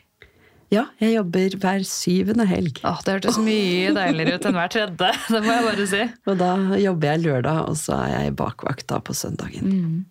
Ja, 0.74 0.88
jeg 0.98 1.12
jobber 1.14 1.54
hver 1.62 1.84
syvende 1.86 2.42
helg. 2.50 2.80
Åh, 2.82 2.98
det 3.06 3.12
hørtes 3.14 3.36
mye 3.38 3.92
deiligere 3.94 4.34
ut 4.40 4.48
enn 4.50 4.56
hver 4.58 4.72
tredje. 4.74 5.10
Det 5.30 5.42
må 5.44 5.52
jeg 5.54 5.62
bare 5.68 5.86
si. 5.86 6.00
Og 6.26 6.40
da 6.40 6.48
jobber 6.82 7.12
jeg 7.12 7.22
lørdag, 7.22 7.60
og 7.70 7.78
så 7.78 8.00
er 8.02 8.10
jeg 8.24 8.34
bakvakt 8.40 8.88
da 8.90 8.98
på 8.98 9.14
søndagen. 9.14 10.02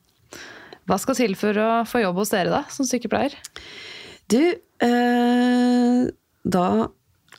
Hva 0.88 1.00
skal 1.02 1.18
til 1.20 1.36
for 1.40 1.58
å 1.60 1.70
få 1.88 2.04
jobb 2.04 2.22
hos 2.22 2.32
dere, 2.32 2.52
da, 2.54 2.62
som 2.72 2.88
sykepleier? 2.88 3.36
Du, 4.32 4.42
eh, 4.84 6.04
da 6.48 6.68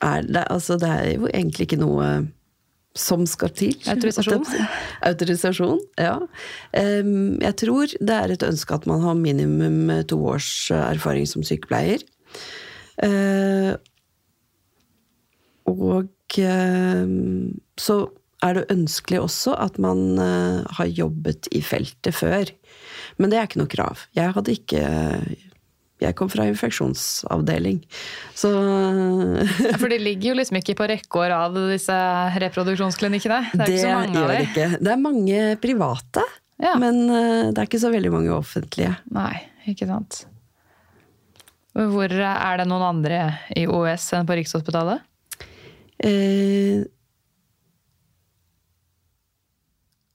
er 0.04 0.26
det 0.28 0.44
Altså, 0.52 0.76
det 0.80 0.88
er 0.88 1.08
jo 1.16 1.30
egentlig 1.32 1.68
ikke 1.68 1.80
noe 1.80 2.08
som 2.98 3.24
skal 3.30 3.52
til. 3.54 3.74
Autorisasjon? 3.90 4.44
Autorisasjon, 5.08 5.80
ja. 6.00 6.16
Jeg 6.74 7.54
tror 7.60 7.92
det 8.00 8.14
er 8.14 8.34
et 8.34 8.46
ønske 8.46 8.74
at 8.74 8.88
man 8.90 9.04
har 9.04 9.18
minimum 9.18 9.92
to 10.10 10.18
års 10.32 10.50
erfaring 10.74 11.28
som 11.30 11.44
sykepleier. 11.46 12.02
Eh, 13.06 13.74
og 15.68 16.08
så 17.78 17.98
er 18.44 18.54
det 18.54 18.68
ønskelig 18.72 19.20
også 19.24 19.54
at 19.58 19.78
man 19.82 20.18
eh, 20.22 20.66
har 20.78 20.90
jobbet 20.90 21.48
i 21.54 21.62
feltet 21.64 22.14
før. 22.14 22.50
Men 23.18 23.30
det 23.32 23.38
er 23.40 23.46
ikke 23.48 23.60
noe 23.62 23.70
krav. 23.72 24.02
Jeg 24.14 24.32
hadde 24.36 24.52
ikke 24.54 24.82
Jeg 26.00 26.14
kom 26.14 26.28
fra 26.30 26.44
infeksjonsavdeling, 26.46 27.80
så 28.38 28.50
For 29.80 29.88
det 29.90 29.98
ligger 30.00 30.30
jo 30.30 30.34
liksom 30.38 30.60
ikke 30.60 30.76
på 30.78 30.86
rekke 30.86 31.18
og 31.18 31.26
rad, 31.32 31.56
disse 31.72 31.96
reproduksjonsklinikkene. 32.38 33.40
Det 33.52 33.64
er 33.64 33.72
ikke 33.72 33.82
så 33.82 33.96
mange 33.96 34.22
av 34.22 34.28
det 34.30 34.36
dem. 34.38 34.46
ikke. 34.46 34.68
Det 34.86 34.92
er 34.94 35.00
mange 35.02 35.40
private, 35.64 36.24
Ja. 36.62 36.76
men 36.78 37.00
eh, 37.10 37.50
det 37.50 37.58
er 37.58 37.66
ikke 37.66 37.82
så 37.82 37.90
veldig 37.90 38.12
mange 38.14 38.30
offentlige. 38.34 38.92
Nei, 39.10 39.34
ikke 39.66 39.86
sant. 39.90 40.20
Hvor 41.78 42.10
Er 42.10 42.56
det 42.58 42.66
noen 42.70 42.82
andre 42.82 43.18
i 43.54 43.66
OS 43.70 44.08
enn 44.16 44.26
på 44.26 44.34
Rikshospitalet? 44.38 45.02
Eh, 46.02 46.82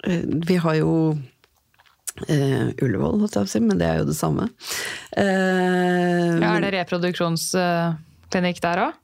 eh, 0.08 0.24
vi 0.48 0.56
har 0.64 0.76
jo 0.80 0.92
eh, 2.28 2.72
Ullevål, 2.84 3.22
holdt 3.24 3.38
jeg 3.38 3.46
på 3.46 3.50
å 3.50 3.54
si, 3.54 3.62
men 3.64 3.80
det 3.82 3.88
er 3.90 4.02
jo 4.02 4.10
det 4.10 4.18
samme. 4.18 4.50
Uh, 5.18 6.40
Ja, 6.40 6.56
er 6.56 6.66
det 6.66 6.74
reproduksjonsklinikk 6.80 8.62
der 8.64 8.84
òg? 8.88 9.00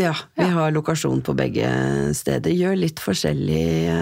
Ja, 0.00 0.14
vi 0.34 0.46
har 0.50 0.72
lokasjon 0.74 1.20
på 1.22 1.36
begge 1.38 1.68
steder. 2.18 2.50
Gjør 2.50 2.80
litt 2.80 3.02
forskjellige 3.02 3.98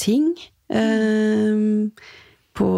ting. 0.00 0.34
Uh, 0.70 1.88
på 2.60 2.70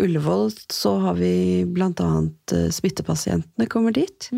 Ullevål 0.00 0.52
så 0.72 0.94
har 1.02 1.18
vi 1.18 1.60
eh, 1.62 2.70
smittepasientene 2.70 3.66
kommer 3.66 3.92
dit. 3.92 4.30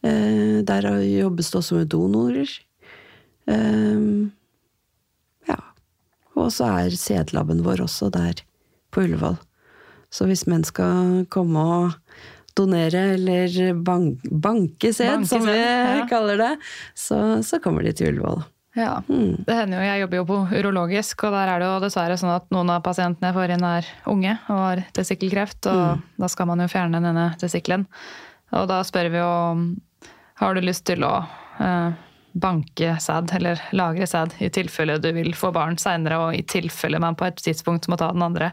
Eh, 0.00 0.64
der 0.64 0.88
jobbes 1.02 1.50
det 1.50 1.58
også 1.58 1.80
med 1.80 1.90
donorer. 1.92 2.48
Eh, 3.50 4.06
ja. 5.50 5.58
Og 6.38 6.52
så 6.54 6.70
er 6.78 6.96
sædlaben 6.96 7.64
vår 7.66 7.84
også 7.84 8.10
der 8.14 8.44
på 8.98 9.06
Ullevål. 9.06 9.38
Så 10.10 10.26
hvis 10.26 10.42
menn 10.50 10.64
skal 10.66 11.24
komme 11.30 11.62
og 11.62 11.96
donere, 12.58 13.14
eller 13.14 13.74
bank, 13.86 14.22
banke 14.42 14.90
sæd, 14.96 15.26
som 15.30 15.44
vi 15.46 15.54
ja. 15.54 16.04
kaller 16.12 16.40
det, 16.40 16.52
så, 16.98 17.18
så 17.46 17.60
kommer 17.62 17.86
de 17.86 17.92
til 17.94 18.10
Ullevål. 18.16 18.40
Ja, 18.78 19.00
Mm. 19.08 19.42
det 19.46 19.54
hender 19.56 19.80
jo, 19.80 19.86
Jeg 19.88 20.00
jobber 20.04 20.16
jo 20.20 20.24
på 20.28 20.36
urologisk, 20.54 21.22
og 21.26 21.32
der 21.34 21.50
er 21.50 21.58
det 21.62 21.66
jo 21.70 21.78
dessverre 21.82 22.18
sånn 22.20 22.30
at 22.36 22.44
noen 22.54 22.68
av 22.70 22.82
pasientene 22.86 23.30
jeg 23.30 23.34
får 23.34 23.52
inn 23.56 23.64
er 23.66 23.88
unge 24.12 24.34
og 24.48 24.58
har 24.62 24.82
testikkelkreft, 24.94 25.66
og 25.72 26.02
da 26.20 26.28
skal 26.30 26.46
man 26.50 26.62
jo 26.62 26.68
fjerne 26.70 27.00
denne 27.02 27.24
testikkelen. 27.40 27.86
Og 28.54 28.68
da 28.70 28.82
spør 28.86 29.10
vi 29.10 29.18
jo 29.18 29.32
har 30.38 30.54
du 30.54 30.62
lyst 30.62 30.84
til 30.86 31.02
å 31.02 31.14
eh, 31.58 31.90
banke 32.40 32.94
sæd, 33.02 33.32
eller 33.38 33.60
lagre 33.76 34.06
sæd, 34.08 34.36
i 34.42 34.50
tilfelle 34.54 34.98
du 35.02 35.10
vil 35.16 35.34
få 35.36 35.52
barn 35.54 35.78
seinere, 35.80 36.20
og 36.22 36.36
i 36.36 36.44
tilfelle 36.46 37.00
man 37.02 37.18
på 37.18 37.28
et 37.28 37.42
tidspunkt 37.42 37.88
må 37.90 37.98
ta 38.00 38.12
den 38.14 38.24
andre. 38.24 38.52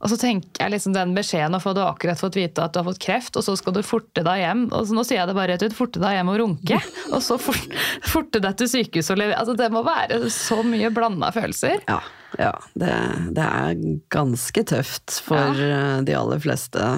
Og 0.00 0.08
så 0.08 0.16
tenker 0.16 0.62
jeg 0.62 0.72
liksom 0.72 0.94
den 0.94 1.12
beskjeden 1.12 1.56
å 1.56 1.60
få 1.60 1.74
du 1.76 1.82
akkurat 1.84 2.20
fått 2.20 2.38
vite 2.38 2.64
at 2.64 2.72
du 2.72 2.80
har 2.80 2.86
fått 2.86 3.02
kreft, 3.04 3.36
og 3.36 3.44
så 3.44 3.52
skal 3.60 3.74
du 3.76 3.82
forte 3.84 4.24
deg 4.24 4.40
hjem. 4.40 4.62
Og 4.72 4.88
så 4.88 4.96
nå 4.96 5.04
sier 5.04 5.20
jeg 5.20 5.28
det 5.28 5.36
bare 5.36 5.52
rett 5.52 5.64
ut, 5.66 5.76
forte 5.76 6.00
deg 6.00 6.16
hjem 6.16 6.32
og 6.32 6.38
runke. 6.40 6.80
Og 7.14 7.20
så 7.24 7.36
fort, 7.42 7.76
forte 8.08 8.40
deg 8.40 8.56
til 8.56 8.70
sykehuset 8.70 9.12
og 9.12 9.20
levere. 9.20 9.42
Altså, 9.42 9.56
det 9.58 9.68
må 9.74 9.84
være 9.84 10.22
så 10.32 10.62
mye 10.64 10.88
blanda 10.94 11.28
følelser. 11.34 11.84
Ja, 11.90 11.98
ja 12.40 12.54
det, 12.80 12.94
det 13.36 13.44
er 13.44 13.84
ganske 14.14 14.64
tøft 14.72 15.20
for 15.26 15.60
ja. 15.60 16.00
de 16.06 16.16
aller 16.16 16.40
fleste. 16.40 16.92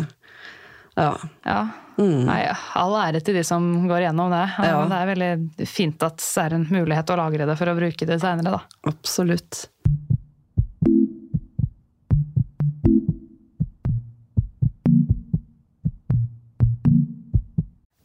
Ja. 0.95 1.15
Ja. 1.49 1.61
Nei, 2.01 2.41
all 2.79 2.95
ære 2.97 3.21
til 3.25 3.37
de 3.37 3.43
som 3.45 3.67
går 3.89 4.07
gjennom 4.07 4.33
det. 4.33 4.45
Ja, 4.59 4.71
Ja. 4.73 4.87
Det 4.89 4.99
er 5.01 5.11
veldig 5.13 5.69
fint 5.69 6.03
at 6.07 6.19
det 6.23 6.45
er 6.45 6.55
en 6.57 6.67
mulighet 6.71 7.13
å 7.13 7.19
lagre 7.21 7.47
det 7.47 7.59
for 7.61 7.69
å 7.73 7.77
bruke 7.77 8.09
det 8.09 8.21
seinere, 8.23 8.57
da. 8.57 8.61
Absolutt. 8.89 9.67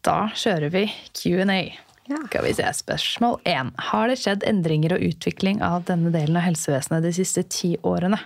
Da 0.07 0.29
kjører 0.35 0.71
vi 0.71 0.85
Q&A. 1.13 1.59
Ja. 2.07 2.21
Skal 2.29 2.45
vi 2.45 2.53
se, 2.55 2.67
Spørsmål 2.73 3.41
1. 3.43 3.73
Har 3.89 4.07
det 4.07 4.15
skjedd 4.21 4.45
endringer 4.47 4.95
og 4.95 5.03
utvikling 5.09 5.59
av 5.65 5.83
denne 5.89 6.13
delen 6.13 6.38
av 6.39 6.45
helsevesenet 6.47 7.03
de 7.03 7.11
siste 7.17 7.43
ti 7.51 7.73
årene? 7.83 8.19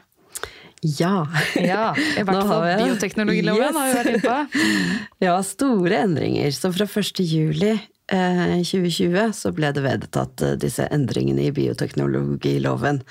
Ja. 0.82 1.28
Ja, 1.56 1.92
i 2.18 2.24
hvert 2.26 2.48
fall 2.50 2.64
bioteknologiloven 2.82 3.68
Yes. 3.68 3.76
har 3.78 3.88
vi 3.88 3.98
vært 4.00 4.12
inne 4.16 4.22
på. 4.26 4.66
Ja, 5.22 5.36
store 5.46 6.00
endringer. 6.08 6.50
Så 6.58 6.72
fra 6.74 6.88
1. 6.90 7.22
juli 7.22 7.74
eh, 7.76 8.56
2020 8.66 9.34
så 9.38 9.52
ble 9.54 9.70
det 9.78 9.84
vedtatt 9.86 10.42
eh, 10.42 10.56
disse 10.62 10.88
endringene 10.90 11.46
i 11.50 11.54
bioteknologiloven. 11.56 13.04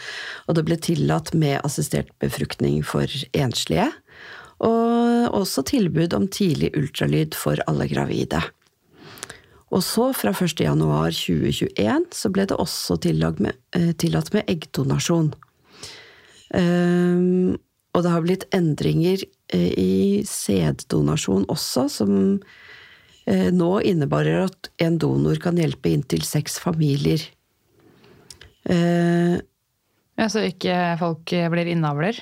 Og 0.49 0.59
det 0.59 0.64
ble 0.66 0.79
tillatt 0.83 1.31
med 1.39 1.61
assistert 1.66 2.11
befruktning 2.23 2.83
for 2.87 3.07
enslige. 3.39 3.87
Og 4.61 5.31
også 5.39 5.62
tilbud 5.71 6.12
om 6.18 6.27
tidlig 6.29 6.73
ultralyd 6.77 7.39
for 7.39 7.62
alle 7.71 7.87
gravide. 7.89 8.43
Og 9.71 9.85
så, 9.87 10.09
fra 10.18 10.33
1. 10.35 10.59
januar 10.66 11.14
2021, 11.14 12.09
så 12.18 12.33
ble 12.35 12.49
det 12.51 12.59
også 12.59 12.99
tillatt 13.07 13.39
med, 13.39 13.55
eh, 13.79 13.93
tillatt 13.95 14.33
med 14.35 14.51
eggdonasjon. 14.51 15.31
Ehm, 16.57 17.59
og 17.94 18.05
det 18.05 18.12
har 18.14 18.24
blitt 18.24 18.46
endringer 18.55 19.22
eh, 19.53 19.70
i 19.78 19.94
sæddonasjon 20.26 21.48
også, 21.51 21.86
som 21.90 22.12
eh, 23.26 23.51
nå 23.55 23.70
innebærer 23.86 24.46
at 24.46 24.70
en 24.82 24.98
donor 25.03 25.40
kan 25.42 25.59
hjelpe 25.59 25.92
inntil 25.92 26.22
seks 26.26 26.59
familier. 26.62 27.22
Uh, 28.68 29.40
Ja, 30.20 30.26
så 30.28 30.42
ikke 30.44 30.74
folk 31.01 31.32
blir 31.32 31.70
innavler? 31.72 32.18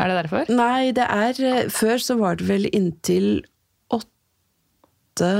Er 0.00 0.10
det 0.10 0.16
derfor? 0.18 0.50
nei, 0.50 0.90
det 0.96 1.06
er 1.06 1.38
eh, 1.46 1.68
Før 1.70 2.00
så 2.02 2.16
var 2.18 2.38
det 2.40 2.48
vel 2.48 2.66
inntil 2.74 3.44
åtte 3.92 5.30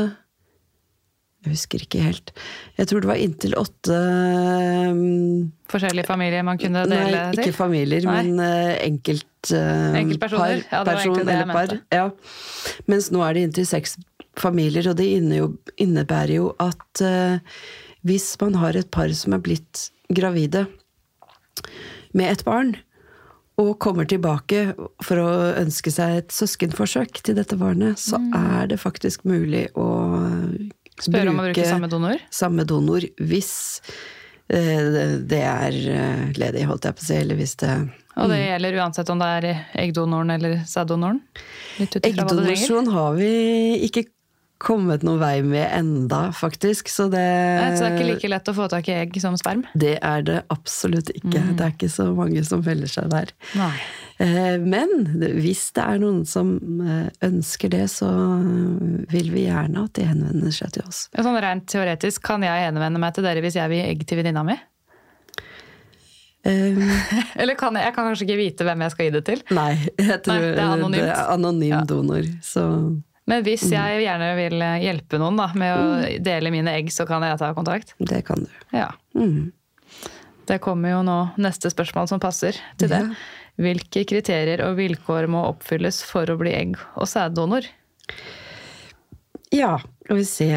Jeg 1.41 1.55
husker 1.55 1.81
ikke 1.87 2.03
helt. 2.05 2.33
Jeg 2.77 2.89
tror 2.91 3.01
det 3.01 3.09
var 3.09 3.21
inntil 3.23 3.55
åtte 3.57 3.97
um, 3.97 5.47
Forskjellige 5.73 6.05
familier 6.09 6.45
man 6.45 6.59
kunne 6.61 6.83
dele 6.85 7.23
Nei, 7.31 7.31
ikke 7.39 7.55
familier, 7.57 8.05
Nei. 8.05 8.17
men 8.27 8.43
uh, 8.45 8.75
enkelt 8.85 9.53
uh, 9.55 9.97
Enkeltpersoner? 10.03 10.61
Ja, 10.69 10.83
egentlig 10.85 11.25
det 11.25 11.37
jeg 11.39 11.47
eller 11.47 11.57
par. 11.57 11.73
Ja. 11.97 12.05
Mens 12.93 13.09
nå 13.15 13.23
er 13.25 13.39
det 13.39 13.47
inntil 13.49 13.69
seks 13.71 13.97
familier, 14.41 14.91
og 14.93 14.99
det 15.01 15.09
innebærer 15.81 16.35
jo 16.37 16.51
at 16.61 17.05
uh, 17.05 17.41
hvis 18.07 18.29
man 18.41 18.61
har 18.61 18.77
et 18.77 18.91
par 18.93 19.09
som 19.17 19.35
er 19.37 19.43
blitt 19.45 19.89
gravide 20.13 20.67
med 22.17 22.31
et 22.35 22.45
barn, 22.47 22.75
og 23.61 23.75
kommer 23.83 24.07
tilbake 24.09 24.71
for 25.05 25.21
å 25.21 25.31
ønske 25.61 25.93
seg 25.93 26.15
et 26.23 26.33
søskenforsøk 26.33 27.21
til 27.27 27.37
dette 27.37 27.59
barnet, 27.61 28.01
så 28.01 28.17
Mm. 28.17 28.31
er 28.61 28.67
det 28.73 28.79
faktisk 28.81 29.25
mulig 29.29 29.67
å 29.77 29.89
Spør 31.01 31.33
om 31.33 31.41
å 31.41 31.49
bruke 31.49 31.67
samme 31.67 31.91
donor? 31.91 32.23
samme 32.35 32.67
donor 32.69 33.07
hvis 33.19 33.53
eh, 34.53 35.19
det 35.31 35.43
er 35.47 35.81
eh, 35.97 36.23
ledig, 36.39 36.67
holdt 36.69 36.89
jeg 36.89 36.99
på 36.99 37.05
å 37.05 37.09
si, 37.09 37.19
eller 37.19 37.41
hvis 37.41 37.57
det 37.63 37.75
Og 38.21 38.31
det 38.33 38.41
gjelder 38.43 38.81
uansett 38.83 39.13
om 39.13 39.21
det 39.23 39.33
er 39.41 39.51
eggdonoren 39.85 40.33
eller 40.37 40.63
sæddonoren? 40.69 41.23
Eggdonasjon 41.81 42.91
har 42.95 43.15
vi 43.19 43.35
ikke 43.89 44.09
kommet 44.61 45.05
noen 45.07 45.21
vei 45.23 45.37
med 45.45 45.65
enda, 45.73 46.21
faktisk, 46.37 46.91
så 46.93 47.09
det 47.09 47.25
Nei, 47.25 47.71
Så 47.77 47.87
det 47.87 47.89
er 47.89 47.97
ikke 47.97 48.11
like 48.11 48.31
lett 48.35 48.51
å 48.53 48.55
få 48.57 48.69
tak 48.69 48.91
i 48.93 48.99
egg 48.99 49.17
som 49.23 49.39
sperm? 49.41 49.65
Det 49.73 49.97
er 50.05 50.27
det 50.27 50.43
absolutt 50.53 51.09
ikke. 51.15 51.41
Mm. 51.41 51.55
Det 51.57 51.65
er 51.65 51.73
ikke 51.73 51.93
så 51.93 52.11
mange 52.17 52.45
som 52.45 52.63
feller 52.67 52.91
seg 52.93 53.09
der. 53.13 53.33
Nei. 53.57 53.73
Eh, 54.21 54.57
Men 54.61 54.91
hvis 55.41 55.71
det 55.77 55.81
er 55.85 56.01
noen 56.03 56.25
som 56.29 56.51
eh, 56.85 57.07
ønsker 57.25 57.71
det, 57.73 57.87
så 57.93 58.09
vil 59.11 59.31
vi 59.33 59.47
gjerne 59.47 59.87
at 59.87 59.95
de 59.97 60.05
henvender 60.11 60.53
seg 60.53 60.75
til 60.77 60.85
oss. 60.89 61.07
Sånn 61.17 61.39
Rent 61.41 61.65
teoretisk, 61.73 62.23
kan 62.29 62.45
jeg 62.45 62.67
henvende 62.69 63.01
meg 63.01 63.15
til 63.17 63.25
dere 63.25 63.41
hvis 63.45 63.57
jeg 63.57 63.73
vil 63.73 63.81
gi 63.81 63.87
egg 63.95 64.05
til 64.11 64.21
venninna 64.21 64.43
mi? 64.45 64.59
Um, 66.41 66.79
Eller 67.41 67.53
kan 67.61 67.77
jeg, 67.77 67.85
jeg 67.85 67.95
kan 67.97 68.07
kanskje 68.09 68.25
ikke 68.25 68.39
vite 68.41 68.65
hvem 68.65 68.81
jeg 68.87 68.93
skal 68.95 69.07
gi 69.09 69.13
det 69.19 69.23
til? 69.29 69.43
Nei, 69.57 69.73
jeg 70.01 70.21
tror 70.25 70.41
det 70.41 70.53
er 70.55 70.61
anonymt. 70.65 70.97
det 70.97 71.09
er 71.13 71.33
anonym 71.35 71.75
Ja. 71.75 71.81
donor, 71.89 72.29
så 72.45 72.63
Men 73.29 73.45
hvis 73.45 73.67
jeg 73.71 74.01
gjerne 74.07 74.31
vil 74.39 74.57
hjelpe 74.83 75.21
noen 75.21 75.37
da, 75.39 75.51
med 75.55 75.77
å 75.77 76.23
dele 76.25 76.51
mine 76.51 76.73
egg, 76.79 76.89
så 76.93 77.05
kan 77.07 77.23
jeg 77.23 77.39
ta 77.39 77.53
kontakt? 77.55 77.93
det 78.01 78.23
kan 78.27 78.47
du. 78.49 78.51
Ja. 78.75 78.89
Mm. 79.15 79.53
Det 80.49 80.57
kommer 80.65 80.91
jo 80.97 81.03
nå 81.07 81.19
neste 81.39 81.71
spørsmål 81.71 82.09
som 82.11 82.19
passer 82.21 82.57
til 82.81 82.89
det. 82.91 83.05
Ja. 83.05 83.15
Hvilke 83.61 84.07
kriterier 84.09 84.63
og 84.65 84.79
vilkår 84.79 85.29
må 85.29 85.43
oppfylles 85.51 86.01
for 86.09 86.31
å 86.33 86.39
bli 86.41 86.55
egg- 86.57 86.81
og 86.97 87.09
sæddonor? 87.11 87.67
Ja, 89.53 89.77
skal 90.05 90.17
vi 90.17 90.27
se. 90.29 90.51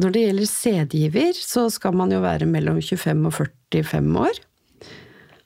Når 0.00 0.14
det 0.14 0.22
gjelder 0.24 0.50
sædgiver, 0.50 1.36
så 1.36 1.68
skal 1.70 1.94
man 1.94 2.14
jo 2.14 2.22
være 2.24 2.48
mellom 2.50 2.80
25 2.80 3.26
og 3.28 3.34
45 3.36 4.16
år. 4.24 4.40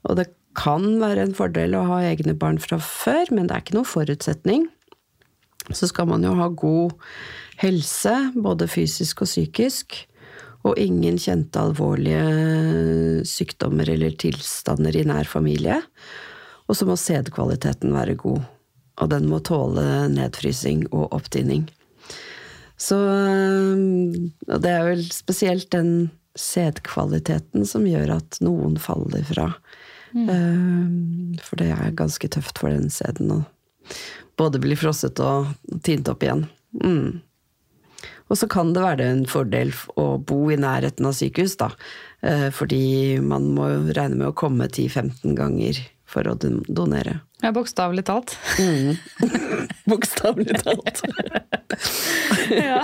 Og 0.08 0.16
det 0.20 0.28
kan 0.58 0.84
være 1.02 1.26
en 1.26 1.34
fordel 1.36 1.76
å 1.76 1.84
ha 1.90 2.02
egne 2.08 2.34
barn 2.38 2.58
fra 2.62 2.78
før, 2.82 3.30
men 3.34 3.48
det 3.48 3.56
er 3.56 3.64
ikke 3.64 3.76
noen 3.76 3.88
forutsetning. 3.88 4.68
Så 5.74 5.90
skal 5.90 6.08
man 6.08 6.24
jo 6.24 6.32
ha 6.38 6.48
god 6.48 6.94
helse, 7.60 8.14
både 8.38 8.70
fysisk 8.70 9.24
og 9.24 9.30
psykisk. 9.30 9.98
Og 10.66 10.78
ingen 10.80 11.18
kjente 11.20 11.60
alvorlige 11.60 13.24
sykdommer 13.28 13.88
eller 13.92 14.16
tilstander 14.18 14.96
i 14.96 15.04
nær 15.06 15.28
familie. 15.28 15.78
Og 16.68 16.76
så 16.76 16.86
må 16.88 16.96
sædkvaliteten 17.00 17.94
være 17.96 18.18
god. 18.20 18.44
Og 18.98 19.10
den 19.12 19.28
må 19.30 19.40
tåle 19.44 20.08
nedfrysing 20.12 20.86
og 20.92 21.12
opptining. 21.16 21.66
Så 22.78 22.98
og 22.98 24.62
det 24.62 24.70
er 24.70 24.86
vel 24.86 25.02
spesielt 25.10 25.70
den 25.74 26.10
sædkvaliteten 26.38 27.66
som 27.66 27.86
gjør 27.88 28.18
at 28.20 28.38
noen 28.44 28.76
faller 28.80 29.24
fra. 29.26 29.48
Mm. 30.14 31.38
For 31.42 31.58
det 31.60 31.72
er 31.74 31.96
ganske 31.98 32.30
tøft 32.30 32.60
for 32.60 32.72
den 32.72 32.92
sæden 32.92 33.32
å 33.34 33.40
både 34.38 34.60
bli 34.62 34.76
frosset 34.78 35.18
og 35.24 35.50
tint 35.82 36.08
opp 36.10 36.22
igjen. 36.22 36.46
Mm. 36.78 37.18
Og 38.28 38.38
så 38.38 38.46
kan 38.50 38.74
det 38.76 38.84
være 38.84 39.06
en 39.08 39.24
fordel 39.28 39.72
å 39.98 40.18
bo 40.20 40.42
i 40.52 40.58
nærheten 40.60 41.06
av 41.08 41.16
sykehus, 41.16 41.56
da. 41.60 41.72
Eh, 42.22 42.48
Fordi 42.54 43.18
man 43.24 43.48
må 43.56 43.70
regne 43.88 44.20
med 44.20 44.28
å 44.30 44.36
komme 44.36 44.68
10-15 44.68 45.34
ganger 45.38 45.80
for 46.08 46.28
å 46.30 46.34
donere. 46.40 47.18
Ja, 47.42 47.52
bokstavelig 47.54 48.06
talt. 48.08 48.34
Bokstavelig 49.90 50.56
talt. 50.64 51.02
ja. 52.50 52.80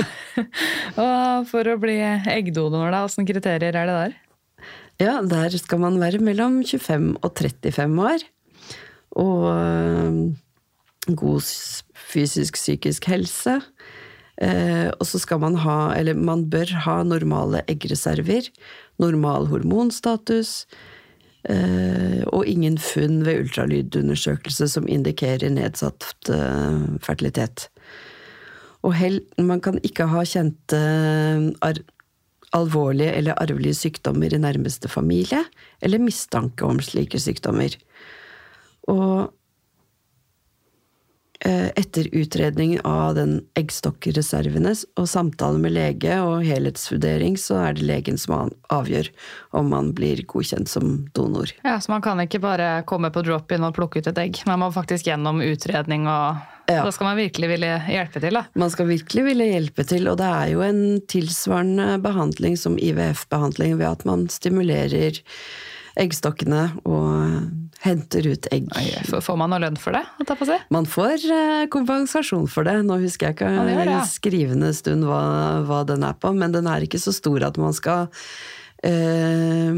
Og 1.00 1.48
for 1.50 1.72
å 1.72 1.78
bli 1.80 1.96
eggdonor, 2.04 2.92
da, 2.92 3.02
åssen 3.08 3.26
kriterier 3.28 3.74
er 3.74 3.88
det 3.88 3.96
der? 3.96 4.14
Ja, 5.02 5.18
der 5.26 5.56
skal 5.58 5.82
man 5.82 5.98
være 6.02 6.20
mellom 6.22 6.60
25 6.62 7.16
og 7.24 7.34
35 7.40 7.98
år. 8.04 8.24
Og 9.18 9.48
øh, 9.50 10.20
god 11.18 11.50
fysisk-psykisk 12.12 13.08
helse. 13.10 13.58
Eh, 14.42 14.88
og 14.94 15.06
så 15.06 15.20
skal 15.22 15.40
man 15.42 15.58
ha, 15.62 15.94
eller 15.94 16.18
man 16.18 16.46
bør 16.50 16.72
ha 16.86 17.00
normale 17.06 17.62
eggreserver, 17.70 18.48
normal 19.02 19.46
hormonstatus, 19.50 20.64
og 21.44 22.46
ingen 22.48 22.78
funn 22.80 23.22
ved 23.26 23.42
ultralydundersøkelse 23.44 24.68
som 24.72 24.88
indikerer 24.88 25.52
nedsatt 25.52 26.30
eh, 26.32 26.84
fertilitet. 27.04 27.68
Og 28.84 28.96
man 29.40 29.60
kan 29.64 29.78
ikke 29.84 30.06
ha 30.12 30.24
kjente 30.28 30.80
ar 31.64 31.80
alvorlige 32.54 33.14
eller 33.18 33.38
arvelige 33.40 33.74
sykdommer 33.74 34.32
i 34.32 34.38
nærmeste 34.38 34.88
familie, 34.88 35.40
eller 35.82 35.98
mistanke 35.98 36.64
om 36.64 36.80
slike 36.80 37.18
sykdommer. 37.18 37.74
Og 38.88 39.08
eh, 39.24 39.32
etter 41.44 42.08
utredning 42.16 42.78
av 42.88 43.18
den 43.18 43.34
eggstokkreservene 43.58 44.72
og 44.96 45.08
samtale 45.10 45.60
med 45.60 45.74
lege 45.76 46.16
og 46.24 46.44
helhetsvurdering, 46.46 47.36
så 47.40 47.58
er 47.66 47.76
det 47.76 47.84
legen 47.84 48.16
som 48.20 48.48
avgjør 48.72 49.10
om 49.60 49.68
man 49.74 49.92
blir 49.96 50.24
godkjent 50.30 50.70
som 50.72 50.96
donor. 51.12 51.52
Ja, 51.64 51.76
Så 51.80 51.92
man 51.92 52.02
kan 52.02 52.20
ikke 52.24 52.40
bare 52.40 52.82
komme 52.88 53.12
på 53.12 53.22
drop-in 53.26 53.66
og 53.66 53.76
plukke 53.76 54.00
ut 54.00 54.08
et 54.08 54.18
egg. 54.18 54.40
Man 54.48 54.62
må 54.64 54.72
faktisk 54.72 55.10
gjennom 55.10 55.44
utredning 55.44 56.08
og 56.08 56.42
Ja. 56.64 56.80
Da 56.80 56.92
skal 56.92 57.10
man 57.10 57.18
virkelig 57.18 57.48
ville 57.48 57.68
hjelpe 57.92 58.20
til, 58.22 58.32
da. 58.38 58.46
Man 58.56 58.70
skal 58.72 58.86
virkelig 58.88 59.24
ville 59.26 59.44
hjelpe 59.50 59.84
til, 59.84 60.08
og 60.08 60.16
det 60.16 60.24
er 60.24 60.46
jo 60.54 60.62
en 60.64 61.00
tilsvarende 61.12 61.98
behandling 62.00 62.56
som 62.56 62.78
IVF-behandling 62.80 63.76
ved 63.76 63.90
at 63.90 64.06
man 64.08 64.24
stimulerer 64.32 65.20
eggstokkene 66.00 66.62
og 66.88 67.63
henter 67.84 68.26
ut 68.32 68.46
egg. 68.54 68.68
Oi, 68.76 68.84
får- 69.22 69.36
man 69.36 69.50
noe 69.52 69.60
lønn 69.60 69.76
for 69.80 69.92
det? 69.92 70.02
si? 70.48 70.56
Man 70.72 70.86
får 70.88 71.24
eh, 71.30 71.66
kompensasjon 71.72 72.46
for 72.48 72.64
det. 72.64 72.78
Nå 72.88 72.96
husker 73.02 73.28
jeg 73.30 73.36
ikke 73.36 73.50
Ja, 73.52 73.64
det 73.68 73.76
det, 73.82 73.86
ja. 73.92 74.00
skrivende 74.08 74.72
stund 74.76 75.04
hva, 75.04 75.20
hva 75.68 75.82
den 75.88 76.02
er 76.08 76.16
på, 76.16 76.32
men 76.36 76.52
den 76.56 76.66
er 76.70 76.80
ikke 76.86 77.00
så 77.02 77.12
stor 77.12 77.44
at 77.44 77.56
man 77.60 77.76
skal 77.76 78.08
eh, 78.82 79.74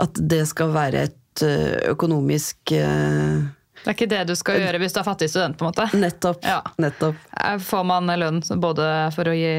At 0.00 0.20
det 0.32 0.44
skal 0.50 0.72
være 0.74 1.06
et 1.10 1.42
eh, 1.46 1.90
økonomisk 1.92 2.72
eh, 2.76 3.46
Det 3.82 3.86
er 3.92 3.94
ikke 3.96 4.08
det 4.10 4.22
du 4.30 4.34
skal 4.38 4.58
gjøre 4.62 4.80
hvis 4.82 4.94
du 4.96 5.00
er 5.02 5.06
fattig 5.06 5.28
student, 5.30 5.56
på 5.58 5.64
en 5.66 5.70
måte. 5.72 5.86
Nettopp. 5.98 6.40
Ja. 6.46 6.60
Nettopp. 6.82 7.20
Eh, 7.38 7.58
Får 7.62 7.84
man 7.86 8.08
lønn 8.18 8.40
både 8.62 8.88
for 9.14 9.30
å 9.30 9.36
gi 9.36 9.52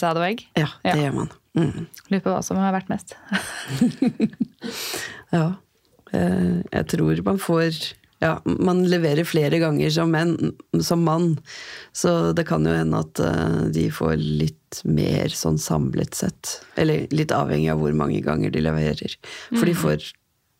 sæd 0.00 0.18
og 0.20 0.26
egg? 0.28 0.42
Ja, 0.58 0.68
det 0.84 0.92
Ja. 0.96 0.98
gjør 1.06 1.14
man. 1.22 1.30
Mm. 1.56 1.86
Lurer 2.08 2.22
på 2.24 2.30
hva 2.32 2.42
som 2.44 2.56
har 2.60 2.72
vært 2.74 2.88
mest. 2.92 3.14
Ja. 5.32 5.46
Eh, 6.12 6.60
Jeg 6.72 6.86
tror 6.92 7.22
man 7.24 7.38
får 7.40 7.76
ja, 8.22 8.36
Man 8.44 8.84
leverer 8.86 9.24
flere 9.26 9.58
ganger 9.58 9.90
som, 9.90 10.12
menn, 10.14 10.36
som 10.80 11.00
mann, 11.02 11.38
så 11.92 12.32
det 12.36 12.44
kan 12.46 12.62
jo 12.68 12.70
hende 12.76 13.00
at 13.02 13.18
eh, 13.18 13.64
de 13.74 13.88
får 13.90 14.14
litt 14.20 14.82
mer 14.86 15.32
sånn 15.34 15.58
samlet 15.58 16.14
sett. 16.14 16.52
Eller 16.78 17.08
litt 17.10 17.34
avhengig 17.34 17.72
av 17.74 17.82
hvor 17.82 17.96
mange 17.98 18.20
ganger 18.22 18.54
de 18.54 18.62
leverer. 18.62 19.16
For 19.50 19.66
de 19.66 19.74
får 19.74 20.06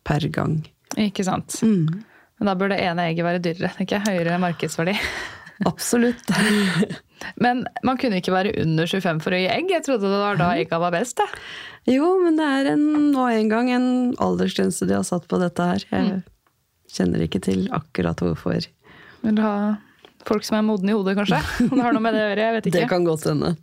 per 0.04 0.26
gang. 0.34 0.58
Ikke 0.98 1.22
sant? 1.24 1.60
Mm. 1.62 2.02
Men 2.40 2.50
da 2.50 2.56
bør 2.58 2.72
det 2.74 2.80
ene 2.82 3.06
egget 3.12 3.24
være 3.28 3.44
dyrere. 3.46 3.70
ikke. 3.86 4.02
Høyere 4.08 4.40
markedsverdi. 4.42 4.96
Absolutt. 5.70 6.32
Men 7.42 7.64
man 7.86 8.00
kunne 8.00 8.18
ikke 8.20 8.34
være 8.34 8.54
under 8.62 8.88
25 8.88 9.22
for 9.24 9.36
å 9.36 9.40
gi 9.40 9.48
egg. 9.52 9.70
Jeg 9.72 9.84
trodde 9.86 10.10
det 10.10 10.20
var 10.22 10.40
da 10.40 10.50
egga 10.58 10.80
var 10.82 10.94
best. 10.94 11.18
Da. 11.20 11.26
Jo, 11.90 12.16
men 12.22 12.36
det 12.38 12.48
er 12.58 12.72
en, 12.74 12.84
nå 13.14 13.28
en 13.30 13.48
gang 13.50 13.70
en 13.74 13.88
aldersgrense 14.22 14.86
de 14.88 14.98
har 14.98 15.06
satt 15.06 15.26
på 15.30 15.40
dette 15.42 15.70
her. 15.70 15.86
Jeg 15.90 16.20
kjenner 16.92 17.24
ikke 17.24 17.42
til 17.42 17.66
akkurat 17.74 18.20
hvorfor. 18.22 18.68
Vil 19.22 19.40
ha 19.42 19.54
folk 20.28 20.46
som 20.46 20.58
er 20.58 20.66
modne 20.66 20.92
i 20.92 20.96
hodet, 20.96 21.16
kanskje? 21.18 21.40
Om 21.70 21.74
det 21.74 21.86
har 21.86 21.96
noe 21.96 22.04
med 22.04 22.14
det 22.14 22.22
å 22.22 22.28
gjøre? 22.28 22.44
Jeg 22.46 22.56
vet 22.58 22.68
ikke. 22.70 22.78
Det 22.78 22.92
kan 22.92 23.08
godt 23.08 23.26
hende. 23.30 23.54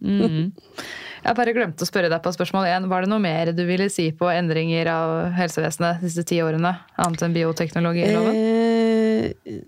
Jeg 1.20 1.36
bare 1.36 1.54
glemte 1.56 1.84
å 1.84 1.88
spørre 1.88 2.10
deg 2.12 2.22
på 2.24 2.32
spørsmål 2.32 2.68
1. 2.70 2.88
Var 2.92 3.04
det 3.04 3.12
noe 3.12 3.24
mer 3.24 3.52
du 3.56 3.64
ville 3.68 3.90
si 3.92 4.08
på 4.16 4.30
endringer 4.32 4.88
av 4.92 5.16
helsevesenet 5.36 6.00
de 6.00 6.12
siste 6.12 6.24
ti 6.32 6.40
årene? 6.44 6.72
Annet 7.00 7.26
enn 7.28 7.36
bioteknologiloven? 7.36 8.40
Eh, 8.40 9.60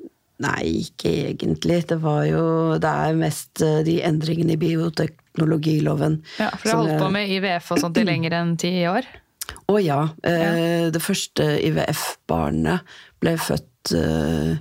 nei, 0.42 0.84
ikke 0.86 1.12
egentlig. 1.30 1.82
Det 1.89 1.98
var 2.04 2.26
jo 2.30 2.44
Det 2.82 2.92
er 3.08 3.18
mest 3.20 3.64
eh, 3.66 3.82
de 3.88 4.00
endringene 4.08 4.56
i 4.56 4.62
bioteknologiloven. 4.62 6.22
Ja, 6.42 6.52
for 6.56 6.68
du 6.68 6.74
har 6.74 6.84
holdt 6.84 7.04
på 7.06 7.10
med 7.16 7.34
IVF 7.38 7.74
og 7.76 7.84
sånt 7.86 8.00
i 8.02 8.06
lenger 8.08 8.38
enn 8.42 8.56
ti 8.62 8.74
år? 8.89 9.08
Å 9.72 9.80
ja. 9.82 10.02
Eh, 10.24 10.89
Det 10.94 11.02
første 11.04 11.48
IVF-barnet 11.70 12.94
ble 13.22 13.36
født 13.42 13.94
eh, 13.98 14.54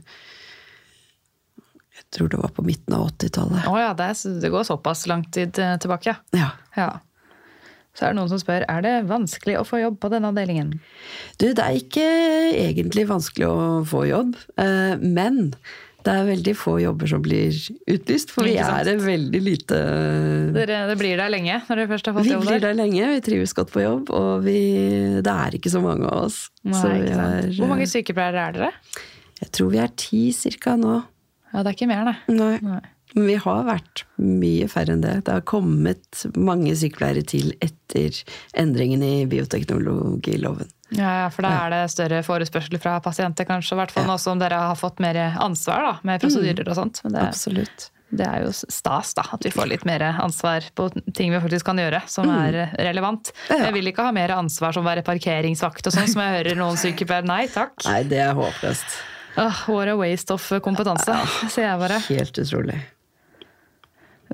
Jeg 1.98 2.08
tror 2.16 2.32
det 2.32 2.40
var 2.40 2.50
på 2.56 2.64
midten 2.66 2.96
av 2.96 3.06
80-tallet. 3.12 3.68
Å 3.70 3.76
ja, 3.78 3.92
det, 3.94 4.50
går 4.50 4.66
såpass 4.66 5.06
lang 5.06 5.22
tid 5.30 5.54
tilbake, 5.54 6.16
ja. 6.34 6.50
Ja. 6.74 6.90
Så 7.96 8.06
er 8.06 8.12
det 8.12 8.20
noen 8.20 8.30
som 8.30 8.40
spør 8.40 8.64
er 8.70 8.82
det 8.86 8.94
vanskelig 9.10 9.58
å 9.60 9.66
få 9.66 9.80
jobb 9.82 9.98
på 10.00 10.10
denne 10.12 10.30
avdelingen. 10.30 10.76
Du, 11.42 11.48
det 11.50 11.64
er 11.64 11.78
ikke 11.80 12.06
egentlig 12.54 13.08
vanskelig 13.10 13.48
å 13.50 13.62
få 13.88 14.04
jobb, 14.08 14.36
eh, 14.62 15.00
men 15.02 15.50
det 16.00 16.12
er 16.16 16.28
veldig 16.30 16.52
få 16.56 16.78
jobber 16.80 17.10
som 17.10 17.20
blir 17.20 17.52
utlyst, 17.92 18.30
for 18.32 18.46
vi 18.48 18.54
er 18.62 18.88
en 18.88 19.02
veldig 19.04 19.40
lite 19.44 19.80
Dere, 20.54 20.78
det 20.88 20.96
blir 21.00 21.18
der 21.20 21.28
lenge 21.32 21.58
når 21.66 21.82
dere 21.82 21.90
først 21.90 22.08
har 22.08 22.16
fått 22.16 22.24
Vi 22.28 22.32
jobb 22.32 22.46
blir 22.46 22.54
der? 22.56 22.62
der 22.70 22.78
lenge, 22.78 23.08
vi 23.10 23.20
trives 23.26 23.52
godt 23.58 23.74
på 23.74 23.82
jobb, 23.84 24.12
og 24.16 24.46
vi, 24.46 24.56
det 25.20 25.34
er 25.34 25.58
ikke 25.58 25.72
så 25.74 25.82
mange 25.84 26.08
av 26.08 26.30
oss. 26.30 26.38
Nei, 26.64 26.94
vi 27.04 27.12
er, 27.12 27.50
Hvor 27.58 27.68
mange 27.74 27.90
sykepleiere 27.90 28.46
er 28.46 28.56
dere? 28.56 28.70
Jeg 29.42 29.52
tror 29.56 29.74
vi 29.74 29.82
er 29.82 29.92
ti 30.00 30.22
cirka 30.36 30.78
nå. 30.80 31.02
Ja, 31.50 31.60
det 31.64 31.72
er 31.72 31.76
ikke 31.76 31.90
mer, 31.90 32.08
det. 32.08 32.16
Nei. 32.38 32.54
Nei. 32.64 32.80
Men 33.14 33.26
vi 33.26 33.36
har 33.42 33.62
vært 33.66 34.04
mye 34.22 34.66
færre 34.70 34.94
enn 34.94 35.04
det. 35.04 35.16
Det 35.26 35.38
har 35.38 35.46
kommet 35.48 36.24
mange 36.38 36.74
sykepleiere 36.78 37.24
til 37.26 37.52
etter 37.64 38.20
endringen 38.58 39.02
i 39.02 39.14
bioteknologiloven. 39.30 40.70
Ja, 40.90 41.10
ja, 41.22 41.30
for 41.30 41.46
da 41.46 41.52
er 41.66 41.72
det 41.74 41.84
større 41.92 42.22
forespørsel 42.26 42.80
fra 42.82 42.96
pasienter, 43.02 43.46
kanskje. 43.46 43.76
I 43.76 43.80
hvert 43.82 43.94
fall 43.94 44.08
nå 44.10 44.16
som 44.18 44.40
dere 44.42 44.58
har 44.70 44.78
fått 44.78 44.98
mer 45.02 45.18
ansvar 45.38 45.86
da, 45.86 45.94
med 46.06 46.22
prosedyrer 46.22 46.66
og 46.66 46.78
sånt. 46.78 47.02
Men 47.04 47.14
det, 47.14 47.26
Absolutt. 47.30 47.86
det 48.10 48.26
er 48.26 48.46
jo 48.46 48.50
stas 48.58 49.14
da, 49.18 49.26
at 49.36 49.46
vi 49.46 49.52
får 49.54 49.70
litt 49.70 49.86
mer 49.86 50.02
ansvar 50.10 50.66
på 50.74 50.88
ting 51.14 51.34
vi 51.34 51.42
faktisk 51.42 51.70
kan 51.70 51.78
gjøre, 51.78 52.02
som 52.10 52.30
er 52.34 52.74
relevant. 52.74 53.30
Ja. 53.52 53.62
Jeg 53.68 53.78
vil 53.78 53.92
ikke 53.92 54.08
ha 54.08 54.14
mer 54.16 54.34
ansvar 54.34 54.74
som 54.74 54.86
å 54.86 54.90
være 54.90 55.06
parkeringsvakt 55.06 55.90
og 55.90 55.94
sånn, 55.94 56.10
som 56.10 56.24
jeg 56.26 56.40
hører 56.40 56.58
noen 56.58 56.78
sykepleiere. 56.80 57.28
Nei 57.30 57.44
takk. 57.54 57.78
Nei, 57.86 58.02
det 58.10 58.22
er 58.26 58.34
håpløst. 58.38 59.00
Oh, 59.38 59.62
what 59.70 59.88
a 59.88 59.94
waste 59.94 60.34
of 60.34 60.42
kompetanse, 60.64 61.14
sier 61.46 61.68
jeg 61.68 61.78
bare. 61.84 62.00
Helt 62.10 62.42
utrolig. 62.42 62.80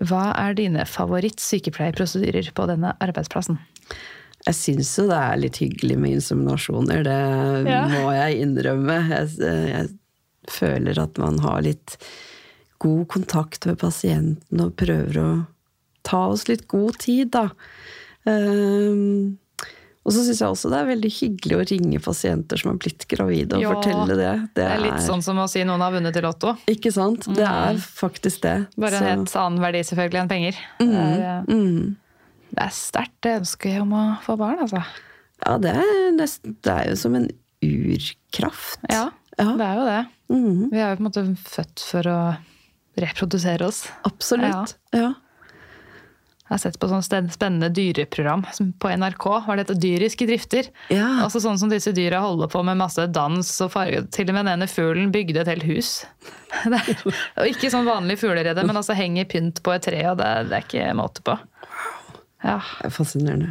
Hva 0.05 0.26
er 0.36 0.55
dine 0.59 0.84
favoritt-sykepleierprosedyrer 0.84 2.51
på 2.57 2.66
denne 2.68 2.92
arbeidsplassen? 3.01 3.57
Jeg 4.47 4.55
syns 4.55 4.90
jo 4.99 5.07
det 5.09 5.16
er 5.18 5.38
litt 5.40 5.57
hyggelig 5.62 5.97
med 5.99 6.18
inseminasjoner, 6.18 7.03
det 7.07 7.70
Ja. 7.70 7.86
må 7.88 8.12
jeg 8.14 8.42
innrømme. 8.44 8.99
Jeg, 9.09 9.30
jeg 9.40 9.88
føler 10.53 11.01
at 11.03 11.18
man 11.18 11.38
har 11.42 11.62
litt 11.62 11.97
god 12.78 13.07
kontakt 13.09 13.64
med 13.66 13.78
pasienten 13.80 14.61
og 14.61 14.76
prøver 14.76 15.16
å 15.22 15.30
ta 16.07 16.26
oss 16.28 16.47
litt 16.47 16.68
god 16.68 16.99
tid, 17.03 17.30
da. 17.34 17.49
Ehm, 18.28 19.38
og 20.07 20.14
så 20.14 20.22
syns 20.22 20.38
jeg 20.38 20.54
også 20.54 20.70
det 20.70 20.78
er 20.78 20.86
veldig 20.86 21.09
hyggelig 21.16 21.57
å 21.59 21.64
ringe 21.66 22.00
pasienter 22.04 22.61
som 22.61 22.70
har 22.70 22.76
blitt 22.78 23.07
gravide, 23.11 23.59
og 23.59 23.64
Ja, 23.64 23.72
fortelle 23.74 24.18
det. 24.20 24.34
Det 24.54 24.66
er 24.70 24.82
litt 24.84 25.02
sånn 25.02 25.24
som 25.26 25.40
å 25.42 25.48
si 25.50 25.64
noen 25.66 25.82
har 25.82 25.90
vunnet 25.96 26.14
i 26.14 26.22
Lotto. 26.22 26.52
Ikke 26.70 26.92
sant? 26.94 27.26
Det 27.34 27.42
er 27.42 27.80
faktisk 27.82 28.44
det. 28.46 28.54
Bare 28.78 29.00
en 29.00 29.09
helt 29.11 29.34
annen 29.42 29.64
verdi 29.64 29.82
selvfølgelig 29.88 30.22
enn 30.22 30.30
penger. 30.30 30.61
Det 30.78 31.02
er, 31.02 31.42
mm. 31.50 31.96
det 32.54 32.62
er 32.68 32.76
sterkt 32.78 33.18
det 33.26 33.34
ønsket 33.40 33.80
om 33.82 33.96
å 33.98 34.04
få 34.22 34.38
barn, 34.38 34.62
altså. 34.68 34.84
Ja, 35.42 35.59
det 35.61 35.74
er, 35.82 35.92
nesten, 36.16 36.54
det 36.64 36.76
er 36.78 36.92
jo 36.92 36.96
som 37.02 37.18
en 37.18 37.26
urkraft. 37.66 38.86
Ja, 38.88 39.09
Ja. 39.36 39.50
det 39.59 39.66
er 39.66 39.80
jo 39.80 39.86
det. 39.90 40.02
Mm. 40.30 40.61
Vi 40.70 40.78
er 40.78 40.90
jo 40.90 40.96
på 40.96 41.02
en 41.02 41.09
måte 41.11 41.26
født 41.50 41.82
for 41.90 42.09
å 42.09 42.18
reprodusere 42.96 43.66
oss. 43.66 43.82
Absolutt. 44.09 44.78
Ja. 44.94 45.11
Jeg 46.47 46.55
har 46.55 46.61
sett 46.62 46.76
på 46.78 46.86
sånne 46.86 47.32
spennende 47.34 47.68
dyreprogram 47.74 48.44
på 48.78 48.90
NRK. 49.01 49.24
Var 49.49 49.59
det 49.59 49.64
et 49.64 49.80
dyriske 49.82 50.28
drifter? 50.28 50.68
Ja. 50.94 51.09
Altså 51.24 51.40
sånn 51.42 51.59
som 51.59 51.72
disse 51.72 51.90
dyra 51.97 52.20
holder 52.22 52.51
på 52.53 52.61
med 52.62 52.78
masse 52.78 53.03
dans 53.11 53.51
og 53.64 53.72
farge. 53.72 54.05
Til 54.14 54.30
og 54.30 54.36
med 54.36 54.47
den 54.47 54.53
ene 54.53 54.68
fuglen 54.70 55.11
bygde 55.14 55.42
et 55.42 55.51
helt 55.51 55.66
hus. 55.66 55.90
Det 56.70 56.78
er, 56.78 57.01
og 57.42 57.51
ikke 57.51 57.70
sånn 57.72 57.88
vanlig 57.88 58.20
fuglerede, 58.20 58.62
men 58.62 58.78
altså 58.78 58.94
henger 58.97 59.26
pynt 59.28 59.59
på 59.66 59.74
et 59.74 59.82
tre, 59.84 59.99
og 60.09 60.20
det, 60.20 60.28
det 60.49 60.57
er 60.57 60.64
ikke 60.64 60.94
måte 60.97 61.24
på. 61.26 61.34
Ja. 62.47 62.61
Det 62.78 62.86
er 62.88 62.94
fascinerende. 62.94 63.51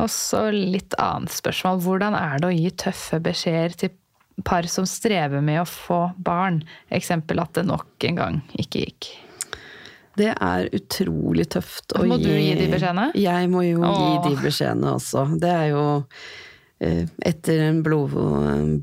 Og 0.00 0.08
så 0.10 0.46
litt 0.54 0.96
annet 1.00 1.34
spørsmål. 1.36 1.82
Hvordan 1.84 2.16
er 2.16 2.40
det 2.40 2.48
å 2.48 2.54
gi 2.56 2.72
tøffe 2.80 3.20
beskjeder 3.22 3.76
til 3.76 3.92
par 4.48 4.64
som 4.72 4.88
strever 4.88 5.44
med 5.44 5.60
å 5.60 5.68
få 5.68 6.00
barn? 6.16 6.62
Eksempel 6.88 7.44
at 7.44 7.52
det 7.58 7.66
nok 7.68 8.08
en 8.08 8.22
gang 8.22 8.40
ikke 8.56 8.86
gikk. 8.86 9.10
Det 10.18 10.30
er 10.32 10.68
utrolig 10.76 11.46
tøft 11.54 11.94
å 11.96 12.04
Må 12.08 12.18
du 12.20 12.28
gi 12.28 12.52
de 12.58 12.68
beskjedene? 12.72 13.10
Jeg 13.16 13.48
må 13.52 13.64
jo 13.64 13.80
Åh. 13.86 14.00
gi 14.02 14.30
de 14.30 14.42
beskjedene 14.42 14.94
også. 14.98 15.24
Det 15.40 15.52
er 15.52 15.66
jo 15.72 15.84
eh, 16.84 17.06
Etter 17.24 17.64
en, 17.68 17.80
blod, 17.86 18.16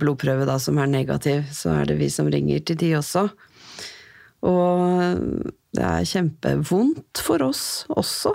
blodprøve 0.02 0.48
da, 0.50 0.58
som 0.62 0.80
er 0.82 0.90
negativ, 0.90 1.46
så 1.54 1.76
er 1.82 1.92
det 1.92 2.00
vi 2.02 2.10
som 2.14 2.30
ringer 2.32 2.66
til 2.66 2.80
de 2.82 2.96
også. 2.98 3.28
Og 4.50 5.24
det 5.76 5.86
er 5.86 6.08
kjempevondt 6.08 7.22
for 7.22 7.44
oss 7.46 7.64
også. 7.94 8.34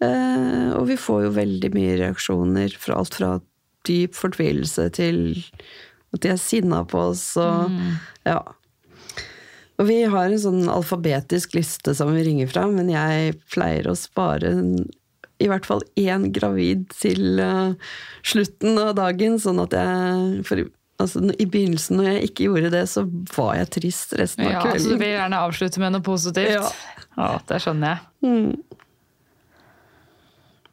Eh, 0.00 0.70
og 0.76 0.86
vi 0.88 0.96
får 1.00 1.26
jo 1.26 1.36
veldig 1.36 1.70
mye 1.74 1.98
reaksjoner 2.00 2.76
fra 2.80 3.00
alt 3.00 3.18
fra 3.18 3.34
dyp 3.88 4.16
fortvilelse 4.16 4.86
til 4.96 5.20
at 6.14 6.22
de 6.24 6.32
er 6.32 6.40
sinna 6.40 6.82
på 6.88 7.10
oss 7.12 7.24
og 7.40 7.70
ja. 8.28 8.40
Og 9.80 9.88
vi 9.88 10.02
har 10.12 10.28
en 10.28 10.40
sånn 10.40 10.66
alfabetisk 10.68 11.54
liste 11.56 11.94
som 11.96 12.12
vi 12.12 12.24
ringer 12.26 12.50
fra, 12.50 12.66
men 12.68 12.90
jeg 12.92 13.38
pleier 13.52 13.88
å 13.88 13.96
spare 13.96 14.52
i 15.40 15.48
hvert 15.48 15.64
fall 15.64 15.80
én 15.96 16.28
gravid 16.36 16.90
til 16.92 17.40
uh, 17.40 17.72
slutten 18.26 18.76
av 18.80 18.92
dagen, 18.98 19.38
sånn 19.40 19.62
at 19.62 19.72
jeg 19.72 20.44
for, 20.44 20.66
altså, 21.00 21.22
I 21.32 21.46
begynnelsen, 21.48 21.96
når 21.96 22.10
jeg 22.10 22.28
ikke 22.28 22.48
gjorde 22.50 22.72
det, 22.76 22.84
så 22.92 23.06
var 23.32 23.54
jeg 23.56 23.70
trist 23.78 24.12
resten 24.20 24.50
av 24.50 24.52
Ja, 24.52 24.74
så 24.76 24.92
du 24.92 25.00
vil 25.00 25.14
gjerne 25.14 25.40
avslutte 25.46 25.80
med 25.80 25.96
noe 25.96 26.04
positivt? 26.04 26.58
Ja. 26.58 26.68
Ja, 27.16 27.32
det 27.48 27.62
skjønner 27.64 27.96
jeg. 27.96 28.28
Mm. 28.28 28.84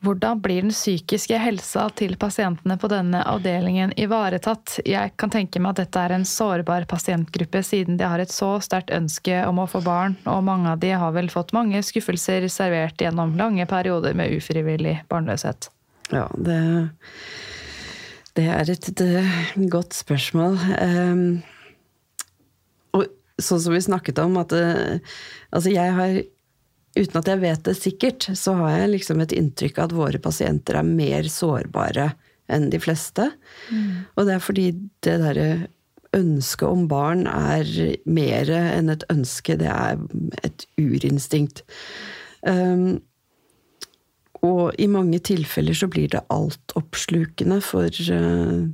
Hvordan 0.06 0.42
blir 0.42 0.62
den 0.62 0.72
psykiske 0.72 1.40
helsa 1.42 1.88
til 1.98 2.14
pasientene 2.22 2.76
på 2.78 2.90
denne 2.92 3.24
avdelingen 3.26 3.96
ivaretatt? 3.98 4.76
Jeg 4.86 5.16
kan 5.18 5.32
tenke 5.34 5.62
meg 5.64 5.74
at 5.74 5.82
dette 5.82 6.04
er 6.04 6.14
en 6.14 6.28
sårbar 6.28 6.86
pasientgruppe, 6.90 7.64
siden 7.66 7.98
de 7.98 8.06
har 8.06 8.22
et 8.22 8.34
så 8.34 8.52
sterkt 8.62 8.94
ønske 8.94 9.40
om 9.50 9.64
å 9.64 9.66
få 9.70 9.82
barn, 9.86 10.14
og 10.30 10.46
mange 10.46 10.70
av 10.76 10.84
de 10.84 10.94
har 10.94 11.16
vel 11.18 11.32
fått 11.34 11.56
mange 11.58 11.82
skuffelser 11.82 12.46
servert 12.54 13.02
gjennom 13.02 13.34
lange 13.42 13.66
perioder 13.66 14.14
med 14.18 14.38
ufrivillig 14.38 15.00
barnløshet. 15.10 15.72
Ja, 16.14 16.28
det, 16.38 16.62
det 18.38 18.48
er 18.54 18.70
et, 18.70 18.92
et 18.94 19.68
godt 19.74 19.98
spørsmål. 19.98 20.62
Um, 20.78 21.28
og 22.94 23.10
sånn 23.42 23.66
som 23.66 23.74
vi 23.74 23.82
snakket 23.82 24.22
om, 24.22 24.38
at 24.46 24.54
eh, 24.54 25.02
altså 25.50 25.74
jeg 25.74 25.98
har 25.98 26.22
Uten 26.98 27.20
at 27.20 27.30
jeg 27.30 27.42
vet 27.44 27.64
det 27.68 27.76
sikkert, 27.78 28.30
så 28.38 28.56
har 28.62 28.76
jeg 28.82 28.94
liksom 28.96 29.22
et 29.22 29.36
inntrykk 29.36 29.80
av 29.80 29.90
at 29.90 29.98
våre 29.98 30.22
pasienter 30.22 30.80
er 30.80 30.88
mer 30.88 31.28
sårbare 31.32 32.12
enn 32.52 32.70
de 32.72 32.80
fleste. 32.82 33.28
Og 34.16 34.28
det 34.28 34.38
er 34.38 34.44
fordi 34.44 34.68
det 35.06 35.18
derre 35.22 35.50
ønsket 36.16 36.68
om 36.68 36.88
barn 36.90 37.26
er 37.30 37.68
mer 38.08 38.50
enn 38.50 38.90
et 38.94 39.06
ønske, 39.12 39.58
det 39.60 39.70
er 39.70 40.00
et 40.48 40.66
urinstinkt. 40.80 41.64
Um, 42.48 43.02
og 44.46 44.78
i 44.80 44.88
mange 44.90 45.20
tilfeller 45.26 45.76
så 45.76 45.90
blir 45.92 46.12
det 46.14 46.24
altoppslukende 46.34 47.60
for 47.66 47.90
uh, 48.14 48.70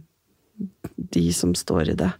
de 1.15 1.25
som 1.33 1.55
står 1.57 1.93
i 1.93 1.97
det. 2.03 2.11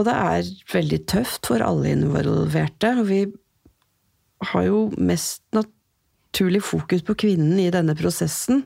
Og 0.00 0.06
det 0.08 0.16
er 0.16 0.50
veldig 0.72 1.00
tøft 1.12 1.50
for 1.50 1.62
alle 1.62 1.92
involverte. 1.92 2.94
Og 3.02 3.06
vi 3.10 3.20
har 4.40 4.62
jo 4.64 4.78
mest 4.96 5.42
naturlig 5.52 6.62
fokus 6.64 7.02
på 7.04 7.14
kvinnen 7.18 7.58
i 7.60 7.70
denne 7.74 7.94
prosessen. 7.98 8.62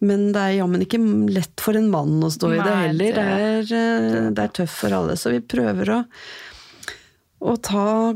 Men 0.00 0.30
det 0.32 0.40
er 0.40 0.56
jammen 0.60 0.82
ikke 0.82 1.00
lett 1.30 1.60
for 1.60 1.76
en 1.78 1.90
mann 1.92 2.16
å 2.24 2.30
stå 2.32 2.50
i 2.56 2.58
det 2.62 2.74
heller. 2.80 3.14
Det 3.14 3.14
det- 3.14 3.74
er, 3.74 4.16
eh, 4.24 4.30
det 4.30 4.38
er 4.46 4.54
tøft 4.60 4.76
for 4.80 4.92
alle. 4.96 5.16
Så 5.20 5.30
vi 5.30 5.40
prøver 5.40 5.92
å, 5.94 6.00
å 7.40 7.56
ta 7.62 8.14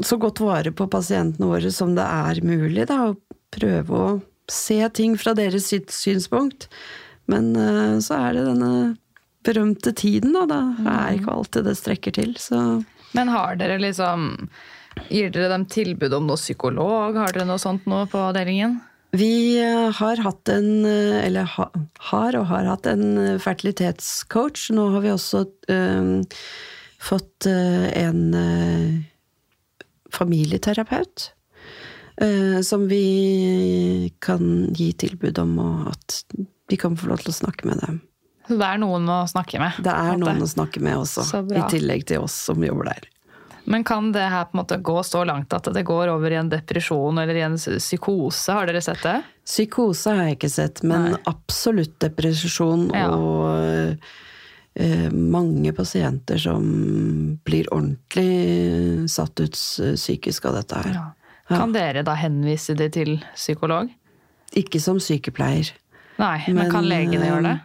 så 0.00 0.16
godt 0.20 0.40
vare 0.40 0.72
på 0.72 0.86
pasientene 0.88 1.48
våre 1.50 1.70
som 1.74 1.94
det 1.96 2.04
er 2.06 2.40
mulig, 2.46 2.86
da, 2.88 3.10
og 3.10 3.18
prøve 3.52 3.90
å 3.90 4.22
se 4.48 4.78
ting 4.96 5.16
fra 5.20 5.34
deres 5.36 5.66
sy- 5.68 5.82
synspunkt. 5.92 6.68
Men 7.28 7.50
eh, 7.56 7.98
så 8.04 8.16
er 8.28 8.32
det 8.38 8.44
denne 8.46 8.96
berømte 9.46 9.92
tiden, 9.94 10.32
da. 10.32 10.46
Det 10.46 10.92
er 10.92 11.18
ikke 11.18 11.34
alltid 11.34 11.64
det 11.68 11.76
strekker 11.78 12.12
til, 12.16 12.32
så 12.40 12.84
Men 13.14 13.28
har 13.28 13.56
dere 13.56 13.78
liksom 13.80 14.48
Gir 15.10 15.30
dere 15.30 15.52
dem 15.52 15.66
tilbud 15.70 16.14
om 16.16 16.26
noe 16.28 16.40
psykolog? 16.40 17.16
Har 17.16 17.34
dere 17.34 17.46
noe 17.48 17.62
sånt 17.62 17.86
nå 17.90 18.04
på 18.10 18.20
avdelingen? 18.28 18.80
Vi 19.16 19.58
eh, 19.62 19.90
har 19.94 20.16
hatt 20.16 20.48
en, 20.48 20.84
eh, 20.84 21.24
eller 21.24 21.46
ha, 21.56 21.68
har 22.10 22.36
og 22.36 22.48
har 22.50 22.66
hatt 22.68 22.88
en 22.90 23.18
eh, 23.20 23.38
fertilitetscoach. 23.42 24.70
Nå 24.76 24.88
har 24.94 25.04
vi 25.04 25.12
også 25.14 25.44
um, 25.70 26.10
fått 27.00 27.46
en 27.46 28.34
uh, 28.34 28.96
familieterapeut. 30.12 31.30
Uh, 32.16 32.62
som 32.64 32.86
vi 32.88 34.10
kan 34.24 34.72
gi 34.74 34.90
tilbud 34.96 35.38
om, 35.38 35.58
og 35.60 35.90
at 35.92 36.22
vi 36.72 36.78
kan 36.80 36.96
få 36.96 37.12
lov 37.12 37.22
til 37.22 37.34
å 37.34 37.40
snakke 37.44 37.68
med 37.68 37.82
dem. 37.84 38.00
Så 38.48 38.56
det 38.56 38.68
er 38.68 38.80
noen 38.80 39.10
å 39.10 39.20
snakke 39.28 39.60
med? 39.60 39.76
Det 39.84 39.92
er 39.92 40.16
noen 40.18 40.42
å 40.42 40.48
snakke 40.48 40.80
med 40.82 41.02
også, 41.02 41.44
i 41.52 41.62
tillegg 41.70 42.06
til 42.08 42.24
oss 42.24 42.34
som 42.48 42.64
jobber 42.64 42.90
der. 42.94 43.08
Men 43.68 43.82
kan 43.84 44.12
det 44.14 44.22
her 44.30 44.44
på 44.46 44.54
en 44.54 44.60
måte 44.62 44.76
gå 44.82 44.94
så 45.02 45.24
langt 45.26 45.52
at 45.56 45.66
det 45.74 45.82
går 45.88 46.08
over 46.12 46.30
i 46.30 46.38
en 46.38 46.48
depresjon 46.52 47.18
eller 47.18 47.34
i 47.34 47.42
en 47.42 47.56
psykose? 47.58 48.52
Har 48.54 48.68
dere 48.70 48.82
sett 48.84 49.02
det? 49.02 49.16
Psykose 49.46 50.12
har 50.14 50.28
jeg 50.28 50.36
ikke 50.38 50.50
sett, 50.54 50.82
men 50.86 51.10
Nei. 51.12 51.20
absolutt 51.26 51.96
depresjon 52.02 52.84
Ja. 52.94 53.08
og 53.10 53.98
eh, 54.78 55.10
mange 55.10 55.72
pasienter 55.74 56.38
som 56.38 57.38
blir 57.46 57.66
ordentlig 57.74 59.10
satt 59.10 59.40
ut 59.40 59.58
psykisk 59.58 60.46
av 60.50 60.60
dette 60.60 60.82
her. 60.84 60.92
Ja. 60.94 61.06
Kan 61.56 61.72
dere 61.74 62.02
da 62.06 62.14
henvise 62.18 62.74
de 62.78 62.86
til 62.90 63.16
psykolog? 63.34 63.90
Ikke 64.54 64.78
som 64.82 64.98
sykepleier. 65.02 65.72
Nei, 66.18 66.38
men, 66.48 66.62
Men, 66.62 66.70
kan 66.72 66.86
legene 66.86 67.26
gjøre 67.28 67.42
det? 67.50 67.56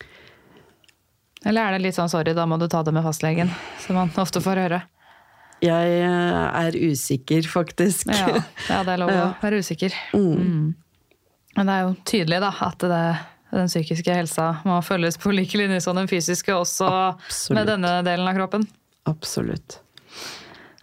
eh, 0.00 1.48
Eller 1.48 1.68
er 1.68 1.72
det 1.76 1.82
litt 1.84 1.94
sånn 1.98 2.08
sorry, 2.08 2.32
da 2.32 2.46
må 2.48 2.56
du 2.58 2.66
ta 2.72 2.80
det 2.82 2.92
med 2.96 3.04
fastlegen, 3.04 3.50
som 3.84 3.96
man 4.00 4.10
ofte 4.16 4.40
får 4.40 4.56
høre? 4.64 4.82
Jeg 5.62 6.00
eh, 6.02 6.64
er 6.66 6.76
usikker, 6.90 7.46
faktisk. 7.48 8.08
Ja, 8.10 8.40
ja 8.68 8.80
det 8.84 8.96
er 8.96 9.00
lov 9.04 9.12
å 9.12 9.14
Ja. 9.20 9.28
være 9.42 9.60
usikker. 9.62 9.94
Mm. 10.16 10.74
Men 11.54 11.70
det 11.70 11.76
er 11.76 11.84
jo 11.86 11.94
tydelig 12.10 12.40
da, 12.42 12.50
at 12.66 12.82
det, 12.90 13.02
den 13.54 13.70
psykiske 13.70 14.16
helsa 14.18 14.48
må 14.66 14.80
følges 14.84 15.16
på 15.22 15.30
like 15.32 15.56
linje 15.60 15.80
som 15.84 15.96
den 15.96 16.10
fysiske, 16.10 16.50
også 16.58 16.88
Absolutt. 16.90 17.54
med 17.60 17.70
denne 17.70 17.92
delen 18.06 18.28
av 18.28 18.34
kroppen. 18.40 18.66
Absolutt. 19.06 19.78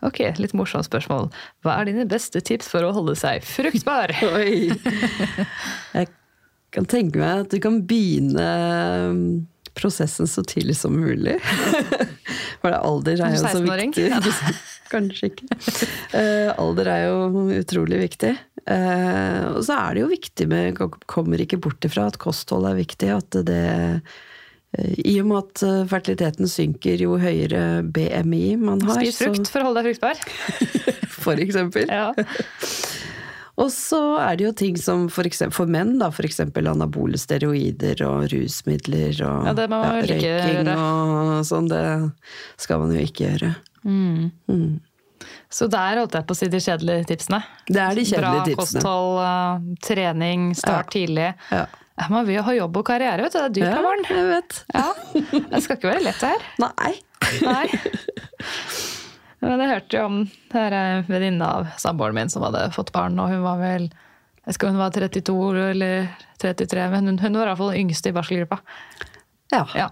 Ok, 0.01 0.23
litt 0.41 0.55
morsomt 0.57 0.87
spørsmål. 0.87 1.27
Hva 1.61 1.75
er 1.77 1.91
dine 1.91 2.07
beste 2.09 2.41
tips 2.41 2.71
for 2.71 2.87
å 2.87 2.93
holde 2.95 3.13
seg 3.19 3.43
fruktbar? 3.45 4.15
Oi! 4.33 4.71
Jeg 5.93 6.09
kan 6.73 6.87
tenke 6.89 7.19
meg 7.21 7.43
at 7.43 7.51
du 7.53 7.59
kan 7.61 7.81
begynne 7.85 8.47
um, 9.11 9.21
prosessen 9.77 10.25
så 10.29 10.41
tidlig 10.47 10.77
som 10.79 10.95
mulig. 10.97 11.35
For 12.61 12.75
alder 12.77 13.23
er 13.25 13.35
jo 13.35 13.41
så 13.41 13.63
viktig. 13.65 14.07
Ja. 14.11 14.21
Kanskje 14.91 15.29
ikke. 15.29 15.45
Uh, 16.11 16.49
alder 16.59 16.89
er 16.91 17.05
jo 17.05 17.45
utrolig 17.61 18.01
viktig. 18.01 18.33
Uh, 18.67 19.55
og 19.55 19.61
så 19.63 19.77
er 19.77 19.95
det 19.95 20.03
jo 20.03 20.09
viktig 20.11 20.47
med 20.51 20.81
Kommer 21.09 21.41
ikke 21.41 21.61
bort 21.63 21.87
ifra 21.87 22.09
at 22.11 22.19
kosthold 22.21 22.67
er 22.67 22.75
viktig. 22.77 23.07
At 23.15 23.39
det 23.47 23.61
eh, 23.71 24.91
I 24.99 25.15
og 25.23 25.31
med 25.31 25.39
at 25.45 25.63
fertiliteten 25.91 26.51
synker 26.51 27.01
jo 27.01 27.15
høyere 27.19 27.81
BMI 27.87 28.57
man 28.59 28.83
har, 28.87 28.99
Spis 28.99 29.23
frukt 29.23 29.51
for 29.51 29.63
å 29.63 29.71
holde 29.71 29.85
deg 29.85 29.95
fruktbar. 29.95 30.21
for 31.23 31.39
eksempel. 31.47 31.87
Ja. 31.87 32.11
Og 33.59 33.67
så 33.69 33.99
er 34.23 34.37
det 34.37 34.45
jo 34.45 34.51
ting 34.53 34.77
som 34.79 35.09
for, 35.09 35.23
eksempel, 35.27 35.53
for 35.53 35.65
menn, 35.67 35.97
da, 35.99 36.07
eksempel 36.25 36.67
anabole 36.71 37.17
steroider 37.19 37.99
og 38.07 38.29
rusmidler 38.31 39.11
og 39.27 39.49
Ja, 39.49 39.53
ikke 40.01 40.37
røyking 40.39 40.69
og 40.77 41.43
sånn. 41.45 41.67
Det 41.69 41.83
skal 42.57 42.79
man 42.79 42.95
jo 42.95 43.01
ikke 43.03 43.27
gjøre. 43.27 43.55
Mm. 43.83 44.79
Så 45.51 45.67
der 45.69 45.99
holdt 45.99 46.13
jeg 46.15 46.25
på 46.25 46.33
å 46.33 46.37
si 46.39 46.47
de 46.47 46.57
kjedelige 46.63 47.05
tipsene. 47.11 47.41
Det 47.67 47.77
er 47.83 47.93
de 47.93 48.05
Bra 48.07 48.09
kjedelige 48.11 48.45
tipsene. 48.55 48.81
kosthold, 48.81 49.19
eh, 49.27 49.75
trening, 49.85 50.55
start 50.55 50.87
Ja. 50.95 50.99
tidlig. 50.99 51.33
Ja. 51.51 51.65
Ja, 51.99 52.07
Man 52.09 52.25
vil 52.25 52.35
jo 52.37 52.41
ha 52.43 52.51
jobb 52.55 52.77
og 52.77 52.85
karriere, 52.85 53.21
vet 53.21 53.33
du. 53.33 53.37
Det 53.37 53.45
er 53.45 53.49
dyrt 53.49 53.67
Ja, 53.67 53.75
med 53.75 53.83
barn. 53.83 54.03
jeg 54.09 54.25
vet. 54.31 54.63
Ja. 54.73 54.93
Det 55.51 55.63
skal 55.63 55.75
ikke 55.77 55.91
være 55.91 56.03
lett 56.03 56.19
det 56.19 56.29
her. 56.29 56.41
Nei. 56.63 56.93
Nei. 57.43 57.67
Men 59.41 59.63
jeg 59.63 59.71
hørte 59.71 59.97
jo 59.97 60.05
om 60.05 60.17
det 60.25 60.53
her 60.53 60.73
eh, 60.77 61.41
av 61.45 61.71
samboeren 61.81 62.17
min 62.17 62.29
som 62.29 62.45
hadde 62.45 62.67
fått 62.75 62.91
barn, 62.93 63.17
og 63.19 63.31
hun 63.33 63.41
var 63.45 63.61
vel 63.61 63.89
jeg 64.45 64.57
skal 64.57 64.71
hun 64.73 64.81
var 64.81 64.93
32 64.93 65.33
eller 65.69 66.07
33, 66.41 66.85
men 66.89 67.11
hun, 67.11 67.19
hun 67.21 67.37
var 67.37 67.45
i 67.45 67.51
hvert 67.51 67.59
fall 67.61 67.75
yngste 67.77 68.09
i 68.09 68.15
barselgruppa. 68.15 68.57
Ja. 69.51 69.67
Ja. 69.75 69.89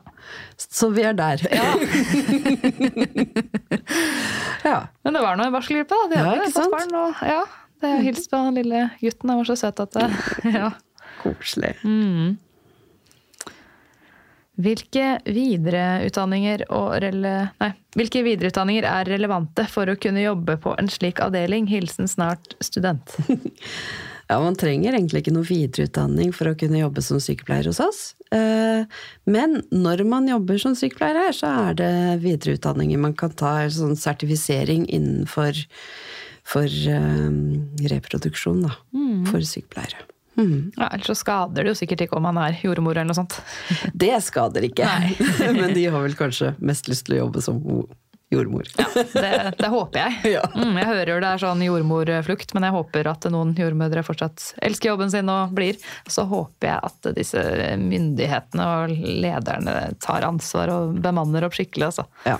Så 0.57 0.89
vi 0.95 1.03
er 1.05 1.13
der. 1.17 1.43
Ja. 1.53 1.73
Ja. 4.63 4.87
Men 5.03 5.15
det 5.15 5.21
var 5.23 5.37
nå 5.39 5.45
en 5.47 5.53
barselgruppe, 5.55 5.95
da. 5.95 6.07
De 6.11 6.17
Ja, 6.19 6.23
hadde 6.25 6.47
ikke 6.49 6.55
fått 6.57 6.73
barn. 6.73 6.95
Og, 6.99 7.21
ja, 7.23 7.43
det 7.79 7.91
Hils 8.03 8.25
på 8.27 8.41
den 8.43 8.57
lille 8.59 8.81
gutten. 8.99 9.31
Han 9.31 9.39
var 9.39 9.47
så 9.47 9.55
søt 9.61 9.79
at 9.79 9.95
det 9.95 10.09
ja. 10.59 10.71
Koselig. 11.21 11.71
Mm. 11.87 12.35
Hvilke 14.59 15.05
videreutdanninger, 15.23 16.65
nei, 16.67 17.69
hvilke 17.95 18.23
videreutdanninger 18.25 18.87
er 18.89 19.07
relevante 19.07 19.63
for 19.71 19.87
å 19.87 19.95
kunne 20.01 20.25
jobbe 20.25 20.57
på 20.59 20.73
en 20.81 20.91
slik 20.91 21.21
avdeling? 21.23 21.69
Hilsen 21.71 22.11
snart 22.11 22.57
student. 22.63 23.15
Ja, 24.29 24.35
man 24.37 24.53
trenger 24.53 24.93
egentlig 24.93 25.23
ikke 25.23 25.31
noe 25.33 25.47
videreutdanning 25.47 26.29
for 26.37 26.51
å 26.51 26.57
kunne 26.57 26.77
jobbe 26.77 27.01
som 27.01 27.17
sykepleier 27.23 27.65
hos 27.65 27.79
oss. 27.81 28.01
Eh, 28.29 28.85
men 29.25 29.55
når 29.73 30.03
man 30.05 30.29
jobber 30.29 30.59
som 30.61 30.75
sykepleier 30.77 31.17
her, 31.17 31.33
så 31.33 31.49
er 31.63 31.79
det 31.79 31.93
videreutdanninger 32.21 33.01
man 33.01 33.15
kan 33.17 33.33
ta, 33.33 33.55
sånn 33.73 33.97
sertifisering 33.97 34.85
innenfor 34.85 35.57
for 36.45 36.69
eh, 36.69 37.25
reproduksjon, 37.89 38.61
da. 38.67 38.77
Mm. 38.93 39.25
For 39.31 39.49
sykepleiere. 39.49 40.05
Mm. 40.39 40.71
Ja, 40.77 40.89
Ellers 40.93 41.11
så 41.11 41.17
skader 41.19 41.65
det 41.65 41.73
jo 41.73 41.79
sikkert 41.81 42.05
ikke 42.05 42.19
om 42.19 42.27
man 42.29 42.39
er 42.41 42.59
jordmor 42.63 42.95
eller 42.95 43.11
noe 43.11 43.17
sånt. 43.17 43.39
Det 44.05 44.15
skader 44.23 44.65
ikke. 44.69 44.87
men 45.59 45.73
de 45.75 45.89
har 45.91 46.05
vel 46.05 46.15
kanskje 46.19 46.53
mest 46.63 46.87
lyst 46.91 47.07
til 47.07 47.19
å 47.19 47.25
jobbe 47.25 47.43
som 47.43 47.59
jordmor. 48.29 48.67
Ja, 48.77 48.85
det, 49.13 49.53
det 49.57 49.67
håper 49.67 49.99
jeg. 49.99 50.17
Ja. 50.37 50.43
Mm, 50.55 50.77
jeg 50.77 50.87
hører 50.91 51.11
jo 51.13 51.19
det 51.23 51.29
er 51.29 51.41
sånn 51.41 51.63
jordmorflukt, 51.65 52.53
men 52.55 52.67
jeg 52.67 52.75
håper 52.75 53.09
at 53.11 53.25
noen 53.33 53.55
jordmødre 53.57 54.03
fortsatt 54.05 54.51
elsker 54.65 54.93
jobben 54.93 55.11
sin 55.13 55.31
og 55.33 55.55
blir. 55.57 55.79
Så 56.07 56.27
håper 56.29 56.71
jeg 56.71 56.91
at 56.91 57.09
disse 57.17 57.43
myndighetene 57.81 58.67
og 58.75 58.93
lederne 58.93 59.79
tar 60.03 60.27
ansvar 60.27 60.73
og 60.75 60.99
bemanner 61.01 61.47
opp 61.47 61.57
skikkelig, 61.57 61.89
altså. 61.89 62.05
Ja, 62.29 62.37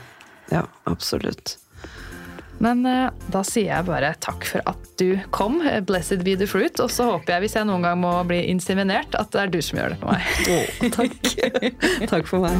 ja 0.54 0.64
absolutt. 0.90 1.58
Men 2.60 2.84
uh, 2.84 3.08
da 3.32 3.42
sier 3.48 3.72
jeg 3.72 3.88
bare 3.88 4.12
takk 4.24 4.44
for 4.48 4.64
at 4.70 4.90
du 5.00 5.16
kom. 5.36 5.62
Blessed 5.88 6.26
be 6.28 6.36
the 6.40 6.48
fruit. 6.50 6.80
Og 6.84 6.92
så 6.92 7.08
håper 7.08 7.38
jeg, 7.38 7.46
hvis 7.46 7.56
jeg 7.60 7.68
noen 7.70 7.88
gang 7.88 8.00
må 8.04 8.12
bli 8.28 8.44
inseminert, 8.52 9.16
at 9.16 9.32
det 9.34 9.46
er 9.46 9.54
du 9.54 9.62
som 9.64 9.80
gjør 9.80 9.96
det 9.96 10.00
for 10.02 10.12
meg. 10.12 10.22
Oh, 10.52 10.66
takk. 10.98 11.14
takk 12.14 12.28
for 12.28 12.44
meg. 12.44 12.58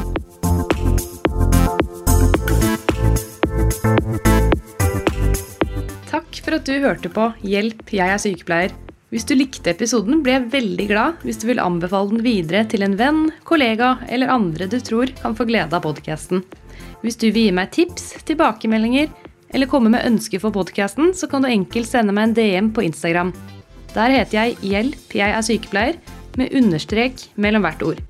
Takk 6.10 6.40
for 6.42 6.56
at 6.56 6.66
du 6.66 6.80
hørte 6.82 7.10
på 7.12 7.32
Hjelp, 7.46 7.84
jeg 7.94 8.08
er 8.08 8.22
sykepleier. 8.22 8.72
Hvis 9.10 9.26
du 9.26 9.34
likte 9.34 9.72
episoden, 9.72 10.20
blir 10.22 10.36
jeg 10.36 10.50
veldig 10.52 10.84
glad 10.86 11.22
hvis 11.26 11.40
du 11.42 11.48
vil 11.48 11.60
anbefale 11.62 12.12
den 12.12 12.22
videre 12.22 12.62
til 12.70 12.84
en 12.86 12.94
venn, 12.98 13.24
kollega 13.46 13.96
eller 14.06 14.30
andre 14.30 14.68
du 14.70 14.78
tror 14.86 15.10
kan 15.18 15.34
få 15.34 15.48
glede 15.48 15.74
av 15.74 15.82
podkasten. 15.82 16.44
Hvis 17.02 17.18
du 17.18 17.26
vil 17.32 17.48
gi 17.48 17.56
meg 17.56 17.72
tips, 17.74 18.12
tilbakemeldinger 18.28 19.10
eller 19.54 19.70
komme 19.70 19.92
med 19.92 20.06
ønsker 20.06 20.42
for 20.42 20.54
podkasten, 20.54 21.14
så 21.16 21.28
kan 21.30 21.42
du 21.42 21.50
enkelt 21.50 21.88
sende 21.90 22.14
meg 22.16 22.30
en 22.30 22.36
DM 22.38 22.70
på 22.74 22.84
Instagram. 22.86 23.34
Der 23.94 24.14
heter 24.14 24.38
jeg 24.38 24.60
Hjelp, 24.62 25.16
jeg 25.18 25.34
er 25.34 25.46
sykepleier, 25.46 25.98
med 26.38 26.54
understrek 26.54 27.26
mellom 27.40 27.66
hvert 27.66 27.82
ord. 27.82 28.09